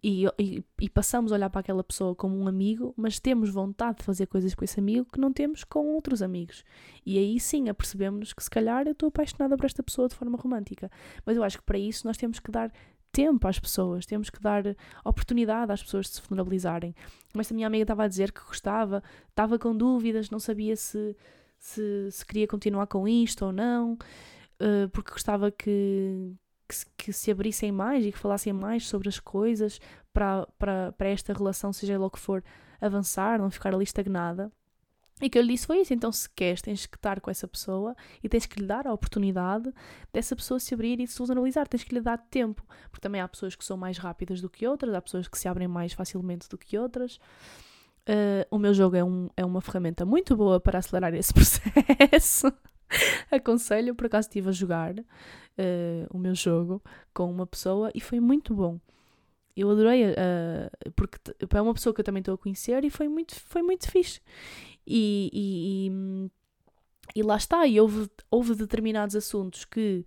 e, 0.02 0.24
e, 0.38 0.64
e, 0.80 0.88
passamos 0.88 1.30
a 1.30 1.34
olhar 1.34 1.50
para 1.50 1.60
aquela 1.60 1.84
pessoa 1.84 2.14
como 2.14 2.36
um 2.36 2.48
amigo, 2.48 2.94
mas 2.96 3.20
temos 3.20 3.50
vontade 3.50 3.98
de 3.98 4.04
fazer 4.04 4.26
coisas 4.26 4.54
com 4.54 4.64
esse 4.64 4.80
amigo 4.80 5.06
que 5.12 5.20
não 5.20 5.32
temos 5.32 5.62
com 5.62 5.86
outros 5.88 6.22
amigos. 6.22 6.64
E 7.04 7.18
aí 7.18 7.38
sim 7.38 7.68
apercebemos 7.68 8.32
que 8.32 8.42
se 8.42 8.48
calhar 8.48 8.86
eu 8.86 8.92
estou 8.92 9.08
apaixonada 9.08 9.56
por 9.56 9.66
esta 9.66 9.82
pessoa 9.82 10.08
de 10.08 10.14
forma 10.14 10.38
romântica. 10.38 10.90
Mas 11.26 11.36
eu 11.36 11.44
acho 11.44 11.58
que 11.58 11.64
para 11.64 11.78
isso 11.78 12.06
nós 12.06 12.16
temos 12.16 12.40
que 12.40 12.50
dar 12.50 12.72
tempo 13.12 13.46
às 13.46 13.58
pessoas, 13.58 14.06
temos 14.06 14.30
que 14.30 14.40
dar 14.40 14.64
oportunidade 15.04 15.72
às 15.72 15.82
pessoas 15.82 16.06
de 16.06 16.12
se 16.12 16.22
vulnerabilizarem. 16.28 16.94
Mas 17.34 17.50
a 17.50 17.54
minha 17.54 17.66
amiga 17.66 17.82
estava 17.82 18.04
a 18.04 18.08
dizer 18.08 18.32
que 18.32 18.40
gostava, 18.40 19.02
estava 19.28 19.58
com 19.58 19.76
dúvidas, 19.76 20.30
não 20.30 20.38
sabia 20.38 20.76
se, 20.76 21.16
se, 21.58 22.10
se 22.10 22.24
queria 22.24 22.46
continuar 22.46 22.86
com 22.86 23.06
isto 23.06 23.44
ou 23.44 23.52
não, 23.52 23.94
uh, 23.94 24.88
porque 24.92 25.10
gostava 25.10 25.50
que 25.50 26.32
que, 26.70 27.04
que 27.04 27.12
se 27.12 27.30
abrissem 27.30 27.72
mais 27.72 28.04
e 28.04 28.12
que 28.12 28.18
falassem 28.18 28.52
mais 28.52 28.86
sobre 28.86 29.08
as 29.08 29.18
coisas 29.18 29.80
para, 30.12 30.46
para, 30.58 30.92
para 30.92 31.08
esta 31.08 31.32
relação, 31.32 31.72
seja 31.72 31.98
lá 31.98 32.06
o 32.06 32.10
que 32.10 32.18
for, 32.18 32.42
avançar, 32.80 33.38
não 33.38 33.50
ficar 33.50 33.74
ali 33.74 33.84
estagnada. 33.84 34.50
E 35.20 35.28
que 35.28 35.38
eu 35.38 35.42
lhe 35.42 35.52
disse 35.52 35.66
foi 35.66 35.80
isso. 35.80 35.92
Então, 35.92 36.10
se 36.10 36.28
queres, 36.30 36.62
tens 36.62 36.86
que 36.86 36.96
estar 36.96 37.20
com 37.20 37.30
essa 37.30 37.46
pessoa 37.46 37.94
e 38.22 38.28
tens 38.28 38.46
que 38.46 38.58
lhe 38.58 38.66
dar 38.66 38.86
a 38.86 38.92
oportunidade 38.92 39.70
dessa 40.12 40.34
pessoa 40.34 40.58
se 40.58 40.72
abrir 40.72 40.98
e 40.98 41.06
se 41.06 41.18
vulnerabilizar. 41.18 41.68
Tens 41.68 41.84
que 41.84 41.94
lhe 41.94 42.00
dar 42.00 42.16
tempo. 42.16 42.64
Porque 42.90 43.02
também 43.02 43.20
há 43.20 43.28
pessoas 43.28 43.54
que 43.54 43.64
são 43.64 43.76
mais 43.76 43.98
rápidas 43.98 44.40
do 44.40 44.48
que 44.48 44.66
outras, 44.66 44.94
há 44.94 45.02
pessoas 45.02 45.28
que 45.28 45.38
se 45.38 45.46
abrem 45.46 45.68
mais 45.68 45.92
facilmente 45.92 46.48
do 46.48 46.56
que 46.56 46.78
outras. 46.78 47.16
Uh, 48.08 48.48
o 48.50 48.58
meu 48.58 48.72
jogo 48.72 48.96
é, 48.96 49.04
um, 49.04 49.28
é 49.36 49.44
uma 49.44 49.60
ferramenta 49.60 50.06
muito 50.06 50.34
boa 50.34 50.58
para 50.58 50.78
acelerar 50.78 51.14
esse 51.14 51.32
processo. 51.34 52.50
Aconselho, 53.30 53.94
por 53.94 54.06
acaso 54.06 54.28
estive 54.28 54.48
a 54.48 54.52
jogar 54.52 54.94
uh, 54.98 55.04
o 56.10 56.18
meu 56.18 56.34
jogo 56.34 56.82
com 57.14 57.30
uma 57.30 57.46
pessoa 57.46 57.90
e 57.94 58.00
foi 58.00 58.20
muito 58.20 58.54
bom. 58.54 58.78
eu 59.56 59.70
adorei, 59.70 60.10
uh, 60.10 60.92
porque 60.94 61.18
é 61.54 61.60
uma 61.60 61.74
pessoa 61.74 61.94
que 61.94 62.00
eu 62.00 62.04
também 62.04 62.20
estou 62.20 62.34
a 62.34 62.38
conhecer 62.38 62.84
e 62.84 62.90
foi 62.90 63.08
muito, 63.08 63.34
foi 63.34 63.62
muito 63.62 63.90
fixe. 63.90 64.20
E, 64.86 65.30
e, 65.32 65.88
e, 67.16 67.20
e 67.20 67.22
lá 67.22 67.36
está, 67.36 67.66
e 67.66 67.80
houve, 67.80 68.10
houve 68.30 68.54
determinados 68.54 69.14
assuntos 69.14 69.64
que 69.64 70.04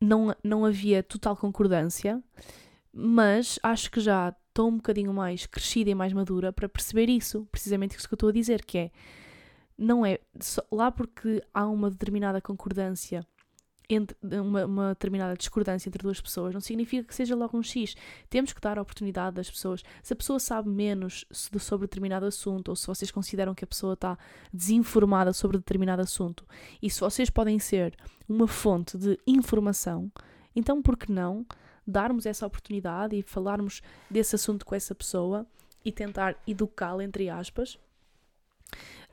não, 0.00 0.34
não 0.42 0.64
havia 0.64 1.02
total 1.02 1.36
concordância, 1.36 2.22
mas 2.92 3.58
acho 3.62 3.90
que 3.90 4.00
já 4.00 4.34
estou 4.48 4.68
um 4.68 4.76
bocadinho 4.76 5.12
mais 5.14 5.46
crescida 5.46 5.90
e 5.90 5.94
mais 5.94 6.12
madura 6.12 6.52
para 6.52 6.68
perceber 6.68 7.08
isso, 7.08 7.46
precisamente 7.50 7.96
isso 7.96 8.06
que 8.06 8.14
eu 8.14 8.16
estou 8.16 8.28
a 8.28 8.32
dizer, 8.32 8.64
que 8.64 8.78
é 8.78 8.90
não 9.76 10.04
é 10.04 10.18
só, 10.40 10.62
lá 10.70 10.90
porque 10.90 11.42
há 11.52 11.66
uma 11.66 11.90
determinada 11.90 12.40
concordância 12.40 13.26
entre 13.88 14.16
uma, 14.22 14.64
uma, 14.64 14.88
determinada 14.90 15.36
discordância 15.36 15.88
entre 15.88 16.02
duas 16.02 16.20
pessoas, 16.20 16.54
não 16.54 16.60
significa 16.60 17.04
que 17.04 17.14
seja 17.14 17.34
logo 17.34 17.56
um 17.56 17.62
X. 17.62 17.94
Temos 18.30 18.52
que 18.52 18.60
dar 18.60 18.78
a 18.78 18.82
oportunidade 18.82 19.36
das 19.36 19.50
pessoas. 19.50 19.82
Se 20.02 20.12
a 20.12 20.16
pessoa 20.16 20.38
sabe 20.38 20.68
menos 20.70 21.24
sobre 21.30 21.86
determinado 21.86 22.26
assunto, 22.26 22.70
ou 22.70 22.76
se 22.76 22.86
vocês 22.86 23.10
consideram 23.10 23.54
que 23.54 23.64
a 23.64 23.66
pessoa 23.66 23.94
está 23.94 24.18
desinformada 24.52 25.32
sobre 25.32 25.58
determinado 25.58 26.02
assunto, 26.02 26.46
e 26.80 26.88
se 26.88 27.00
vocês 27.00 27.28
podem 27.28 27.58
ser 27.58 27.94
uma 28.28 28.48
fonte 28.48 28.96
de 28.96 29.18
informação, 29.26 30.10
então 30.54 30.80
por 30.80 30.96
que 30.96 31.10
não 31.10 31.44
darmos 31.86 32.26
essa 32.26 32.46
oportunidade 32.46 33.16
e 33.16 33.22
falarmos 33.22 33.82
desse 34.08 34.36
assunto 34.36 34.64
com 34.64 34.74
essa 34.74 34.94
pessoa 34.94 35.46
e 35.84 35.90
tentar 35.90 36.36
educá-la, 36.46 37.02
entre 37.02 37.28
aspas, 37.28 37.78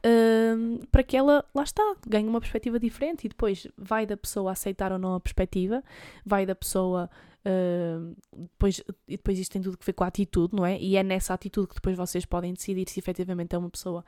um, 0.05 0.79
para 0.91 1.03
que 1.03 1.17
ela, 1.17 1.43
lá 1.53 1.63
está, 1.63 1.95
ganhe 2.07 2.27
uma 2.27 2.39
perspectiva 2.39 2.79
diferente 2.79 3.25
e 3.25 3.29
depois 3.29 3.67
vai 3.77 4.05
da 4.05 4.17
pessoa 4.17 4.51
aceitar 4.51 4.91
ou 4.91 4.99
não 4.99 5.15
a 5.15 5.19
perspectiva, 5.19 5.83
vai 6.25 6.45
da 6.45 6.55
pessoa. 6.55 7.09
Uh, 7.39 8.15
depois, 8.35 8.83
e 9.07 9.15
depois 9.15 9.39
isto 9.39 9.53
tem 9.53 9.61
tudo 9.61 9.77
que 9.77 9.85
ver 9.85 9.93
com 9.93 10.03
a 10.03 10.07
atitude, 10.07 10.55
não 10.55 10.65
é? 10.65 10.79
E 10.79 10.95
é 10.95 11.03
nessa 11.03 11.33
atitude 11.33 11.67
que 11.67 11.75
depois 11.75 11.95
vocês 11.95 12.25
podem 12.25 12.53
decidir 12.53 12.87
se 12.89 12.99
efetivamente 12.99 13.55
é 13.55 13.57
uma 13.57 13.69
pessoa 13.69 14.03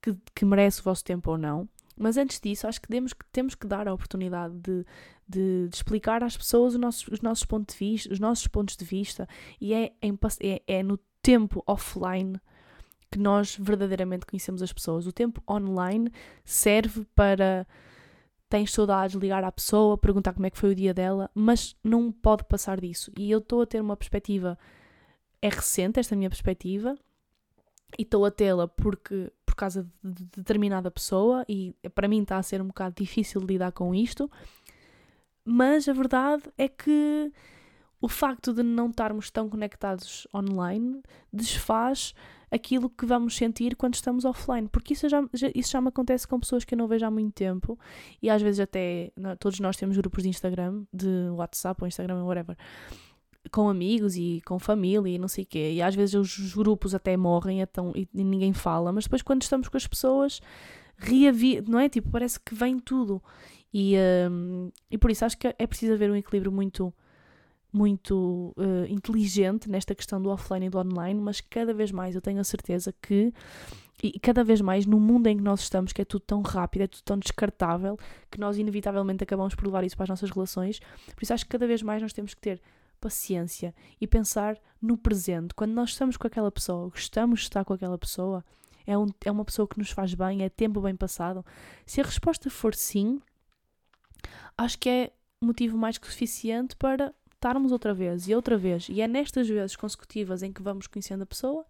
que, 0.00 0.16
que 0.34 0.44
merece 0.44 0.80
o 0.80 0.84
vosso 0.84 1.04
tempo 1.04 1.30
ou 1.30 1.38
não. 1.38 1.68
Mas 1.96 2.16
antes 2.16 2.40
disso, 2.40 2.66
acho 2.66 2.80
que 2.80 2.88
temos 2.88 3.12
que, 3.12 3.24
temos 3.30 3.54
que 3.54 3.66
dar 3.66 3.86
a 3.86 3.92
oportunidade 3.92 4.54
de, 4.54 4.86
de, 5.28 5.68
de 5.68 5.76
explicar 5.76 6.24
às 6.24 6.36
pessoas 6.36 6.74
os 6.74 6.80
nossos, 6.80 7.08
os 7.08 7.20
nossos 7.20 7.44
pontos 7.44 7.74
de 7.74 7.78
vista, 7.78 8.12
os 8.12 8.18
nossos 8.18 8.46
pontos 8.46 8.76
de 8.76 8.84
vista, 8.84 9.28
e 9.60 9.74
é, 9.74 9.92
em, 10.00 10.18
é, 10.40 10.62
é 10.66 10.82
no 10.82 10.98
tempo 11.20 11.62
offline 11.66 12.40
que 13.10 13.18
nós 13.18 13.56
verdadeiramente 13.56 14.26
conhecemos 14.26 14.62
as 14.62 14.72
pessoas. 14.72 15.06
O 15.06 15.12
tempo 15.12 15.42
online 15.48 16.10
serve 16.44 17.04
para 17.14 17.66
tens 18.48 18.72
saudades, 18.72 19.14
ligar 19.14 19.44
à 19.44 19.52
pessoa, 19.52 19.96
perguntar 19.96 20.32
como 20.34 20.46
é 20.46 20.50
que 20.50 20.58
foi 20.58 20.72
o 20.72 20.74
dia 20.74 20.92
dela, 20.92 21.30
mas 21.34 21.76
não 21.84 22.10
pode 22.10 22.44
passar 22.44 22.80
disso. 22.80 23.12
E 23.16 23.30
eu 23.30 23.38
estou 23.38 23.62
a 23.62 23.66
ter 23.66 23.80
uma 23.80 23.96
perspectiva, 23.96 24.58
é 25.40 25.48
recente 25.48 26.00
esta 26.00 26.16
minha 26.16 26.28
perspectiva, 26.28 26.98
e 27.96 28.02
estou 28.02 28.24
a 28.24 28.30
tê-la 28.30 28.66
porque 28.66 29.32
por 29.46 29.54
causa 29.54 29.86
de 30.02 30.24
determinada 30.24 30.90
pessoa, 30.90 31.44
e 31.48 31.74
para 31.94 32.08
mim 32.08 32.22
está 32.22 32.38
a 32.38 32.42
ser 32.42 32.60
um 32.60 32.66
bocado 32.66 32.94
difícil 32.96 33.40
lidar 33.40 33.72
com 33.72 33.94
isto, 33.94 34.28
mas 35.44 35.88
a 35.88 35.92
verdade 35.92 36.42
é 36.58 36.68
que 36.68 37.32
o 38.00 38.08
facto 38.08 38.52
de 38.52 38.62
não 38.62 38.90
estarmos 38.90 39.30
tão 39.30 39.48
conectados 39.48 40.26
online 40.34 41.02
desfaz 41.32 42.14
aquilo 42.50 42.90
que 42.90 43.06
vamos 43.06 43.36
sentir 43.36 43.76
quando 43.76 43.94
estamos 43.94 44.24
offline, 44.24 44.68
porque 44.68 44.94
isso 44.94 45.08
já, 45.08 45.22
já, 45.32 45.50
isso 45.54 45.70
já 45.70 45.80
me 45.80 45.88
acontece 45.88 46.26
com 46.26 46.38
pessoas 46.40 46.64
que 46.64 46.74
eu 46.74 46.78
não 46.78 46.88
vejo 46.88 47.06
há 47.06 47.10
muito 47.10 47.32
tempo 47.32 47.78
e 48.20 48.28
às 48.28 48.42
vezes 48.42 48.60
até 48.60 49.12
todos 49.38 49.60
nós 49.60 49.76
temos 49.76 49.96
grupos 49.96 50.22
de 50.22 50.28
Instagram, 50.28 50.82
de 50.92 51.28
WhatsApp 51.30 51.82
ou 51.82 51.88
Instagram, 51.88 52.24
whatever, 52.24 52.56
com 53.52 53.68
amigos 53.68 54.16
e 54.16 54.42
com 54.44 54.58
família 54.58 55.14
e 55.14 55.18
não 55.18 55.28
sei 55.28 55.44
o 55.44 55.46
quê, 55.46 55.72
e 55.74 55.82
às 55.82 55.94
vezes 55.94 56.14
os 56.14 56.54
grupos 56.54 56.94
até 56.94 57.16
morrem 57.16 57.60
então, 57.60 57.92
e, 57.94 58.08
ninguém 58.12 58.52
fala, 58.52 58.92
mas 58.92 59.04
depois 59.04 59.22
quando 59.22 59.42
estamos 59.42 59.68
com 59.68 59.76
as 59.76 59.86
pessoas 59.86 60.40
reavi, 61.00 61.62
não 61.66 61.78
é? 61.78 61.88
Tipo, 61.88 62.10
parece 62.10 62.38
que 62.38 62.54
vem 62.54 62.78
tudo. 62.78 63.22
E, 63.72 63.94
um, 64.30 64.70
e 64.90 64.98
por 64.98 65.10
isso 65.10 65.24
acho 65.24 65.38
que 65.38 65.54
é 65.58 65.66
preciso 65.66 65.94
haver 65.94 66.10
um 66.10 66.16
equilíbrio 66.16 66.52
muito 66.52 66.92
muito 67.72 68.54
uh, 68.56 68.86
inteligente 68.88 69.68
nesta 69.68 69.94
questão 69.94 70.20
do 70.20 70.30
offline 70.30 70.66
e 70.66 70.70
do 70.70 70.78
online, 70.78 71.20
mas 71.20 71.40
cada 71.40 71.72
vez 71.72 71.92
mais 71.92 72.14
eu 72.14 72.20
tenho 72.20 72.40
a 72.40 72.44
certeza 72.44 72.92
que, 73.00 73.32
e 74.02 74.18
cada 74.18 74.42
vez 74.42 74.60
mais 74.60 74.86
no 74.86 74.98
mundo 74.98 75.26
em 75.28 75.36
que 75.36 75.42
nós 75.42 75.60
estamos, 75.60 75.92
que 75.92 76.02
é 76.02 76.04
tudo 76.04 76.22
tão 76.22 76.42
rápido, 76.42 76.82
é 76.82 76.86
tudo 76.86 77.02
tão 77.02 77.18
descartável, 77.18 77.98
que 78.30 78.40
nós 78.40 78.58
inevitavelmente 78.58 79.22
acabamos 79.22 79.54
por 79.54 79.66
levar 79.66 79.84
isso 79.84 79.96
para 79.96 80.04
as 80.04 80.10
nossas 80.10 80.30
relações. 80.30 80.80
Por 81.14 81.22
isso 81.22 81.32
acho 81.32 81.44
que 81.44 81.50
cada 81.50 81.66
vez 81.66 81.82
mais 81.82 82.02
nós 82.02 82.12
temos 82.12 82.34
que 82.34 82.40
ter 82.40 82.60
paciência 83.00 83.74
e 84.00 84.06
pensar 84.06 84.58
no 84.80 84.96
presente. 84.96 85.54
Quando 85.54 85.72
nós 85.72 85.90
estamos 85.90 86.16
com 86.16 86.26
aquela 86.26 86.50
pessoa, 86.50 86.88
gostamos 86.90 87.40
de 87.40 87.46
estar 87.46 87.64
com 87.64 87.72
aquela 87.72 87.96
pessoa, 87.96 88.44
é, 88.86 88.96
um, 88.96 89.06
é 89.24 89.30
uma 89.30 89.44
pessoa 89.44 89.66
que 89.66 89.78
nos 89.78 89.90
faz 89.90 90.14
bem, 90.14 90.42
é 90.42 90.48
tempo 90.48 90.80
bem 90.80 90.94
passado. 90.94 91.44
Se 91.86 92.00
a 92.00 92.04
resposta 92.04 92.50
for 92.50 92.74
sim, 92.74 93.20
acho 94.56 94.78
que 94.78 94.88
é 94.88 95.12
motivo 95.40 95.78
mais 95.78 95.96
que 95.96 96.06
suficiente 96.06 96.76
para 96.76 97.14
estarmos 97.40 97.72
outra 97.72 97.94
vez 97.94 98.28
e 98.28 98.34
outra 98.34 98.58
vez, 98.58 98.86
e 98.90 99.00
é 99.00 99.08
nestas 99.08 99.48
vezes 99.48 99.74
consecutivas 99.74 100.42
em 100.42 100.52
que 100.52 100.62
vamos 100.62 100.86
conhecendo 100.86 101.22
a 101.22 101.26
pessoa 101.26 101.64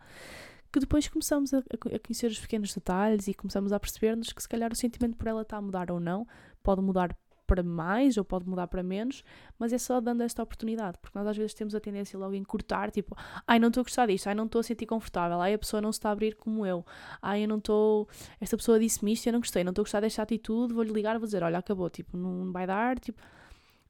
que 0.73 0.81
depois 0.81 1.09
começamos 1.09 1.53
a, 1.53 1.59
a 1.59 1.99
conhecer 1.99 2.29
os 2.29 2.39
pequenos 2.39 2.73
detalhes 2.75 3.27
e 3.27 3.35
começamos 3.35 3.73
a 3.73 3.81
perceber-nos 3.81 4.33
que 4.33 4.41
se 4.41 4.49
calhar 4.49 4.73
o 4.73 4.77
sentimento 4.77 5.17
por 5.17 5.27
ela 5.27 5.43
está 5.43 5.57
a 5.57 5.63
mudar 5.63 5.91
ou 5.91 5.99
não, 5.99 6.27
pode 6.63 6.81
mudar 6.81 7.17
para 7.47 7.63
mais 7.65 8.17
ou 8.17 8.25
pode 8.25 8.49
mudar 8.49 8.69
para 8.69 8.81
menos, 8.81 9.25
mas 9.59 9.73
é 9.73 9.79
só 9.79 10.01
dando 10.01 10.23
esta 10.23 10.41
oportunidade, 10.41 10.99
porque 11.03 11.19
nós 11.19 11.27
às 11.27 11.37
vezes 11.37 11.55
temos 11.55 11.75
a 11.75 11.81
tendência 11.81 12.17
logo 12.17 12.35
em 12.35 12.45
cortar, 12.45 12.93
tipo, 12.93 13.17
ai 13.45 13.59
não 13.59 13.69
estou 13.69 13.81
a 13.81 13.85
gostar 13.85 14.07
disto, 14.07 14.29
ai 14.29 14.35
não 14.37 14.47
estou 14.47 14.61
a 14.61 14.63
sentir 14.63 14.87
confortável, 14.87 15.41
ai 15.41 15.55
a 15.55 15.59
pessoa 15.59 15.81
não 15.81 15.91
se 15.91 15.99
está 15.99 16.11
a 16.11 16.13
abrir 16.13 16.37
como 16.37 16.65
eu, 16.65 16.87
ai 17.21 17.43
eu 17.43 17.49
não 17.49 17.59
estou, 17.59 18.09
esta 18.41 18.57
pessoa 18.57 18.79
disse-me 18.79 19.13
isto 19.13 19.27
eu 19.27 19.33
não 19.33 19.41
gostei, 19.41 19.65
não 19.65 19.71
estou 19.71 19.83
a 19.83 19.85
gostar 19.85 20.01
desta 20.01 20.23
atitude, 20.23 20.73
vou-lhe 20.73 20.93
ligar, 20.93 21.19
vou 21.19 21.27
dizer, 21.27 21.43
olha, 21.43 21.59
acabou, 21.59 21.91
tipo, 21.91 22.17
não 22.17 22.53
vai 22.53 22.69
dar, 22.69 23.01
tipo, 23.01 23.21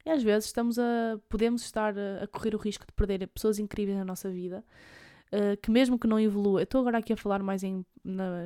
e 0.05 0.09
às 0.09 0.23
vezes 0.23 0.47
estamos 0.47 0.79
a, 0.79 1.19
podemos 1.29 1.61
estar 1.63 1.93
a, 1.97 2.27
correr 2.27 2.55
o 2.55 2.57
risco 2.57 2.85
de 2.85 2.93
perder 2.93 3.27
pessoas 3.27 3.59
incríveis 3.59 3.97
na 3.97 4.05
nossa 4.05 4.29
vida, 4.29 4.63
uh, 5.31 5.57
que 5.61 5.69
mesmo 5.71 5.97
que 5.97 6.07
não 6.07 6.19
evolua, 6.19 6.61
eu 6.61 6.63
estou 6.63 6.81
agora 6.81 6.97
aqui 6.97 7.13
a 7.13 7.17
falar 7.17 7.41
mais 7.43 7.63
em 7.63 7.85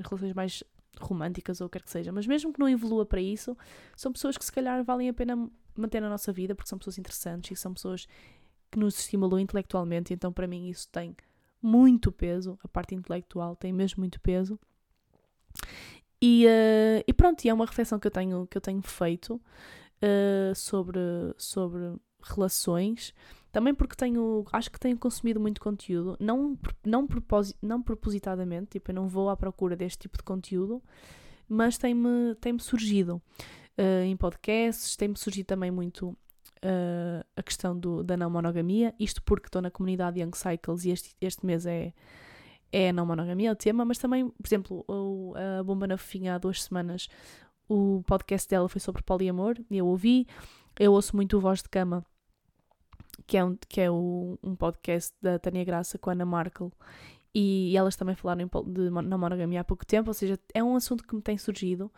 relações 0.03 0.33
mais 0.33 0.63
românticas 0.99 1.59
ou 1.61 1.67
o 1.67 1.69
que 1.69 1.77
quer 1.77 1.83
que 1.83 1.91
seja, 1.91 2.11
mas 2.11 2.25
mesmo 2.25 2.53
que 2.53 2.59
não 2.59 2.69
evolua 2.69 3.05
para 3.05 3.21
isso, 3.21 3.57
são 3.95 4.11
pessoas 4.11 4.37
que 4.37 4.45
se 4.45 4.51
calhar 4.51 4.83
valem 4.83 5.09
a 5.09 5.13
pena 5.13 5.49
manter 5.75 5.99
na 5.99 6.09
nossa 6.09 6.31
vida 6.31 6.55
porque 6.55 6.69
são 6.69 6.77
pessoas 6.77 6.97
interessantes 6.97 7.57
e 7.57 7.61
são 7.61 7.73
pessoas 7.73 8.07
que 8.71 8.79
nos 8.79 8.99
estimulam 8.99 9.39
intelectualmente, 9.39 10.13
então 10.13 10.31
para 10.31 10.47
mim 10.47 10.69
isso 10.69 10.87
tem 10.89 11.15
muito 11.61 12.11
peso, 12.11 12.57
a 12.63 12.67
parte 12.67 12.93
intelectual 12.93 13.55
tem 13.55 13.73
mesmo 13.73 14.01
muito 14.01 14.19
peso. 14.21 14.59
E, 16.21 16.45
uh, 16.45 17.03
e 17.05 17.13
pronto, 17.13 17.43
e 17.43 17.49
é 17.49 17.53
uma 17.53 17.65
reflexão 17.65 17.99
que 17.99 18.07
eu 18.07 18.11
tenho, 18.11 18.47
que 18.47 18.57
eu 18.57 18.61
tenho 18.61 18.81
feito 18.81 19.41
uh, 20.01 20.55
sobre, 20.55 20.99
sobre 21.37 21.95
relações. 22.21 23.13
Também 23.51 23.73
porque 23.73 23.95
tenho, 23.95 24.45
acho 24.51 24.69
que 24.69 24.79
tenho 24.79 24.97
consumido 24.97 25.39
muito 25.39 25.61
conteúdo, 25.61 26.17
não, 26.19 26.57
não, 26.85 27.07
proposi 27.07 27.55
não 27.61 27.81
propositadamente, 27.81 28.71
tipo, 28.71 28.91
eu 28.91 28.95
não 28.95 29.07
vou 29.07 29.29
à 29.29 29.37
procura 29.37 29.77
deste 29.77 29.99
tipo 29.99 30.17
de 30.17 30.23
conteúdo, 30.23 30.83
mas 31.47 31.77
tem-me 31.77 32.35
tem 32.35 32.51
-me 32.51 32.59
surgido 32.59 33.21
uh, 33.77 34.03
em 34.03 34.17
podcasts, 34.17 34.97
tem-me 34.97 35.17
surgido 35.17 35.47
também 35.47 35.71
muito 35.71 36.09
uh, 36.09 37.25
a 37.35 37.43
questão 37.43 37.77
do, 37.77 38.03
da 38.03 38.17
não 38.17 38.29
monogamia, 38.29 38.93
isto 38.99 39.21
porque 39.23 39.47
estou 39.47 39.61
na 39.61 39.71
comunidade 39.71 40.19
Young 40.19 40.35
Cycles 40.35 40.83
e 40.83 40.89
este, 40.89 41.15
este 41.21 41.45
mês 41.45 41.65
é, 41.65 41.93
é 42.71 42.89
a 42.89 42.93
não 42.93 43.05
monogamia 43.05 43.51
o 43.51 43.55
tema, 43.55 43.85
mas 43.85 43.97
também, 43.97 44.27
por 44.27 44.47
exemplo, 44.47 44.85
a 45.59 45.63
Bomba 45.63 45.87
na 45.87 45.97
Fofinha 45.97 46.35
há 46.35 46.37
duas 46.37 46.63
semanas 46.63 47.07
o 47.67 48.03
podcast 48.05 48.49
dela 48.49 48.69
foi 48.69 48.79
sobre 48.79 49.01
poliamor 49.03 49.57
e 49.69 49.77
eu 49.77 49.87
ouvi. 49.87 50.27
Eu 50.79 50.93
ouço 50.93 51.15
muito 51.15 51.37
o 51.37 51.39
Voz 51.39 51.61
de 51.61 51.69
Cama, 51.69 52.05
que 53.25 53.37
é 53.37 53.43
um, 53.43 53.57
que 53.67 53.81
é 53.81 53.89
o, 53.89 54.37
um 54.43 54.55
podcast 54.55 55.13
da 55.21 55.39
Tânia 55.39 55.63
Graça 55.63 55.97
com 55.97 56.09
a 56.09 56.13
Ana 56.13 56.25
Markel. 56.25 56.71
E, 57.33 57.71
e 57.71 57.77
elas 57.77 57.95
também 57.97 58.15
falaram 58.15 58.49
de 58.67 58.89
não 58.89 59.17
monogamia 59.17 59.59
há 59.59 59.63
pouco 59.63 59.85
tempo, 59.85 60.09
ou 60.09 60.13
seja, 60.13 60.39
é 60.53 60.63
um 60.63 60.75
assunto 60.75 61.05
que 61.05 61.15
me 61.15 61.21
tem 61.21 61.37
surgido. 61.37 61.91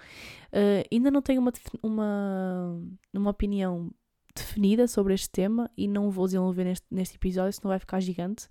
Uh, 0.51 0.84
ainda 0.91 1.11
não 1.11 1.22
tenho 1.22 1.39
uma, 1.39 1.53
uma, 1.84 2.82
uma 3.13 3.30
opinião 3.30 3.91
definida 4.36 4.88
sobre 4.88 5.13
este 5.13 5.30
tema 5.30 5.70
e 5.78 5.88
não 5.88 6.09
vou 6.09 6.26
desenvolver 6.26 6.63
neste, 6.63 6.86
neste 6.89 7.15
episódio, 7.15 7.53
senão 7.53 7.70
vai 7.70 7.80
ficar 7.80 7.99
gigante. 7.99 8.47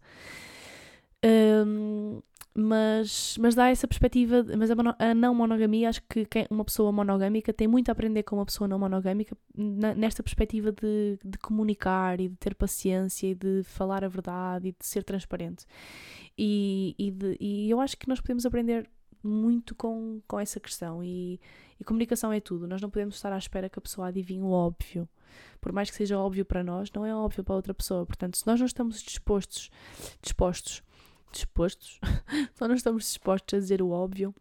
Um, 1.25 2.21
mas, 2.59 3.37
mas 3.39 3.55
dá 3.55 3.69
essa 3.69 3.87
perspectiva, 3.87 4.43
mas 4.57 4.71
a, 4.71 4.75
a, 4.99 5.15
não 5.15 5.35
monogamia, 5.35 5.91
acho 5.91 6.01
que 6.09 6.27
uma 6.51 6.65
pessoa 6.65 6.91
monogâmica 6.91 7.53
tem 7.53 7.69
muito 7.69 7.91
a 7.91 7.93
aprender 7.93 8.23
com 8.23 8.37
uma 8.37 8.47
pessoa 8.47 8.67
não 8.67 8.79
monogâmica 8.79 9.37
nesta 9.55 10.23
perspectiva 10.23 10.73
de, 10.73 11.19
de 11.23 11.37
comunicar 11.37 12.19
e 12.19 12.29
de 12.29 12.37
ter 12.37 12.55
paciência 12.55 13.27
e 13.27 13.35
de 13.35 13.63
falar 13.65 14.03
a 14.03 14.09
verdade 14.09 14.69
e 14.69 14.73
de 14.73 14.87
ser 14.87 15.05
transparente. 15.05 15.67
E, 16.39 16.95
e, 16.99 17.11
de, 17.11 17.37
e 17.39 17.71
eu 17.71 17.79
acho 17.79 17.99
que 17.99 18.09
nós 18.09 18.23
podemos 18.23 18.47
aprender 18.47 18.89
muito 19.23 19.75
com, 19.75 20.23
com 20.27 20.41
essa 20.41 20.59
questão 20.59 21.05
e, 21.05 21.39
e 21.79 21.85
comunicação 21.85 22.33
é 22.33 22.41
tudo. 22.41 22.67
Nós 22.67 22.81
não 22.81 22.89
podemos 22.89 23.17
estar 23.17 23.35
à 23.35 23.39
espera 23.39 23.69
que 23.69 23.79
a 23.79 23.83
pessoa 23.83 24.09
adivinhe 24.09 24.43
o 24.43 24.51
óbvio. 24.51 25.07
Por 25.61 25.73
mais 25.73 25.91
que 25.91 25.97
seja 25.97 26.19
óbvio 26.19 26.45
para 26.45 26.65
nós, 26.65 26.91
não 26.91 27.05
é 27.05 27.15
óbvio 27.15 27.45
para 27.45 27.55
outra 27.55 27.75
pessoa. 27.75 28.07
Portanto, 28.07 28.39
se 28.39 28.47
nós 28.47 28.59
não 28.59 28.67
estamos 28.67 29.03
dispostos, 29.03 29.71
dispostos, 30.23 30.83
dispostos, 31.33 32.01
nós 32.61 32.69
não 32.69 32.75
estamos 32.75 33.05
dispostos 33.05 33.57
a 33.57 33.61
dizer 33.61 33.83
o 33.83 33.91
óbvio, 33.91 34.35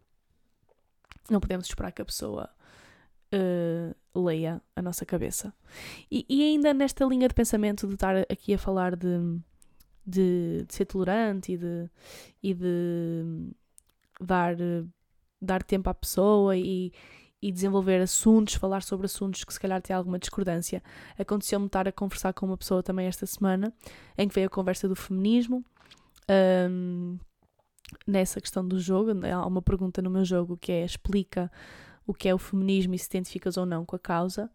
não 1.30 1.40
podemos 1.40 1.66
esperar 1.66 1.92
que 1.92 2.02
a 2.02 2.04
pessoa 2.04 2.48
uh, 3.34 4.20
leia 4.24 4.60
a 4.74 4.82
nossa 4.82 5.04
cabeça. 5.04 5.52
E, 6.10 6.24
e, 6.28 6.42
ainda 6.42 6.72
nesta 6.72 7.04
linha 7.04 7.28
de 7.28 7.34
pensamento 7.34 7.86
de 7.86 7.94
estar 7.94 8.16
aqui 8.30 8.54
a 8.54 8.58
falar 8.58 8.96
de, 8.96 9.40
de, 10.06 10.64
de 10.66 10.74
ser 10.74 10.86
tolerante 10.86 11.52
e 11.52 11.56
de, 11.56 11.90
e 12.42 12.54
de 12.54 13.50
dar, 14.20 14.56
dar 15.40 15.62
tempo 15.62 15.90
à 15.90 15.94
pessoa 15.94 16.56
e, 16.56 16.92
e 17.42 17.52
desenvolver 17.52 18.00
assuntos, 18.00 18.54
falar 18.54 18.82
sobre 18.82 19.06
assuntos 19.06 19.44
que 19.44 19.52
se 19.52 19.60
calhar 19.60 19.80
têm 19.82 19.94
alguma 19.94 20.18
discordância. 20.18 20.82
Aconteceu-me 21.18 21.66
estar 21.66 21.86
a 21.86 21.92
conversar 21.92 22.32
com 22.32 22.46
uma 22.46 22.56
pessoa 22.56 22.82
também 22.82 23.06
esta 23.06 23.26
semana, 23.26 23.72
em 24.16 24.28
que 24.28 24.34
veio 24.34 24.46
a 24.46 24.50
conversa 24.50 24.88
do 24.88 24.96
feminismo. 24.96 25.64
Um, 26.30 27.18
nessa 28.06 28.40
questão 28.40 28.66
do 28.66 28.78
jogo, 28.78 29.12
há 29.26 29.46
uma 29.46 29.62
pergunta 29.62 30.02
no 30.02 30.10
meu 30.10 30.24
jogo 30.24 30.56
que 30.56 30.72
é 30.72 30.84
explica 30.84 31.50
o 32.06 32.14
que 32.14 32.28
é 32.28 32.34
o 32.34 32.38
feminismo 32.38 32.94
e 32.94 32.98
se 32.98 33.06
identificas 33.08 33.56
ou 33.56 33.66
não 33.66 33.84
com 33.84 33.96
a 33.96 33.98
causa. 33.98 34.50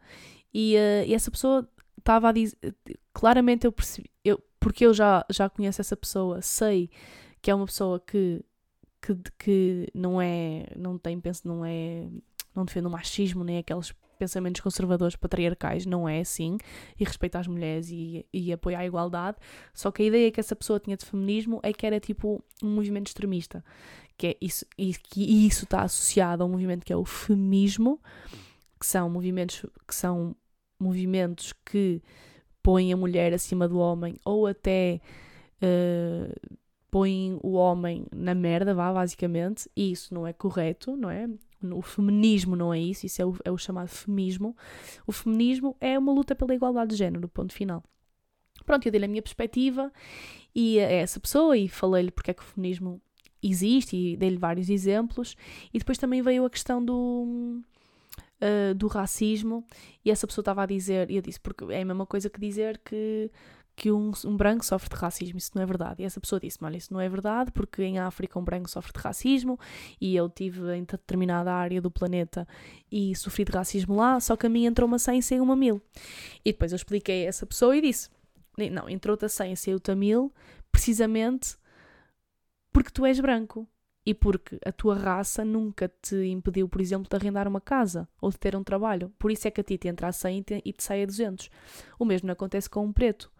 E, 0.54 0.76
uh, 0.76 1.08
e 1.08 1.14
essa 1.14 1.32
pessoa 1.32 1.68
estava 1.98 2.30
a 2.30 2.32
dizer, 2.32 2.58
claramente 3.14 3.66
eu 3.66 3.72
percebi, 3.72 4.10
eu, 4.24 4.42
porque 4.60 4.86
eu 4.86 4.94
já, 4.94 5.26
já 5.30 5.50
conheço 5.50 5.82
essa 5.82 5.96
pessoa, 5.96 6.42
sei 6.42 6.90
que 7.42 7.50
é 7.50 7.56
uma 7.56 7.66
pessoa 7.66 8.00
que, 8.00 8.44
que, 9.02 9.16
que 9.38 9.88
não 9.94 10.22
é, 10.22 10.68
não 10.76 10.98
tem, 10.98 11.20
penso, 11.20 11.48
não 11.48 11.66
é, 11.66 12.08
não 12.56 12.66
defende 12.66 12.88
o 12.88 12.92
machismo 12.92 13.44
nem 13.44 13.58
aqueles 13.58 13.94
pensamentos 14.22 14.62
conservadores 14.62 15.16
patriarcais, 15.16 15.84
não 15.84 16.08
é 16.08 16.20
assim, 16.20 16.60
e 17.00 17.04
respeita 17.04 17.40
as 17.40 17.48
mulheres 17.48 17.90
e, 17.90 18.24
e 18.32 18.54
apoia 18.54 18.78
a 18.78 18.86
igualdade, 18.86 19.38
só 19.74 19.90
que 19.90 20.04
a 20.04 20.06
ideia 20.06 20.32
que 20.32 20.40
essa 20.40 20.56
pessoa 20.56 20.80
tinha 20.80 20.96
de 20.96 21.04
feminismo 21.04 21.60
é 21.64 21.74
que 21.74 21.88
era 21.88 22.00
tipo 22.00 22.44
um 22.62 22.70
movimento 22.70 23.08
extremista, 23.08 23.66
que 24.16 24.28
é 24.28 24.38
isso, 24.40 24.64
e 24.78 24.94
que 24.94 25.48
isso 25.48 25.64
está 25.64 25.82
associado 25.82 26.44
a 26.44 26.46
um 26.46 26.50
movimento 26.50 26.86
que 26.86 26.94
é 26.94 26.96
o 26.96 27.04
feminismo, 27.04 28.00
que 28.80 28.86
são 28.86 29.10
movimentos 29.10 29.66
que 29.88 29.96
são 29.96 30.36
movimentos 30.80 31.52
que 31.66 32.00
põem 32.62 32.94
a 32.94 32.98
mulher 32.98 33.34
acima 33.34 33.68
do 33.68 33.80
homem 33.80 34.16
ou 34.24 34.46
até 34.46 35.02
uh, 35.64 36.58
põem 36.92 37.40
o 37.42 37.54
homem 37.54 38.06
na 38.14 38.36
merda, 38.36 38.76
vá, 38.76 38.94
basicamente, 38.94 39.68
e 39.76 39.92
isso 39.92 40.14
não 40.14 40.28
é 40.28 40.34
correto, 40.34 40.96
não 40.96 41.10
é? 41.10 41.28
O 41.64 41.82
feminismo 41.82 42.56
não 42.56 42.74
é 42.74 42.80
isso, 42.80 43.06
isso 43.06 43.22
é 43.22 43.26
o, 43.26 43.36
é 43.46 43.52
o 43.52 43.58
chamado 43.58 43.88
feminismo. 43.88 44.56
O 45.06 45.12
feminismo 45.12 45.76
é 45.80 45.98
uma 45.98 46.12
luta 46.12 46.36
pela 46.36 46.56
igualdade 46.56 46.92
de 46.92 46.98
género, 46.98 47.28
ponto 47.28 47.54
final. 47.54 47.84
Pronto, 48.66 48.86
eu 48.86 48.92
dei-lhe 48.92 49.06
a 49.06 49.08
minha 49.08 49.22
perspectiva 49.22 49.92
e 50.54 50.80
a 50.80 50.84
essa 50.84 51.20
pessoa 51.20 51.58
e 51.58 51.68
falei-lhe 51.68 52.12
porque 52.12 52.32
é 52.32 52.34
que 52.34 52.42
o 52.42 52.46
feminismo 52.46 53.02
existe 53.42 53.96
e 53.96 54.18
dei-lhe 54.18 54.38
vários 54.38 54.70
exemplos. 54.70 55.36
E 55.74 55.80
depois 55.80 55.98
também 55.98 56.22
veio 56.22 56.46
a 56.46 56.50
questão 56.50 56.84
do, 56.84 57.62
uh, 58.42 58.76
do 58.76 58.88
racismo 58.88 59.66
e 60.04 60.12
essa 60.12 60.28
pessoa 60.28 60.44
estava 60.44 60.64
a 60.64 60.66
dizer, 60.66 61.10
e 61.10 61.16
eu 61.16 61.22
disse, 61.22 61.40
porque 61.40 61.66
é 61.66 61.82
a 61.82 61.86
mesma 61.86 62.06
coisa 62.06 62.30
que 62.30 62.40
dizer 62.40 62.80
que 62.84 63.32
que 63.82 63.92
um, 63.92 64.12
um, 64.28 64.38
branco 64.38 64.64
sofre 64.64 64.92
de 64.92 64.96
racismo, 64.96 65.40
isso 65.40 65.50
não 65.56 65.64
é 65.64 65.66
verdade. 65.66 66.04
E 66.04 66.06
essa 66.06 66.22
pessoa 66.22 66.40
disse: 66.40 66.60
Olha, 66.62 66.78
isso 66.78 66.94
não 66.94 67.02
é 67.02 67.10
verdade, 67.10 67.52
porque 67.52 67.82
em 67.82 67.98
África 67.98 68.38
um 68.38 68.44
branco 68.44 68.70
sofre 68.70 68.94
de 68.94 69.00
racismo 69.00 69.60
e 70.00 70.16
eu 70.16 70.30
tive 70.30 70.72
em 70.76 70.84
determinada 70.84 71.52
área 71.52 71.82
do 71.82 71.90
planeta 71.90 72.48
e 72.92 73.16
sofri 73.16 73.44
de 73.44 73.52
racismo 73.52 73.96
lá, 73.96 74.20
só 74.20 74.36
que 74.36 74.46
a 74.46 74.50
mim 74.50 74.66
entrou 74.66 74.88
uma 74.88 75.00
100 75.00 75.24
sem 75.24 75.42
uma 75.42 75.56
mil. 75.56 75.82
E 76.46 76.52
depois 76.52 76.72
eu 76.72 76.76
expliquei 76.76 77.26
a 77.26 77.30
essa 77.30 77.44
pessoa 77.44 77.76
e 77.76 77.82
disse: 77.82 78.08
Não, 78.72 78.88
entrou-te 78.88 79.26
a 79.26 79.30
100 79.30 79.56
sem 79.56 79.74
o 79.74 79.96
mil, 79.96 80.32
precisamente 80.72 81.58
porque 82.72 82.92
tu 82.92 83.04
és 83.04 83.20
branco 83.20 83.68
e 84.06 84.14
porque 84.14 84.60
a 84.64 84.72
tua 84.72 84.96
raça 84.96 85.44
nunca 85.44 85.92
te 86.04 86.28
impediu, 86.28 86.70
por 86.70 86.82
exemplo, 86.82 87.10
de 87.10 87.16
arrendar 87.16 87.48
uma 87.48 87.60
casa 87.60 88.08
ou 88.22 88.30
de 88.30 88.38
ter 88.38 88.56
um 88.56 88.64
trabalho. 88.64 89.12
Por 89.18 89.32
isso 89.32 89.48
é 89.48 89.52
que 89.52 89.62
a 89.62 89.64
ti 89.64 89.76
te 89.80 89.88
entra 89.88 90.08
a 90.08 90.12
100 90.12 90.38
e 90.38 90.44
te, 90.44 90.62
e 90.66 90.72
te 90.72 90.84
sai 90.84 91.02
a 91.02 91.06
200. 91.08 91.50
O 91.98 92.06
mesmo 92.06 92.32
acontece 92.32 92.70
com 92.70 92.86
um 92.86 92.94
preto 92.94 93.31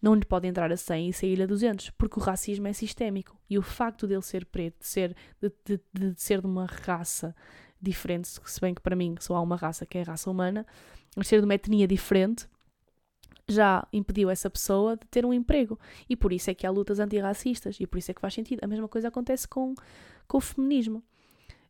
não 0.00 0.14
lhe 0.14 0.24
pode 0.24 0.46
entrar 0.46 0.70
a 0.70 0.76
100 0.76 1.08
e 1.08 1.12
sair 1.12 1.42
a 1.42 1.46
200, 1.46 1.90
porque 1.90 2.18
o 2.18 2.22
racismo 2.22 2.66
é 2.66 2.72
sistémico. 2.72 3.38
E 3.48 3.58
o 3.58 3.62
facto 3.62 4.06
dele 4.06 4.22
ser 4.22 4.44
preto, 4.46 4.80
de 4.80 4.86
ser 4.86 5.16
de, 5.40 5.52
de, 5.64 5.80
de 5.92 6.20
ser 6.20 6.40
de 6.40 6.46
uma 6.46 6.66
raça 6.66 7.34
diferente, 7.80 8.28
se 8.28 8.60
bem 8.60 8.74
que 8.74 8.80
para 8.80 8.96
mim 8.96 9.16
só 9.20 9.36
há 9.36 9.40
uma 9.40 9.56
raça 9.56 9.84
que 9.86 9.98
é 9.98 10.02
a 10.02 10.04
raça 10.04 10.30
humana, 10.30 10.66
mas 11.14 11.28
ser 11.28 11.40
de 11.40 11.44
uma 11.44 11.54
etnia 11.54 11.86
diferente, 11.86 12.48
já 13.48 13.86
impediu 13.92 14.28
essa 14.28 14.50
pessoa 14.50 14.96
de 14.96 15.06
ter 15.06 15.24
um 15.24 15.32
emprego. 15.32 15.78
E 16.08 16.16
por 16.16 16.32
isso 16.32 16.50
é 16.50 16.54
que 16.54 16.66
há 16.66 16.70
lutas 16.70 16.98
antirracistas, 16.98 17.78
e 17.80 17.86
por 17.86 17.98
isso 17.98 18.10
é 18.10 18.14
que 18.14 18.20
faz 18.20 18.34
sentido. 18.34 18.64
A 18.64 18.66
mesma 18.66 18.88
coisa 18.88 19.08
acontece 19.08 19.46
com, 19.46 19.74
com 20.26 20.38
o 20.38 20.40
feminismo. 20.40 21.02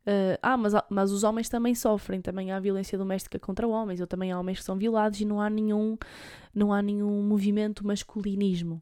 Uh, 0.07 0.39
ah, 0.41 0.55
mas, 0.55 0.71
mas 0.89 1.11
os 1.11 1.25
homens 1.25 1.49
também 1.49 1.75
sofrem, 1.75 2.21
também 2.21 2.53
há 2.53 2.59
violência 2.61 2.97
doméstica 2.97 3.37
contra 3.37 3.67
homens, 3.67 3.99
ou 3.99 4.07
também 4.07 4.31
há 4.31 4.39
homens 4.39 4.59
que 4.59 4.63
são 4.63 4.77
violados 4.77 5.19
e 5.19 5.25
não 5.25 5.41
há 5.41 5.49
nenhum, 5.49 5.97
não 6.55 6.71
há 6.71 6.81
nenhum 6.81 7.21
movimento 7.23 7.85
masculinismo. 7.85 8.81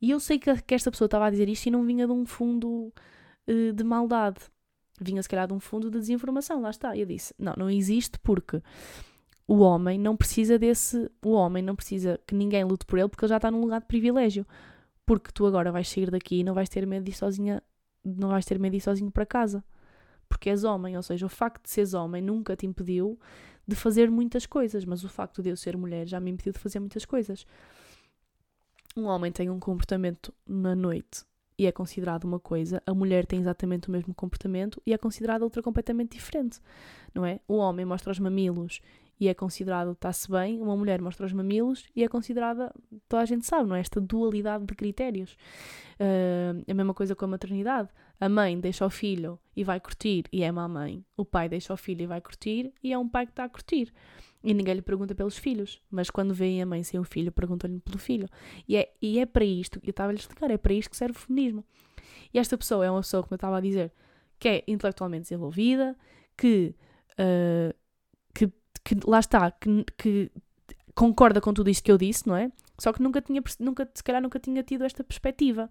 E 0.00 0.10
eu 0.10 0.18
sei 0.18 0.38
que, 0.38 0.50
que 0.62 0.74
esta 0.74 0.90
pessoa 0.90 1.04
estava 1.04 1.26
a 1.26 1.30
dizer 1.30 1.46
isto 1.50 1.66
e 1.66 1.70
não 1.70 1.84
vinha 1.84 2.06
de 2.06 2.12
um 2.14 2.24
fundo 2.24 2.90
uh, 3.46 3.72
de 3.74 3.84
maldade, 3.84 4.40
vinha 4.98 5.22
se 5.22 5.28
calhar 5.28 5.46
de 5.46 5.52
um 5.52 5.60
fundo 5.60 5.90
de 5.90 5.98
desinformação, 5.98 6.62
lá 6.62 6.70
está. 6.70 6.96
E 6.96 7.00
eu 7.00 7.06
disse: 7.06 7.34
não, 7.38 7.52
não 7.54 7.68
existe 7.68 8.18
porque 8.20 8.62
o 9.46 9.58
homem 9.58 9.98
não 9.98 10.16
precisa 10.16 10.58
desse. 10.58 11.10
O 11.22 11.32
homem 11.32 11.62
não 11.62 11.76
precisa 11.76 12.18
que 12.26 12.34
ninguém 12.34 12.64
lute 12.64 12.86
por 12.86 12.98
ele 12.98 13.10
porque 13.10 13.26
ele 13.26 13.30
já 13.30 13.36
está 13.36 13.50
num 13.50 13.60
lugar 13.60 13.80
de 13.82 13.86
privilégio. 13.86 14.46
Porque 15.04 15.30
tu 15.34 15.44
agora 15.44 15.70
vais 15.70 15.86
sair 15.86 16.10
daqui 16.10 16.36
e 16.40 16.44
não 16.44 16.54
vais 16.54 16.68
ter 16.70 16.86
medo 16.86 17.04
de 17.04 17.10
ir 17.10 17.14
sozinha, 17.14 17.62
não 18.02 18.30
vais 18.30 18.46
ter 18.46 18.58
medo 18.58 18.72
de 18.72 18.78
ir 18.78 18.80
sozinho 18.80 19.10
para 19.10 19.26
casa 19.26 19.62
porque 20.30 20.48
és 20.48 20.62
homem, 20.62 20.96
ou 20.96 21.02
seja, 21.02 21.26
o 21.26 21.28
facto 21.28 21.64
de 21.64 21.70
seres 21.70 21.92
homem 21.92 22.22
nunca 22.22 22.56
te 22.56 22.64
impediu 22.64 23.18
de 23.66 23.74
fazer 23.74 24.08
muitas 24.10 24.46
coisas, 24.46 24.84
mas 24.84 25.04
o 25.04 25.08
facto 25.08 25.42
de 25.42 25.50
eu 25.50 25.56
ser 25.56 25.76
mulher 25.76 26.06
já 26.06 26.20
me 26.20 26.30
impediu 26.30 26.52
de 26.52 26.58
fazer 26.60 26.78
muitas 26.78 27.04
coisas. 27.04 27.44
Um 28.96 29.04
homem 29.04 29.30
tem 29.32 29.50
um 29.50 29.58
comportamento 29.58 30.32
na 30.46 30.74
noite 30.74 31.24
e 31.58 31.66
é 31.66 31.72
considerado 31.72 32.24
uma 32.24 32.40
coisa, 32.40 32.82
a 32.86 32.94
mulher 32.94 33.26
tem 33.26 33.40
exatamente 33.40 33.88
o 33.88 33.92
mesmo 33.92 34.14
comportamento 34.14 34.80
e 34.86 34.94
é 34.94 34.98
considerada 34.98 35.44
outra 35.44 35.62
completamente 35.62 36.16
diferente, 36.16 36.60
não 37.12 37.26
é? 37.26 37.40
O 37.46 37.56
homem 37.56 37.84
mostra 37.84 38.10
os 38.10 38.18
mamilos 38.18 38.80
e 39.20 39.28
é 39.28 39.34
considerado 39.34 39.92
está-se 39.92 40.30
bem, 40.30 40.58
uma 40.60 40.74
mulher 40.74 41.02
mostra 41.02 41.26
os 41.26 41.32
mamilos 41.32 41.84
e 41.94 42.02
é 42.02 42.08
considerada, 42.08 42.74
toda 43.06 43.22
a 43.22 43.26
gente 43.26 43.46
sabe, 43.46 43.68
não 43.68 43.76
é? 43.76 43.80
Esta 43.80 44.00
dualidade 44.00 44.64
de 44.64 44.74
critérios. 44.74 45.36
Uh, 46.00 46.64
a 46.66 46.72
mesma 46.72 46.94
coisa 46.94 47.14
com 47.14 47.26
a 47.26 47.28
maternidade. 47.28 47.90
A 48.18 48.30
mãe 48.30 48.58
deixa 48.58 48.84
o 48.86 48.90
filho 48.90 49.38
e 49.54 49.62
vai 49.62 49.78
curtir 49.78 50.24
e 50.32 50.42
é 50.42 50.50
má 50.50 50.66
mãe. 50.66 51.04
O 51.18 51.24
pai 51.24 51.50
deixa 51.50 51.74
o 51.74 51.76
filho 51.76 52.02
e 52.02 52.06
vai 52.06 52.20
curtir 52.22 52.72
e 52.82 52.94
é 52.94 52.98
um 52.98 53.06
pai 53.06 53.26
que 53.26 53.32
está 53.32 53.44
a 53.44 53.48
curtir. 53.48 53.92
E 54.42 54.54
ninguém 54.54 54.74
lhe 54.74 54.82
pergunta 54.82 55.14
pelos 55.14 55.36
filhos. 55.36 55.82
Mas 55.90 56.08
quando 56.08 56.32
vem 56.32 56.62
a 56.62 56.66
mãe 56.66 56.82
sem 56.82 56.98
o 56.98 57.04
filho, 57.04 57.30
perguntam-lhe 57.30 57.78
pelo 57.80 57.98
filho. 57.98 58.26
E 58.66 58.76
é, 58.76 58.90
e 59.02 59.18
é 59.18 59.26
para 59.26 59.44
isto, 59.44 59.78
eu 59.84 59.90
estava 59.90 60.10
a 60.10 60.12
lhe 60.14 60.18
explicar, 60.18 60.50
é 60.50 60.56
para 60.56 60.72
isto 60.72 60.88
que 60.88 60.96
serve 60.96 61.18
o 61.18 61.20
feminismo. 61.20 61.62
E 62.32 62.38
esta 62.38 62.56
pessoa 62.56 62.86
é 62.86 62.90
uma 62.90 63.02
pessoa, 63.02 63.22
como 63.22 63.34
eu 63.34 63.36
estava 63.36 63.58
a 63.58 63.60
dizer, 63.60 63.92
que 64.38 64.48
é 64.48 64.64
intelectualmente 64.66 65.24
desenvolvida, 65.24 65.94
que 66.38 66.74
uh, 67.12 67.74
que 68.34 68.50
lá 69.06 69.20
está, 69.20 69.50
que, 69.50 69.84
que 69.96 70.30
concorda 70.94 71.40
com 71.40 71.52
tudo 71.52 71.70
isto 71.70 71.84
que 71.84 71.92
eu 71.92 71.98
disse, 71.98 72.26
não 72.26 72.36
é? 72.36 72.50
Só 72.78 72.92
que 72.92 73.02
nunca 73.02 73.20
tinha, 73.20 73.42
nunca, 73.58 73.88
se 73.94 74.02
calhar 74.02 74.22
nunca 74.22 74.38
tinha 74.38 74.62
tido 74.62 74.84
esta 74.84 75.04
perspectiva. 75.04 75.70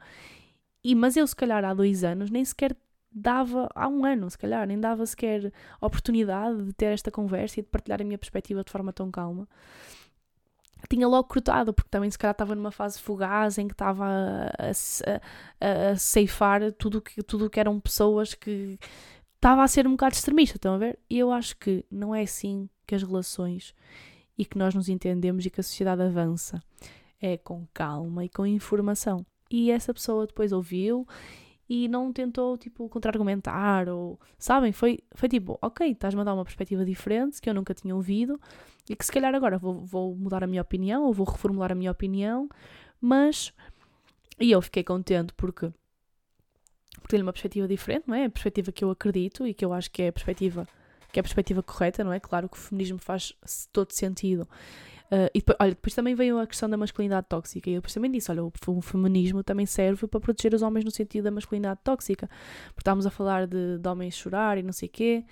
E, 0.83 0.95
mas 0.95 1.17
eu, 1.17 1.25
se 1.27 1.35
calhar, 1.35 1.63
há 1.65 1.73
dois 1.73 2.03
anos, 2.03 2.29
nem 2.29 2.45
sequer 2.45 2.75
dava, 3.11 3.67
há 3.73 3.87
um 3.87 4.05
ano, 4.05 4.29
se 4.29 4.37
calhar, 4.37 4.65
nem 4.67 4.79
dava 4.79 5.05
sequer 5.05 5.51
oportunidade 5.81 6.63
de 6.63 6.73
ter 6.73 6.93
esta 6.93 7.11
conversa 7.11 7.59
e 7.59 7.63
de 7.63 7.69
partilhar 7.69 8.01
a 8.01 8.03
minha 8.03 8.17
perspectiva 8.17 8.63
de 8.63 8.71
forma 8.71 8.93
tão 8.93 9.09
calma. 9.11 9.47
Tinha 10.89 11.07
logo 11.07 11.27
cortado, 11.27 11.73
porque 11.73 11.89
também, 11.89 12.09
se 12.09 12.17
calhar, 12.17 12.31
estava 12.31 12.55
numa 12.55 12.71
fase 12.71 13.01
fugaz 13.01 13.57
em 13.57 13.67
que 13.67 13.73
estava 13.73 14.05
a, 14.05 14.67
a, 14.67 15.19
a, 15.59 15.91
a 15.91 15.95
ceifar 15.97 16.71
tudo 16.73 17.01
que, 17.01 17.21
tudo 17.21 17.49
que 17.49 17.59
eram 17.59 17.79
pessoas 17.79 18.33
que 18.33 18.79
estava 19.39 19.63
a 19.63 19.67
ser 19.67 19.87
um 19.87 19.91
bocado 19.91 20.15
extremista, 20.15 20.57
estão 20.57 20.75
a 20.75 20.77
ver? 20.77 20.99
E 21.09 21.17
eu 21.17 21.31
acho 21.31 21.57
que 21.57 21.85
não 21.89 22.13
é 22.13 22.23
assim 22.23 22.69
que 22.85 22.93
as 22.93 23.01
relações 23.01 23.73
e 24.37 24.43
que 24.43 24.57
nós 24.57 24.75
nos 24.75 24.89
entendemos 24.89 25.45
e 25.45 25.49
que 25.49 25.61
a 25.61 25.63
sociedade 25.63 26.01
avança. 26.01 26.61
É 27.21 27.37
com 27.37 27.65
calma 27.73 28.25
e 28.25 28.29
com 28.29 28.45
informação. 28.45 29.25
E 29.49 29.71
essa 29.71 29.93
pessoa 29.93 30.27
depois 30.27 30.51
ouviu 30.51 31.07
e 31.69 31.87
não 31.87 32.11
tentou, 32.11 32.57
tipo, 32.57 32.89
contra-argumentar 32.89 33.87
ou... 33.87 34.19
Sabem? 34.37 34.73
Foi, 34.73 34.99
foi 35.13 35.29
tipo, 35.29 35.57
ok, 35.61 35.89
estás-me 35.89 36.21
a 36.21 36.23
dar 36.25 36.33
uma 36.33 36.43
perspectiva 36.43 36.83
diferente 36.83 37.41
que 37.41 37.49
eu 37.49 37.53
nunca 37.53 37.73
tinha 37.73 37.95
ouvido 37.95 38.39
e 38.89 38.95
que 38.95 39.05
se 39.05 39.11
calhar 39.11 39.33
agora 39.33 39.57
vou, 39.57 39.85
vou 39.85 40.15
mudar 40.15 40.43
a 40.43 40.47
minha 40.47 40.61
opinião 40.61 41.03
ou 41.03 41.13
vou 41.13 41.25
reformular 41.25 41.71
a 41.71 41.75
minha 41.75 41.91
opinião, 41.91 42.49
mas... 42.99 43.53
E 44.39 44.51
eu 44.51 44.61
fiquei 44.61 44.83
contente 44.83 45.33
porque 45.33 45.71
porque 47.09 47.23
uma 47.23 47.33
perspectiva 47.33 47.67
diferente, 47.67 48.03
não 48.07 48.15
é? 48.15 48.25
A 48.25 48.29
perspectiva 48.29 48.71
que 48.71 48.83
eu 48.83 48.91
acredito 48.91 49.45
e 49.47 49.53
que 49.53 49.65
eu 49.65 49.73
acho 49.73 49.89
que 49.91 50.03
é 50.03 50.07
a 50.09 50.13
perspectiva 50.13 50.67
que 51.11 51.19
é 51.19 51.21
a 51.21 51.23
perspectiva 51.23 51.63
correta, 51.63 52.03
não 52.03 52.13
é? 52.13 52.19
Claro 52.19 52.47
que 52.47 52.55
o 52.55 52.59
feminismo 52.59 52.99
faz 52.99 53.33
todo 53.73 53.91
sentido 53.91 54.47
Uh, 55.09 55.25
e 55.33 55.39
depois, 55.39 55.57
olha, 55.59 55.71
depois 55.71 55.95
também 55.95 56.13
veio 56.13 56.37
a 56.37 56.45
questão 56.45 56.69
da 56.69 56.77
masculinidade 56.77 57.25
tóxica. 57.27 57.67
E 57.67 57.73
eu 57.73 57.77
depois 57.77 57.93
também 57.93 58.11
disse: 58.11 58.29
olha, 58.29 58.43
o, 58.43 58.53
o, 58.67 58.81
feminismo 58.81 59.43
também 59.43 59.65
serve 59.65 60.07
para 60.07 60.19
proteger 60.19 60.53
os 60.53 60.61
homens 60.61 60.85
no 60.85 60.91
sentido 60.91 61.23
da 61.23 61.31
masculinidade 61.31 61.79
tóxica. 61.83 62.27
Porque 62.67 62.81
estávamos 62.81 63.07
a 63.07 63.09
falar 63.09 63.47
de, 63.47 63.79
de 63.79 63.89
homens 63.89 64.15
chorar 64.15 64.59
e 64.59 64.63
não 64.63 64.71
sei 64.71 64.87
o 64.87 64.91
quê. 64.91 65.25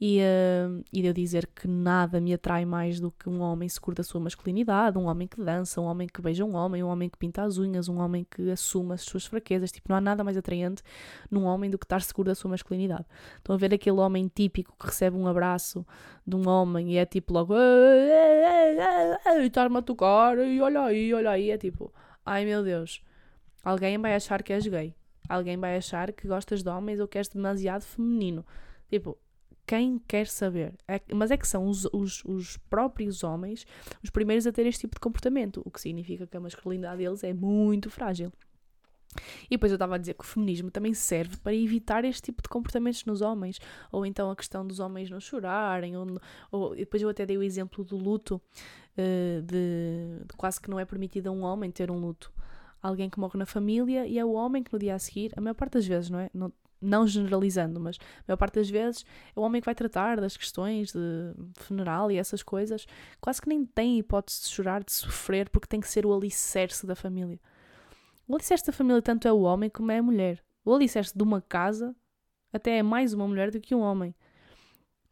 E, 0.00 0.20
uh, 0.20 0.84
e 0.92 1.02
de 1.02 1.08
eu 1.08 1.12
dizer 1.12 1.48
que 1.48 1.66
nada 1.66 2.20
me 2.20 2.32
atrai 2.32 2.64
mais 2.64 3.00
do 3.00 3.10
que 3.10 3.28
um 3.28 3.40
homem 3.40 3.68
seguro 3.68 3.96
da 3.96 4.04
sua 4.04 4.20
masculinidade, 4.20 4.96
um 4.96 5.06
homem 5.06 5.26
que 5.26 5.42
dança, 5.42 5.80
um 5.80 5.84
homem 5.84 6.06
que 6.06 6.22
beija 6.22 6.44
um 6.44 6.54
homem, 6.54 6.84
um 6.84 6.86
homem 6.86 7.08
que 7.08 7.18
pinta 7.18 7.42
as 7.42 7.58
unhas, 7.58 7.88
um 7.88 7.98
homem 7.98 8.24
que 8.30 8.48
assume 8.48 8.94
as 8.94 9.02
suas 9.02 9.26
fraquezas. 9.26 9.72
Tipo, 9.72 9.88
não 9.88 9.96
há 9.96 10.00
nada 10.00 10.22
mais 10.22 10.36
atraente 10.36 10.84
num 11.28 11.44
homem 11.44 11.68
do 11.68 11.76
que 11.76 11.84
estar 11.84 12.00
seguro 12.00 12.28
da 12.28 12.34
sua 12.36 12.48
masculinidade. 12.48 13.06
Estão 13.38 13.56
a 13.56 13.58
ver 13.58 13.74
aquele 13.74 13.96
homem 13.96 14.30
típico 14.32 14.72
que 14.78 14.86
recebe 14.86 15.16
um 15.16 15.26
abraço 15.26 15.84
de 16.24 16.36
um 16.36 16.48
homem 16.48 16.92
e 16.92 16.96
é 16.96 17.04
tipo 17.04 17.32
logo 17.32 17.54
estás-me 19.44 19.78
a 19.78 19.82
tocar 19.82 20.38
e 20.38 20.60
olha 20.60 20.82
aí, 20.82 21.12
olha 21.12 21.30
aí. 21.30 21.50
É 21.50 21.58
tipo, 21.58 21.92
ai 22.24 22.44
meu 22.44 22.62
Deus, 22.62 23.02
alguém 23.64 23.98
vai 23.98 24.14
achar 24.14 24.44
que 24.44 24.52
és 24.52 24.64
gay. 24.64 24.94
Alguém 25.28 25.56
vai 25.58 25.76
achar 25.76 26.12
que 26.12 26.28
gostas 26.28 26.62
de 26.62 26.70
homens 26.70 27.00
ou 27.00 27.08
que 27.08 27.18
és 27.18 27.28
demasiado 27.28 27.82
feminino. 27.82 28.46
Tipo, 28.88 29.18
quem 29.68 29.98
quer 30.08 30.26
saber. 30.26 30.74
É, 30.88 30.98
mas 31.14 31.30
é 31.30 31.36
que 31.36 31.46
são 31.46 31.66
os, 31.66 31.84
os, 31.92 32.24
os, 32.24 32.56
próprios 32.70 33.22
homens 33.22 33.66
os 34.02 34.08
primeiros 34.08 34.46
a 34.46 34.52
ter 34.52 34.64
este 34.64 34.80
tipo 34.80 34.94
de 34.94 35.00
comportamento, 35.00 35.60
o 35.62 35.70
que 35.70 35.78
significa 35.78 36.26
que 36.26 36.34
a 36.34 36.40
masculinidade 36.40 36.96
deles 36.96 37.22
é 37.22 37.34
muito 37.34 37.90
frágil. 37.90 38.32
E 39.44 39.50
depois 39.50 39.70
eu 39.70 39.76
estava 39.76 39.96
a 39.96 39.98
dizer 39.98 40.14
que 40.14 40.24
o 40.24 40.26
feminismo 40.26 40.70
também 40.70 40.94
serve 40.94 41.36
para 41.38 41.54
evitar 41.54 42.02
este 42.04 42.22
tipo 42.22 42.42
de 42.42 42.48
comportamentos 42.48 43.04
nos 43.04 43.20
homens, 43.20 43.58
ou 43.92 44.06
então 44.06 44.30
a 44.30 44.36
questão 44.36 44.66
dos 44.66 44.80
homens 44.80 45.10
não 45.10 45.20
chorarem, 45.20 45.96
ou, 45.96 46.18
ou 46.50 46.74
depois 46.74 47.02
eu 47.02 47.08
até 47.10 47.26
dei 47.26 47.36
o 47.36 47.42
exemplo 47.42 47.84
do 47.84 47.96
luto, 47.96 48.36
uh, 48.36 49.42
de, 49.42 50.24
de, 50.26 50.34
quase 50.36 50.60
que 50.60 50.70
não 50.70 50.80
é 50.80 50.84
permitido 50.86 51.28
a 51.28 51.30
um 51.30 51.42
homem 51.42 51.70
ter 51.70 51.90
um 51.90 51.98
luto. 51.98 52.32
Alguém 52.82 53.10
que 53.10 53.18
morre 53.18 53.38
na 53.38 53.46
família 53.46 54.06
e 54.06 54.18
é 54.18 54.24
o 54.24 54.32
homem 54.32 54.62
que 54.62 54.72
no 54.72 54.78
dia 54.78 54.94
a 54.94 54.98
seguir, 54.98 55.32
a 55.36 55.40
maior 55.40 55.54
parte 55.54 55.74
das 55.74 55.86
vezes, 55.86 56.08
não 56.08 56.20
é? 56.20 56.30
Não, 56.32 56.52
não 56.80 57.06
generalizando, 57.06 57.80
mas 57.80 57.98
a 58.00 58.24
maior 58.28 58.36
parte 58.36 58.54
das 58.54 58.70
vezes 58.70 59.04
é 59.34 59.40
o 59.40 59.42
homem 59.42 59.60
que 59.60 59.66
vai 59.66 59.74
tratar 59.74 60.20
das 60.20 60.36
questões 60.36 60.92
de 60.92 61.34
funeral 61.54 62.10
e 62.10 62.16
essas 62.16 62.42
coisas, 62.42 62.86
quase 63.20 63.40
que 63.40 63.48
nem 63.48 63.64
tem 63.64 63.98
hipótese 63.98 64.42
de 64.42 64.48
chorar, 64.48 64.84
de 64.84 64.92
sofrer, 64.92 65.48
porque 65.50 65.66
tem 65.66 65.80
que 65.80 65.88
ser 65.88 66.06
o 66.06 66.14
alicerce 66.14 66.86
da 66.86 66.94
família. 66.94 67.40
O 68.26 68.34
alicerce 68.34 68.66
da 68.66 68.72
família 68.72 69.02
tanto 69.02 69.26
é 69.26 69.32
o 69.32 69.40
homem 69.40 69.70
como 69.70 69.90
é 69.90 69.98
a 69.98 70.02
mulher. 70.02 70.42
O 70.64 70.74
alicerce 70.74 71.16
de 71.16 71.22
uma 71.22 71.40
casa 71.40 71.96
até 72.52 72.78
é 72.78 72.82
mais 72.82 73.12
uma 73.12 73.26
mulher 73.26 73.50
do 73.50 73.60
que 73.60 73.74
um 73.74 73.80
homem. 73.80 74.14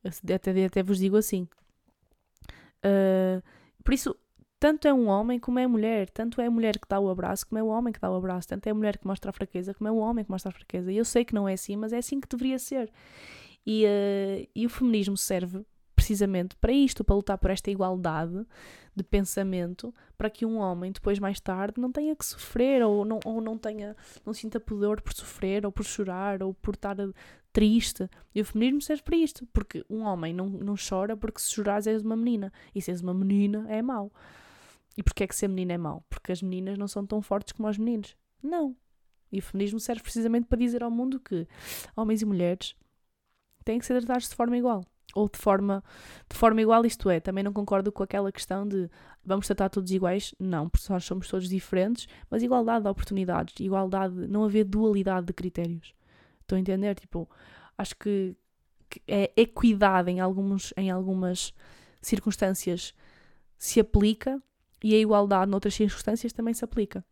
Até, 0.04 0.64
até 0.64 0.82
vos 0.82 0.98
digo 0.98 1.16
assim. 1.16 1.48
Uh, 2.84 3.42
por 3.82 3.94
isso, 3.94 4.16
tanto 4.58 4.88
é 4.88 4.94
um 4.94 5.06
homem 5.08 5.38
como 5.38 5.58
é 5.58 5.64
a 5.64 5.68
mulher, 5.68 6.08
tanto 6.10 6.40
é 6.40 6.46
a 6.46 6.50
mulher 6.50 6.78
que 6.78 6.88
dá 6.88 6.98
o 6.98 7.10
abraço 7.10 7.46
como 7.46 7.58
é 7.58 7.62
o 7.62 7.66
homem 7.66 7.92
que 7.92 8.00
dá 8.00 8.10
o 8.10 8.16
abraço, 8.16 8.48
tanto 8.48 8.66
é 8.66 8.70
a 8.70 8.74
mulher 8.74 8.98
que 8.98 9.06
mostra 9.06 9.30
a 9.30 9.32
fraqueza 9.32 9.74
como 9.74 9.88
é 9.88 9.92
o 9.92 9.96
homem 9.96 10.24
que 10.24 10.30
mostra 10.30 10.50
a 10.50 10.52
fraqueza. 10.52 10.90
E 10.90 10.96
eu 10.96 11.04
sei 11.04 11.24
que 11.24 11.34
não 11.34 11.48
é 11.48 11.52
assim, 11.52 11.76
mas 11.76 11.92
é 11.92 11.98
assim 11.98 12.20
que 12.20 12.28
deveria 12.28 12.58
ser. 12.58 12.90
E, 13.66 13.84
uh, 13.84 14.48
e 14.54 14.64
o 14.64 14.70
feminismo 14.70 15.16
serve 15.16 15.64
precisamente 15.94 16.54
para 16.56 16.72
isto, 16.72 17.02
para 17.02 17.16
lutar 17.16 17.38
por 17.38 17.50
esta 17.50 17.70
igualdade 17.70 18.46
de 18.94 19.02
pensamento, 19.02 19.92
para 20.16 20.30
que 20.30 20.46
um 20.46 20.58
homem 20.58 20.92
depois 20.92 21.18
mais 21.18 21.40
tarde 21.40 21.80
não 21.80 21.90
tenha 21.90 22.14
que 22.14 22.24
sofrer 22.24 22.82
ou 22.82 23.04
não, 23.04 23.18
ou 23.24 23.40
não 23.40 23.58
tenha, 23.58 23.96
não 24.24 24.32
sinta 24.32 24.60
pudor 24.60 25.00
por 25.00 25.12
sofrer 25.12 25.66
ou 25.66 25.72
por 25.72 25.84
chorar 25.84 26.42
ou 26.42 26.54
por 26.54 26.74
estar 26.74 26.96
triste. 27.52 28.08
E 28.34 28.40
o 28.40 28.44
feminismo 28.44 28.82
serve 28.82 29.02
para 29.02 29.16
isto, 29.16 29.46
porque 29.52 29.84
um 29.90 30.02
homem 30.02 30.32
não, 30.32 30.46
não 30.46 30.74
chora 30.76 31.16
porque 31.16 31.40
se 31.40 31.50
chorares 31.50 31.86
és 31.86 32.02
uma 32.02 32.16
menina 32.16 32.52
e 32.74 32.80
se 32.80 32.90
és 32.90 33.00
uma 33.00 33.14
menina 33.14 33.66
é 33.68 33.82
mau. 33.82 34.12
E 34.96 35.02
porquê 35.02 35.24
é 35.24 35.26
que 35.26 35.36
ser 35.36 35.48
menina 35.48 35.74
é 35.74 35.78
mau? 35.78 36.04
Porque 36.08 36.32
as 36.32 36.42
meninas 36.42 36.78
não 36.78 36.88
são 36.88 37.06
tão 37.06 37.20
fortes 37.20 37.52
como 37.52 37.68
os 37.68 37.78
meninos. 37.78 38.16
Não. 38.42 38.74
E 39.30 39.38
o 39.38 39.42
feminismo 39.42 39.78
serve 39.78 40.02
precisamente 40.02 40.46
para 40.46 40.58
dizer 40.58 40.82
ao 40.82 40.90
mundo 40.90 41.20
que 41.20 41.46
homens 41.94 42.22
e 42.22 42.24
mulheres 42.24 42.74
têm 43.64 43.78
que 43.78 43.86
ser 43.86 43.98
tratados 43.98 44.28
de 44.28 44.34
forma 44.34 44.56
igual. 44.56 44.84
Ou 45.14 45.28
de 45.28 45.38
forma, 45.38 45.82
de 46.28 46.36
forma 46.36 46.60
igual, 46.60 46.84
isto 46.84 47.08
é, 47.08 47.20
também 47.20 47.42
não 47.42 47.52
concordo 47.52 47.90
com 47.90 48.02
aquela 48.02 48.30
questão 48.30 48.66
de 48.66 48.90
vamos 49.24 49.46
tratar 49.46 49.68
todos 49.68 49.90
iguais. 49.90 50.34
Não, 50.38 50.68
porque 50.68 50.92
nós 50.92 51.04
somos 51.04 51.28
todos 51.28 51.48
diferentes, 51.48 52.06
mas 52.30 52.42
igualdade 52.42 52.84
de 52.84 52.90
oportunidades, 52.90 53.54
igualdade, 53.60 54.14
não 54.28 54.44
haver 54.44 54.64
dualidade 54.64 55.26
de 55.26 55.32
critérios. 55.32 55.94
Estão 56.40 56.56
a 56.56 56.60
entender? 56.60 56.94
Tipo, 56.94 57.28
acho 57.76 57.96
que, 57.96 58.36
que 58.88 59.02
é 59.06 59.32
equidade 59.36 60.10
em, 60.10 60.20
alguns, 60.20 60.72
em 60.76 60.90
algumas 60.90 61.52
circunstâncias 62.00 62.94
se 63.58 63.80
aplica 63.80 64.42
e 64.82 64.94
a 64.94 64.98
igualdade 64.98 65.50
noutras 65.50 65.74
circunstâncias 65.74 66.32
também 66.32 66.54
se 66.54 66.64
aplica. 66.64 67.04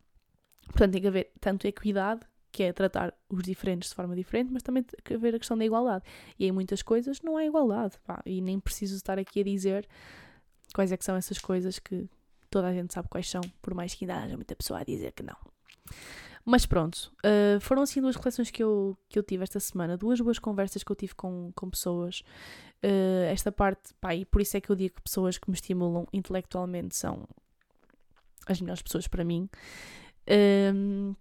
Portanto, 0.65 0.93
tem 0.93 1.01
que 1.01 1.07
haver 1.07 1.31
tanto 1.39 1.67
equidade, 1.67 2.21
que 2.51 2.63
é 2.63 2.71
tratar 2.71 3.13
os 3.29 3.43
diferentes 3.43 3.89
de 3.89 3.95
forma 3.95 4.15
diferente, 4.15 4.51
mas 4.51 4.63
também 4.63 4.81
tem 4.81 4.97
que 5.03 5.13
haver 5.13 5.35
a 5.35 5.39
questão 5.39 5.57
da 5.57 5.65
igualdade. 5.65 6.05
E 6.39 6.45
em 6.45 6.51
muitas 6.51 6.81
coisas 6.81 7.21
não 7.21 7.37
há 7.37 7.45
igualdade. 7.45 7.95
Pá, 8.05 8.21
e 8.25 8.41
nem 8.41 8.59
preciso 8.59 8.95
estar 8.95 9.19
aqui 9.19 9.41
a 9.41 9.43
dizer 9.43 9.87
quais 10.73 10.91
é 10.91 10.97
que 10.97 11.03
são 11.03 11.15
essas 11.15 11.37
coisas 11.37 11.79
que 11.79 12.09
toda 12.49 12.67
a 12.67 12.73
gente 12.73 12.93
sabe 12.93 13.09
quais 13.09 13.29
são, 13.29 13.41
por 13.61 13.73
mais 13.73 13.93
que 13.93 14.05
ainda 14.05 14.23
haja 14.23 14.35
muita 14.35 14.55
pessoa 14.55 14.79
a 14.79 14.83
dizer 14.83 15.11
que 15.11 15.21
não. 15.21 15.35
Mas 16.45 16.65
pronto, 16.65 17.11
uh, 17.25 17.59
foram 17.59 17.81
assim 17.81 17.99
duas 17.99 18.15
reflexões 18.15 18.51
que 18.51 18.63
eu, 18.63 18.95
que 19.09 19.17
eu 19.17 19.23
tive 19.23 19.43
esta 19.43 19.59
semana, 19.59 19.97
duas 19.97 20.21
boas 20.21 20.37
conversas 20.37 20.83
que 20.83 20.91
eu 20.91 20.95
tive 20.95 21.15
com, 21.15 21.51
com 21.55 21.69
pessoas. 21.69 22.21
Uh, 22.83 23.25
esta 23.29 23.51
parte, 23.51 23.93
pá, 23.99 24.13
e 24.13 24.23
por 24.23 24.41
isso 24.41 24.55
é 24.55 24.61
que 24.61 24.69
eu 24.69 24.75
digo 24.75 24.95
que 24.95 25.01
pessoas 25.01 25.39
que 25.39 25.49
me 25.49 25.55
estimulam 25.55 26.07
intelectualmente 26.13 26.95
são 26.95 27.27
as 28.45 28.61
melhores 28.61 28.81
pessoas 28.81 29.07
para 29.07 29.23
mim. 29.23 29.49
Um, 30.73 31.15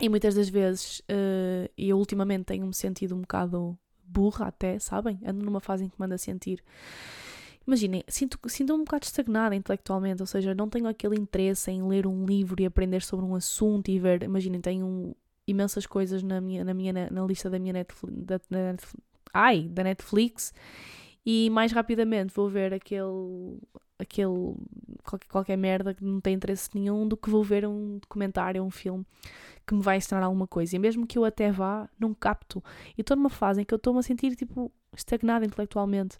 e 0.00 0.08
muitas 0.08 0.34
das 0.34 0.48
vezes, 0.48 1.00
uh, 1.00 1.70
eu 1.76 1.96
ultimamente 1.98 2.44
tenho-me 2.44 2.74
sentido 2.74 3.14
um 3.14 3.20
bocado 3.20 3.78
burra 4.02 4.48
até, 4.48 4.78
sabem? 4.78 5.18
Ando 5.24 5.44
numa 5.44 5.60
fase 5.60 5.84
em 5.84 5.88
que 5.88 5.94
me 5.98 6.04
ando 6.04 6.14
a 6.14 6.18
sentir. 6.18 6.62
Imaginem, 7.66 8.04
sinto, 8.08 8.38
sinto 8.46 8.74
um 8.74 8.84
bocado 8.84 9.04
estagnada 9.04 9.54
intelectualmente, 9.54 10.22
ou 10.22 10.26
seja, 10.26 10.54
não 10.54 10.68
tenho 10.68 10.86
aquele 10.86 11.16
interesse 11.16 11.70
em 11.70 11.82
ler 11.86 12.06
um 12.06 12.26
livro 12.26 12.60
e 12.60 12.66
aprender 12.66 13.02
sobre 13.02 13.24
um 13.24 13.34
assunto 13.34 13.90
e 13.90 13.98
ver. 13.98 14.22
Imaginem, 14.22 14.60
tenho 14.60 15.16
imensas 15.46 15.86
coisas 15.86 16.22
na 16.22 16.40
minha, 16.40 16.64
na 16.64 16.74
minha 16.74 16.92
na 16.92 17.24
lista 17.24 17.48
da 17.48 17.58
minha 17.58 17.72
Netflix, 17.72 18.24
da, 18.24 18.36
da 18.50 18.76
ai, 19.32 19.68
da 19.68 19.82
Netflix 19.82 20.52
e 21.26 21.48
mais 21.50 21.72
rapidamente 21.72 22.32
vou 22.34 22.48
ver 22.48 22.72
aquele 22.72 23.58
aquele 23.98 24.54
qualquer, 25.02 25.28
qualquer 25.28 25.56
merda 25.56 25.94
que 25.94 26.04
não 26.04 26.20
tem 26.20 26.34
interesse 26.34 26.70
nenhum 26.74 27.06
do 27.06 27.16
que 27.16 27.30
vou 27.30 27.42
ver 27.42 27.66
um 27.66 27.98
documentário, 27.98 28.62
um 28.62 28.70
filme 28.70 29.04
que 29.66 29.74
me 29.74 29.82
vai 29.82 29.96
ensinar 29.96 30.22
alguma 30.22 30.46
coisa. 30.46 30.76
E 30.76 30.78
mesmo 30.78 31.06
que 31.06 31.18
eu 31.18 31.24
até 31.24 31.50
vá, 31.50 31.88
não 31.98 32.12
capto. 32.12 32.62
E 32.96 33.00
estou 33.00 33.16
numa 33.16 33.30
fase 33.30 33.62
em 33.62 33.64
que 33.64 33.72
eu 33.72 33.76
estou-me 33.76 34.00
a 34.00 34.02
sentir 34.02 34.34
tipo 34.36 34.70
estagnada 34.94 35.44
intelectualmente. 35.44 36.18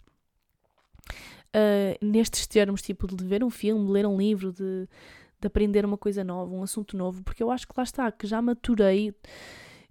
Uh, 1.55 1.95
nestes 2.05 2.47
termos, 2.47 2.81
tipo, 2.81 3.07
de 3.07 3.23
ver 3.23 3.43
um 3.43 3.49
filme, 3.49 3.85
de 3.85 3.91
ler 3.91 4.05
um 4.05 4.17
livro, 4.17 4.51
de, 4.51 4.89
de 5.39 5.47
aprender 5.47 5.85
uma 5.85 5.97
coisa 5.97 6.23
nova, 6.23 6.53
um 6.53 6.63
assunto 6.63 6.97
novo, 6.97 7.23
porque 7.23 7.41
eu 7.41 7.51
acho 7.51 7.67
que 7.67 7.73
lá 7.77 7.83
está, 7.83 8.11
que 8.11 8.27
já 8.27 8.41
maturei 8.41 9.13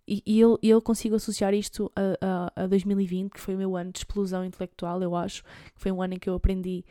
e, 0.06 0.22
e 0.26 0.38
eu, 0.38 0.58
eu 0.62 0.82
consigo 0.82 1.16
associar 1.16 1.54
isto 1.54 1.90
a, 1.96 2.52
a, 2.58 2.64
a 2.64 2.66
2020, 2.66 3.32
que 3.32 3.40
foi 3.40 3.54
o 3.54 3.58
meu 3.58 3.76
ano 3.76 3.90
de 3.90 3.98
explosão 3.98 4.44
intelectual, 4.44 5.02
eu 5.02 5.16
acho, 5.16 5.42
que 5.42 5.80
foi 5.80 5.90
um 5.90 6.02
ano 6.02 6.14
em 6.14 6.18
que 6.18 6.28
eu 6.28 6.34
aprendi 6.34 6.84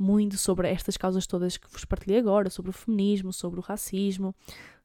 muito 0.00 0.38
sobre 0.38 0.66
estas 0.66 0.96
causas 0.96 1.26
todas 1.26 1.58
que 1.58 1.70
vos 1.70 1.84
partilhei 1.84 2.18
agora, 2.18 2.48
sobre 2.48 2.70
o 2.70 2.72
feminismo, 2.72 3.34
sobre 3.34 3.60
o 3.60 3.62
racismo, 3.62 4.34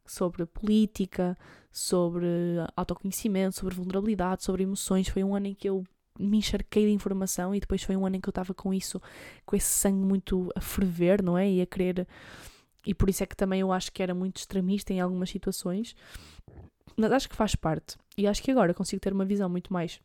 sobre 0.05 0.45
política, 0.45 1.38
sobre 1.72 2.28
autoconhecimento, 2.76 3.55
sobre 3.55 3.74
vulnerabilidade, 3.74 4.43
sobre 4.43 4.63
emoções. 4.63 5.07
Foi 5.07 5.24
um 5.24 5.34
ano 5.34 5.47
em 5.47 5.53
que 5.53 5.70
eu 5.70 5.86
me 6.20 6.38
encharquei 6.38 6.86
de 6.86 6.91
informação 6.91 7.55
e 7.55 7.61
depois 7.61 7.82
foi 7.82 7.95
um 7.95 8.05
ano 8.05 8.18
em 8.18 8.20
que 8.20 8.28
eu 8.28 8.32
estava 8.32 8.53
com 8.53 8.74
isso, 8.74 9.01
com 9.45 9.55
esse 9.55 9.68
sangue 9.68 10.05
muito 10.05 10.51
a 10.53 10.59
ferver, 10.59 11.24
não 11.24 11.38
é? 11.38 11.49
E 11.49 11.61
a 11.61 11.66
querer. 11.66 12.05
E 12.86 12.93
por 12.93 13.09
isso 13.09 13.24
é 13.24 13.26
que 13.26 13.38
também 13.38 13.61
eu 13.61 13.72
acho 13.72 13.93
que 13.93 14.03
era 14.03 14.13
muito 14.13 14.38
extremista 14.38 14.93
em 14.93 14.99
algumas 14.99 15.30
situações. 15.30 15.95
Mas 16.97 17.11
acho 17.13 17.30
que 17.30 17.36
faz 17.36 17.55
parte. 17.55 17.95
E 18.18 18.28
acho 18.28 18.43
que 18.43 18.51
agora 18.51 18.74
consigo 18.74 18.99
ter 18.99 19.13
uma 19.13 19.26
visão 19.26 19.49
muito 19.49 19.72
mais 19.72 20.01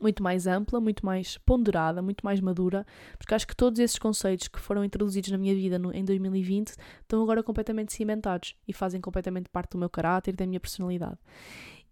muito 0.00 0.22
mais 0.22 0.46
ampla, 0.46 0.80
muito 0.80 1.04
mais 1.04 1.38
ponderada, 1.38 2.00
muito 2.02 2.24
mais 2.24 2.40
madura, 2.40 2.86
porque 3.16 3.34
acho 3.34 3.46
que 3.46 3.56
todos 3.56 3.78
esses 3.78 3.98
conceitos 3.98 4.48
que 4.48 4.60
foram 4.60 4.84
introduzidos 4.84 5.30
na 5.30 5.38
minha 5.38 5.54
vida 5.54 5.78
no, 5.78 5.92
em 5.92 6.04
2020 6.04 6.74
estão 7.00 7.22
agora 7.22 7.42
completamente 7.42 7.92
cimentados 7.92 8.54
e 8.66 8.72
fazem 8.72 9.00
completamente 9.00 9.48
parte 9.48 9.72
do 9.72 9.78
meu 9.78 9.90
caráter 9.90 10.34
da 10.34 10.46
minha 10.46 10.60
personalidade. 10.60 11.18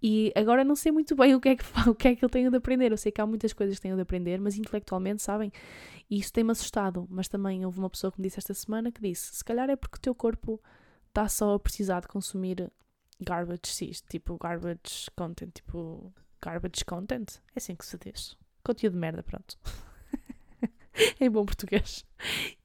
E 0.03 0.33
agora 0.37 0.63
não 0.63 0.77
sei 0.77 0.93
muito 0.93 1.17
bem 1.17 1.35
o 1.35 1.41
que, 1.41 1.51
é 1.51 1.57
que, 1.57 1.65
o 1.89 1.95
que 1.95 2.09
é 2.09 2.17
que 2.17 2.25
eu 2.25 2.29
tenho 2.29 2.51
de 2.51 2.57
aprender. 2.57 2.93
Eu 2.93 2.97
sei 2.97 3.11
que 3.11 3.21
há 3.21 3.27
muitas 3.27 3.53
coisas 3.53 3.77
que 3.77 3.83
tenho 3.83 3.97
de 3.97 4.03
aprender, 4.03 4.39
mas 4.41 4.57
intelectualmente, 4.57 5.23
sabem? 5.23 5.51
E 6.11 6.19
isso 6.19 6.33
tem-me 6.33 6.53
assustado. 6.53 7.07
Mas 7.11 7.29
também 7.29 7.65
houve 7.65 7.79
uma 7.79 7.91
pessoa 7.91 8.13
que 8.13 8.21
me 8.21 8.27
disse 8.27 8.39
esta 8.39 8.55
semana 8.55 8.93
que 8.93 9.01
disse: 9.01 9.35
se 9.35 9.45
calhar 9.45 9.71
é 9.71 9.77
porque 9.77 9.97
o 9.97 10.01
teu 10.01 10.15
corpo 10.15 10.61
está 11.09 11.29
só 11.29 11.55
a 11.55 11.59
precisar 11.59 12.01
de 12.01 12.09
consumir 12.09 12.71
garbage, 13.21 14.03
tipo 14.09 14.37
garbage 14.37 15.11
content, 15.17 15.51
tipo 15.55 16.13
garbage 16.43 16.85
content. 16.85 17.39
É 17.55 17.59
assim 17.59 17.75
que 17.75 17.87
se 17.87 17.99
diz. 17.99 18.37
Conteúdo 18.65 18.95
de 18.95 18.99
merda, 18.99 19.23
pronto. 19.23 19.59
em 21.21 21.31
bom 21.31 21.45
português. 21.45 22.05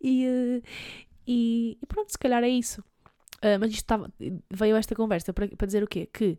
E, 0.02 0.28
uh, 0.28 0.64
E, 1.28 1.78
e 1.82 1.86
pronto, 1.86 2.12
se 2.12 2.18
calhar 2.18 2.44
é 2.44 2.50
isso. 2.50 2.82
Uh, 3.38 3.58
mas 3.60 3.72
isto 3.72 3.82
estava, 3.82 4.12
veio 4.52 4.76
esta 4.76 4.96
conversa 4.96 5.34
para, 5.34 5.48
para 5.48 5.66
dizer 5.66 5.84
o 5.84 5.88
quê? 5.88 6.08
Que 6.12 6.38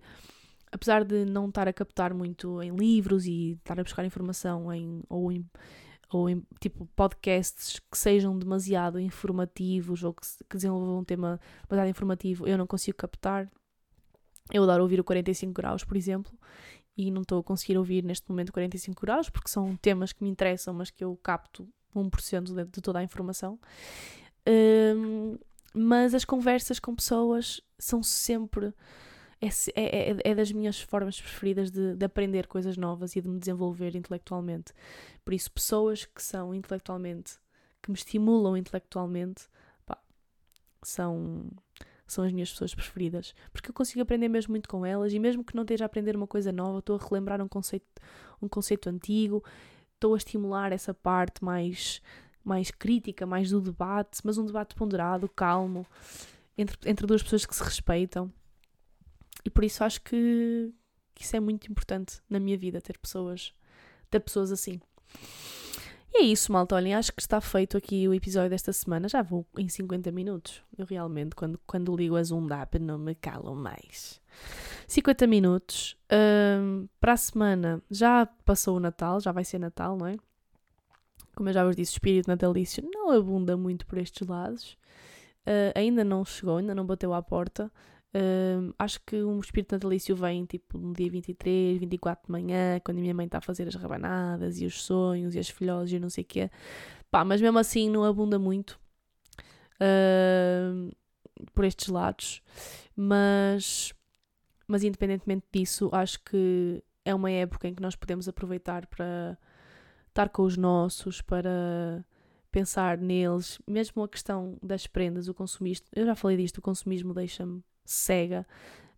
apesar 0.70 1.04
de 1.04 1.24
não 1.24 1.48
estar 1.48 1.68
a 1.68 1.72
captar 1.72 2.14
muito 2.14 2.62
em 2.62 2.74
livros 2.74 3.26
e 3.26 3.52
estar 3.52 3.78
a 3.78 3.82
buscar 3.82 4.04
informação 4.04 4.72
em, 4.72 5.02
ou 5.08 5.30
em, 5.30 5.44
ou 6.10 6.30
em 6.30 6.42
tipo 6.60 6.86
podcasts 6.96 7.80
que 7.90 7.98
sejam 7.98 8.38
demasiado 8.38 8.98
informativos 9.00 10.02
ou 10.04 10.14
que, 10.14 10.26
que 10.48 10.56
desenvolvam 10.56 10.98
um 10.98 11.04
tema 11.04 11.40
demasiado 11.68 11.90
informativo, 11.90 12.46
eu 12.46 12.56
não 12.56 12.66
consigo 12.66 12.96
captar. 12.96 13.50
Eu 14.52 14.64
adoro 14.64 14.82
ouvir 14.82 15.00
o 15.00 15.04
45 15.04 15.52
graus, 15.52 15.84
por 15.84 15.96
exemplo, 15.96 16.32
e 16.96 17.10
não 17.10 17.22
estou 17.22 17.40
a 17.40 17.42
conseguir 17.42 17.78
ouvir 17.78 18.04
neste 18.04 18.28
momento 18.28 18.52
45 18.52 19.00
graus 19.00 19.30
porque 19.30 19.48
são 19.48 19.76
temas 19.76 20.12
que 20.12 20.22
me 20.22 20.30
interessam, 20.30 20.74
mas 20.74 20.90
que 20.90 21.02
eu 21.02 21.16
capto 21.22 21.68
1% 21.94 22.64
de, 22.70 22.80
toda 22.80 22.98
a 22.98 23.02
informação. 23.02 23.58
Um, 24.46 25.38
mas 25.74 26.14
as 26.14 26.24
conversas 26.24 26.78
com 26.78 26.94
pessoas 26.94 27.60
são 27.78 28.02
sempre. 28.02 28.74
É, 29.40 29.48
é, 29.74 30.10
é, 30.10 30.16
é 30.24 30.34
das 30.34 30.52
minhas 30.52 30.80
formas 30.80 31.20
preferidas 31.20 31.70
de, 31.70 31.96
de, 31.96 32.04
aprender 32.04 32.46
coisas 32.46 32.76
novas 32.76 33.16
e 33.16 33.20
de 33.20 33.28
me 33.28 33.40
desenvolver 33.40 33.96
intelectualmente. 33.96 34.72
Por 35.24 35.34
isso, 35.34 35.50
pessoas 35.50 36.04
que 36.04 36.22
são 36.22 36.54
intelectualmente, 36.54 37.38
que 37.82 37.90
me 37.90 37.96
estimulam 37.96 38.56
intelectualmente, 38.56 39.48
pá, 39.84 39.98
são, 40.82 41.50
são 42.12 42.24
as 42.24 42.32
minhas 42.32 42.50
pessoas 42.50 42.74
preferidas. 42.74 43.34
Porque 43.52 43.70
eu 43.70 43.74
consigo 43.74 44.00
aprender 44.02 44.28
mesmo 44.28 44.52
muito 44.52 44.68
com 44.68 44.84
elas 44.84 45.12
e, 45.12 45.18
mesmo 45.18 45.44
que 45.44 45.54
não 45.54 45.62
esteja 45.62 45.84
a 45.84 45.86
aprender 45.86 46.16
uma 46.16 46.26
coisa 46.26 46.52
nova, 46.52 46.78
estou 46.78 46.96
a 46.96 47.04
relembrar 47.04 47.40
um 47.40 47.48
conceito, 47.48 47.86
um 48.40 48.48
conceito 48.48 48.88
antigo, 48.88 49.42
estou 49.94 50.14
a 50.14 50.16
estimular 50.16 50.72
essa 50.72 50.92
parte 50.92 51.44
mais 51.44 52.00
mais 52.44 52.70
crítica, 52.70 53.24
mais 53.24 53.50
do 53.50 53.60
debate, 53.60 54.20
mas 54.24 54.36
um 54.36 54.44
debate 54.44 54.74
ponderado, 54.74 55.28
calmo, 55.28 55.86
entre, 56.58 56.76
entre 56.90 57.06
duas 57.06 57.22
pessoas 57.22 57.46
que 57.46 57.54
se 57.54 57.62
respeitam. 57.62 58.32
E 59.44 59.50
por 59.50 59.64
isso 59.64 59.84
acho 59.84 60.02
que, 60.02 60.72
que 61.14 61.22
isso 61.22 61.36
é 61.36 61.40
muito 61.40 61.70
importante 61.70 62.20
na 62.28 62.40
minha 62.40 62.58
vida, 62.58 62.80
ter 62.80 62.98
pessoas, 62.98 63.54
ter 64.10 64.20
pessoas 64.20 64.50
assim. 64.52 64.80
E 66.14 66.18
é 66.18 66.22
isso, 66.24 66.52
malta. 66.52 66.74
Olhem, 66.74 66.94
acho 66.94 67.12
que 67.12 67.20
está 67.20 67.40
feito 67.40 67.76
aqui 67.76 68.06
o 68.06 68.14
episódio 68.14 68.50
desta 68.50 68.72
semana. 68.72 69.08
Já 69.08 69.22
vou 69.22 69.46
em 69.56 69.68
50 69.68 70.12
minutos. 70.12 70.62
Eu 70.76 70.84
realmente, 70.84 71.34
quando, 71.34 71.58
quando 71.66 71.96
ligo 71.96 72.16
a 72.16 72.20
Up, 72.20 72.78
não 72.78 72.98
me 72.98 73.14
calo 73.14 73.54
mais. 73.54 74.20
50 74.86 75.26
minutos. 75.26 75.96
Um, 76.12 76.86
para 77.00 77.14
a 77.14 77.16
semana 77.16 77.82
já 77.90 78.26
passou 78.44 78.76
o 78.76 78.80
Natal, 78.80 79.20
já 79.20 79.32
vai 79.32 79.44
ser 79.44 79.58
Natal, 79.58 79.96
não 79.96 80.06
é? 80.06 80.16
como 81.34 81.48
eu 81.48 81.52
já 81.52 81.64
vos 81.64 81.76
disse, 81.76 81.92
o 81.92 81.94
espírito 81.94 82.28
natalício 82.28 82.84
não 82.92 83.10
abunda 83.10 83.56
muito 83.56 83.86
por 83.86 83.98
estes 83.98 84.26
lados. 84.26 84.76
Uh, 85.46 85.72
ainda 85.74 86.04
não 86.04 86.24
chegou, 86.24 86.58
ainda 86.58 86.74
não 86.74 86.86
bateu 86.86 87.12
à 87.12 87.22
porta. 87.22 87.70
Uh, 88.14 88.74
acho 88.78 89.00
que 89.06 89.22
um 89.22 89.40
espírito 89.40 89.72
natalício 89.74 90.14
vem 90.14 90.44
tipo 90.44 90.76
no 90.76 90.92
dia 90.92 91.10
23, 91.10 91.78
24 91.78 92.26
de 92.26 92.30
manhã, 92.30 92.78
quando 92.84 92.98
a 92.98 93.00
minha 93.00 93.14
mãe 93.14 93.24
está 93.24 93.38
a 93.38 93.40
fazer 93.40 93.66
as 93.66 93.74
rabanadas 93.74 94.60
e 94.60 94.66
os 94.66 94.84
sonhos 94.84 95.34
e 95.34 95.38
as 95.38 95.48
filhoses 95.48 95.94
e 95.94 95.98
não 95.98 96.10
sei 96.10 96.22
o 96.22 96.26
quê. 96.26 96.50
Pá, 97.10 97.24
mas 97.24 97.40
mesmo 97.40 97.58
assim 97.58 97.88
não 97.88 98.04
abunda 98.04 98.38
muito 98.38 98.78
uh, 99.80 100.94
por 101.54 101.64
estes 101.64 101.88
lados. 101.88 102.42
Mas, 102.94 103.94
mas 104.66 104.84
independentemente 104.84 105.46
disso, 105.50 105.88
acho 105.92 106.22
que 106.22 106.84
é 107.04 107.14
uma 107.14 107.30
época 107.30 107.66
em 107.66 107.74
que 107.74 107.82
nós 107.82 107.96
podemos 107.96 108.28
aproveitar 108.28 108.86
para 108.86 109.38
estar 110.08 110.28
com 110.28 110.42
os 110.42 110.58
nossos, 110.58 111.22
para 111.22 112.04
pensar 112.50 112.98
neles, 112.98 113.58
mesmo 113.66 114.02
a 114.02 114.08
questão 114.08 114.58
das 114.62 114.86
prendas, 114.86 115.26
o 115.28 115.34
consumismo, 115.34 115.86
eu 115.96 116.04
já 116.04 116.14
falei 116.14 116.36
disto, 116.36 116.58
o 116.58 116.62
consumismo 116.62 117.14
deixa-me 117.14 117.64
cega, 117.84 118.46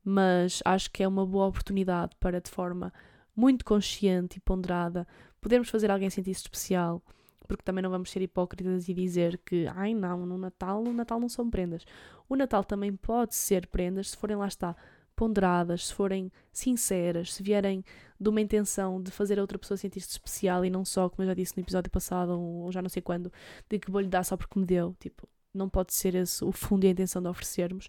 mas 0.04 0.62
acho 0.64 0.90
que 0.90 1.02
é 1.02 1.08
uma 1.08 1.26
boa 1.26 1.46
oportunidade 1.46 2.14
para, 2.20 2.40
de 2.40 2.50
forma 2.50 2.92
muito 3.34 3.64
consciente 3.64 4.38
e 4.38 4.40
ponderada, 4.40 5.06
podermos 5.40 5.68
fazer 5.68 5.90
alguém 5.90 6.10
sentir-se 6.10 6.42
especial, 6.42 7.02
porque 7.46 7.62
também 7.62 7.82
não 7.82 7.90
vamos 7.90 8.10
ser 8.10 8.22
hipócritas 8.22 8.88
e 8.88 8.94
dizer 8.94 9.40
que, 9.44 9.66
ai 9.74 9.94
não, 9.94 10.24
no 10.24 10.38
Natal, 10.38 10.82
no 10.82 10.92
Natal 10.92 11.20
não 11.20 11.28
são 11.28 11.50
prendas. 11.50 11.84
O 12.28 12.36
Natal 12.36 12.64
também 12.64 12.94
pode 12.94 13.34
ser 13.34 13.66
prendas 13.66 14.10
se 14.10 14.16
forem 14.16 14.36
lá 14.36 14.46
está 14.46 14.76
ponderadas, 15.14 15.86
se 15.86 15.94
forem 15.94 16.30
sinceras, 16.52 17.34
se 17.34 17.42
vierem 17.42 17.84
de 18.18 18.28
uma 18.28 18.40
intenção 18.40 19.02
de 19.02 19.10
fazer 19.10 19.38
a 19.38 19.42
outra 19.42 19.58
pessoa 19.58 19.76
sentir-se 19.76 20.10
especial 20.10 20.64
e 20.64 20.70
não 20.70 20.84
só, 20.84 21.08
como 21.08 21.22
eu 21.22 21.28
já 21.28 21.34
disse 21.34 21.56
no 21.56 21.62
episódio 21.62 21.90
passado, 21.90 22.38
ou 22.38 22.70
já 22.72 22.82
não 22.82 22.88
sei 22.88 23.02
quando, 23.02 23.32
de 23.68 23.78
que 23.78 23.90
vou-lhe 23.90 24.08
dar 24.08 24.24
só 24.24 24.36
porque 24.36 24.58
me 24.58 24.64
deu. 24.64 24.94
Tipo, 24.98 25.28
não 25.56 25.68
pode 25.68 25.94
ser 25.94 26.14
esse 26.14 26.44
o 26.44 26.52
fundo 26.52 26.84
e 26.84 26.88
a 26.88 26.90
intenção 26.90 27.22
de 27.22 27.28
oferecermos, 27.28 27.88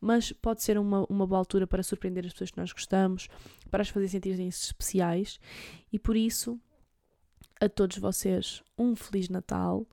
mas 0.00 0.32
pode 0.32 0.62
ser 0.62 0.78
uma, 0.78 1.06
uma 1.08 1.26
boa 1.26 1.38
altura 1.38 1.66
para 1.66 1.82
surpreender 1.82 2.26
as 2.26 2.32
pessoas 2.32 2.50
que 2.50 2.58
nós 2.58 2.72
gostamos, 2.72 3.28
para 3.70 3.82
as 3.82 3.88
fazer 3.88 4.08
sentirem 4.08 4.50
se 4.50 4.66
especiais 4.66 5.38
e 5.92 5.98
por 5.98 6.16
isso, 6.16 6.60
a 7.60 7.68
todos 7.68 7.98
vocês, 7.98 8.62
um 8.78 8.94
Feliz 8.96 9.28
Natal, 9.28 9.86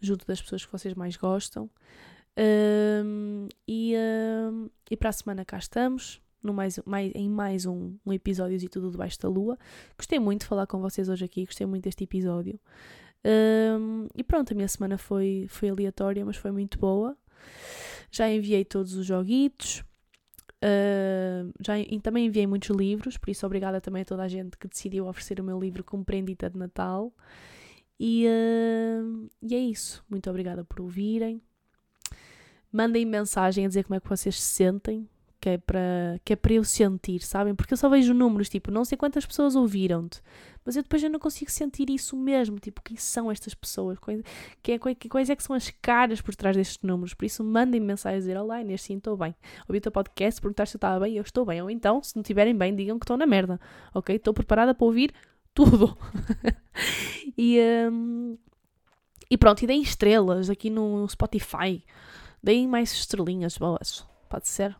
junto 0.00 0.26
das 0.26 0.40
pessoas 0.40 0.64
que 0.64 0.72
vocês 0.72 0.94
mais 0.94 1.16
gostam. 1.16 1.70
Um, 2.38 3.48
e, 3.66 3.94
um, 3.96 4.68
e 4.90 4.96
para 4.96 5.08
a 5.08 5.12
semana 5.12 5.42
cá 5.42 5.56
estamos 5.56 6.20
no 6.42 6.54
mais, 6.54 6.78
mais, 6.84 7.12
em 7.14 7.28
mais 7.28 7.66
um, 7.66 7.96
um 8.04 8.12
episódio 8.12 8.56
e 8.56 8.68
tudo 8.68 8.90
debaixo 8.90 9.18
da 9.20 9.28
lua. 9.28 9.58
Gostei 9.96 10.18
muito 10.18 10.42
de 10.42 10.46
falar 10.46 10.66
com 10.66 10.80
vocês 10.80 11.08
hoje 11.08 11.24
aqui, 11.24 11.44
gostei 11.44 11.66
muito 11.66 11.84
deste 11.84 12.04
episódio. 12.04 12.58
Um, 13.26 14.06
e 14.14 14.22
pronto, 14.22 14.52
a 14.52 14.54
minha 14.54 14.68
semana 14.68 14.96
foi, 14.96 15.46
foi 15.48 15.68
aleatória, 15.68 16.24
mas 16.24 16.36
foi 16.36 16.52
muito 16.52 16.78
boa. 16.78 17.16
Já 18.10 18.30
enviei 18.30 18.64
todos 18.64 18.94
os 18.94 19.04
joguitos. 19.04 19.84
Uh, 20.62 21.52
já 21.60 21.74
também 22.02 22.26
enviei 22.26 22.46
muitos 22.46 22.74
livros, 22.74 23.18
por 23.18 23.28
isso 23.28 23.44
obrigada 23.44 23.80
também 23.80 24.02
a 24.02 24.04
toda 24.04 24.22
a 24.22 24.28
gente 24.28 24.56
que 24.56 24.66
decidiu 24.66 25.06
oferecer 25.06 25.38
o 25.38 25.44
meu 25.44 25.60
livro 25.60 25.84
como 25.84 26.04
prendita 26.04 26.48
de 26.48 26.56
Natal. 26.56 27.12
E, 27.98 28.26
uh, 28.26 29.28
e 29.42 29.54
é 29.54 29.58
isso. 29.58 30.04
Muito 30.08 30.30
obrigada 30.30 30.64
por 30.64 30.80
ouvirem. 30.80 31.42
Mandem 32.72 33.04
mensagem 33.04 33.64
a 33.64 33.68
dizer 33.68 33.84
como 33.84 33.96
é 33.96 34.00
que 34.00 34.08
vocês 34.08 34.40
se 34.40 34.54
sentem 34.54 35.08
que 35.46 35.50
é 35.50 35.58
para 35.58 36.20
que 36.24 36.32
é 36.32 36.36
para 36.36 36.54
eu 36.54 36.64
sentir, 36.64 37.22
sabem? 37.22 37.54
Porque 37.54 37.72
eu 37.72 37.76
só 37.76 37.88
vejo 37.88 38.12
números, 38.12 38.48
tipo, 38.48 38.72
não 38.72 38.84
sei 38.84 38.98
quantas 38.98 39.24
pessoas 39.24 39.54
ouviram-te, 39.54 40.20
mas 40.64 40.74
eu 40.74 40.82
depois 40.82 41.00
eu 41.04 41.08
não 41.08 41.20
consigo 41.20 41.48
sentir 41.52 41.88
isso 41.88 42.16
mesmo, 42.16 42.58
tipo, 42.58 42.82
quem 42.82 42.96
são 42.96 43.30
estas 43.30 43.54
pessoas? 43.54 43.96
Quais, 43.96 44.22
que 44.60 44.72
é, 44.72 44.78
quais 45.08 45.30
é 45.30 45.36
que 45.36 45.42
são 45.44 45.54
as 45.54 45.70
caras 45.70 46.20
por 46.20 46.34
trás 46.34 46.56
destes 46.56 46.82
números? 46.82 47.14
Por 47.14 47.26
isso, 47.26 47.44
mandem 47.44 47.80
mensagem 47.80 48.16
a 48.16 48.20
dizer, 48.20 48.36
olá 48.36 48.60
Inês, 48.60 48.82
sim, 48.82 48.96
estou 48.96 49.16
bem. 49.16 49.36
Ouvi 49.68 49.78
o 49.78 49.80
teu 49.80 49.92
podcast, 49.92 50.40
perguntar 50.40 50.66
se 50.66 50.74
eu 50.74 50.78
estava 50.78 51.04
bem, 51.04 51.14
eu 51.14 51.22
estou 51.22 51.44
bem. 51.44 51.62
Ou 51.62 51.70
então, 51.70 52.02
se 52.02 52.16
não 52.16 52.22
estiverem 52.22 52.56
bem, 52.56 52.74
digam 52.74 52.98
que 52.98 53.04
estou 53.04 53.16
na 53.16 53.24
merda, 53.24 53.60
ok? 53.94 54.16
Estou 54.16 54.34
preparada 54.34 54.74
para 54.74 54.84
ouvir 54.84 55.14
tudo. 55.54 55.96
e, 57.38 57.60
um, 57.88 58.36
e 59.30 59.38
pronto, 59.38 59.62
e 59.62 59.66
deem 59.68 59.82
estrelas 59.82 60.50
aqui 60.50 60.70
no 60.70 61.08
Spotify. 61.08 61.84
Deem 62.42 62.66
mais 62.66 62.92
estrelinhas 62.92 63.56
boas. 63.56 64.04
Pode 64.28 64.48
ser? 64.48 64.76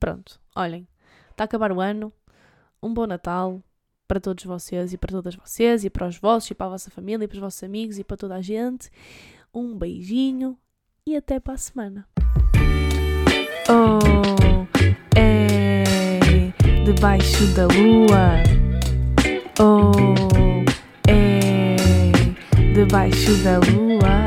Pronto, 0.00 0.40
olhem, 0.56 0.88
está 1.30 1.44
a 1.44 1.46
acabar 1.46 1.70
o 1.70 1.78
ano. 1.78 2.10
Um 2.82 2.94
bom 2.94 3.06
Natal 3.06 3.62
para 4.08 4.18
todos 4.18 4.42
vocês 4.44 4.94
e 4.94 4.98
para 4.98 5.12
todas 5.12 5.36
vocês, 5.36 5.84
e 5.84 5.90
para 5.90 6.08
os 6.08 6.16
vossos, 6.16 6.50
e 6.50 6.54
para 6.54 6.66
a 6.68 6.70
vossa 6.70 6.90
família, 6.90 7.26
e 7.26 7.28
para 7.28 7.34
os 7.34 7.40
vossos 7.40 7.62
amigos, 7.62 7.98
e 7.98 8.02
para 8.02 8.16
toda 8.16 8.36
a 8.36 8.40
gente. 8.40 8.90
Um 9.52 9.76
beijinho 9.76 10.56
e 11.06 11.14
até 11.14 11.38
para 11.38 11.52
a 11.52 11.58
semana. 11.58 12.08
Oh, 13.68 14.66
é 15.14 15.84
debaixo 16.84 17.46
da 17.54 17.66
lua. 17.66 18.42
Oh, 19.60 19.92
é 21.06 21.76
debaixo 22.74 23.36
da 23.44 23.58
lua. 23.58 24.19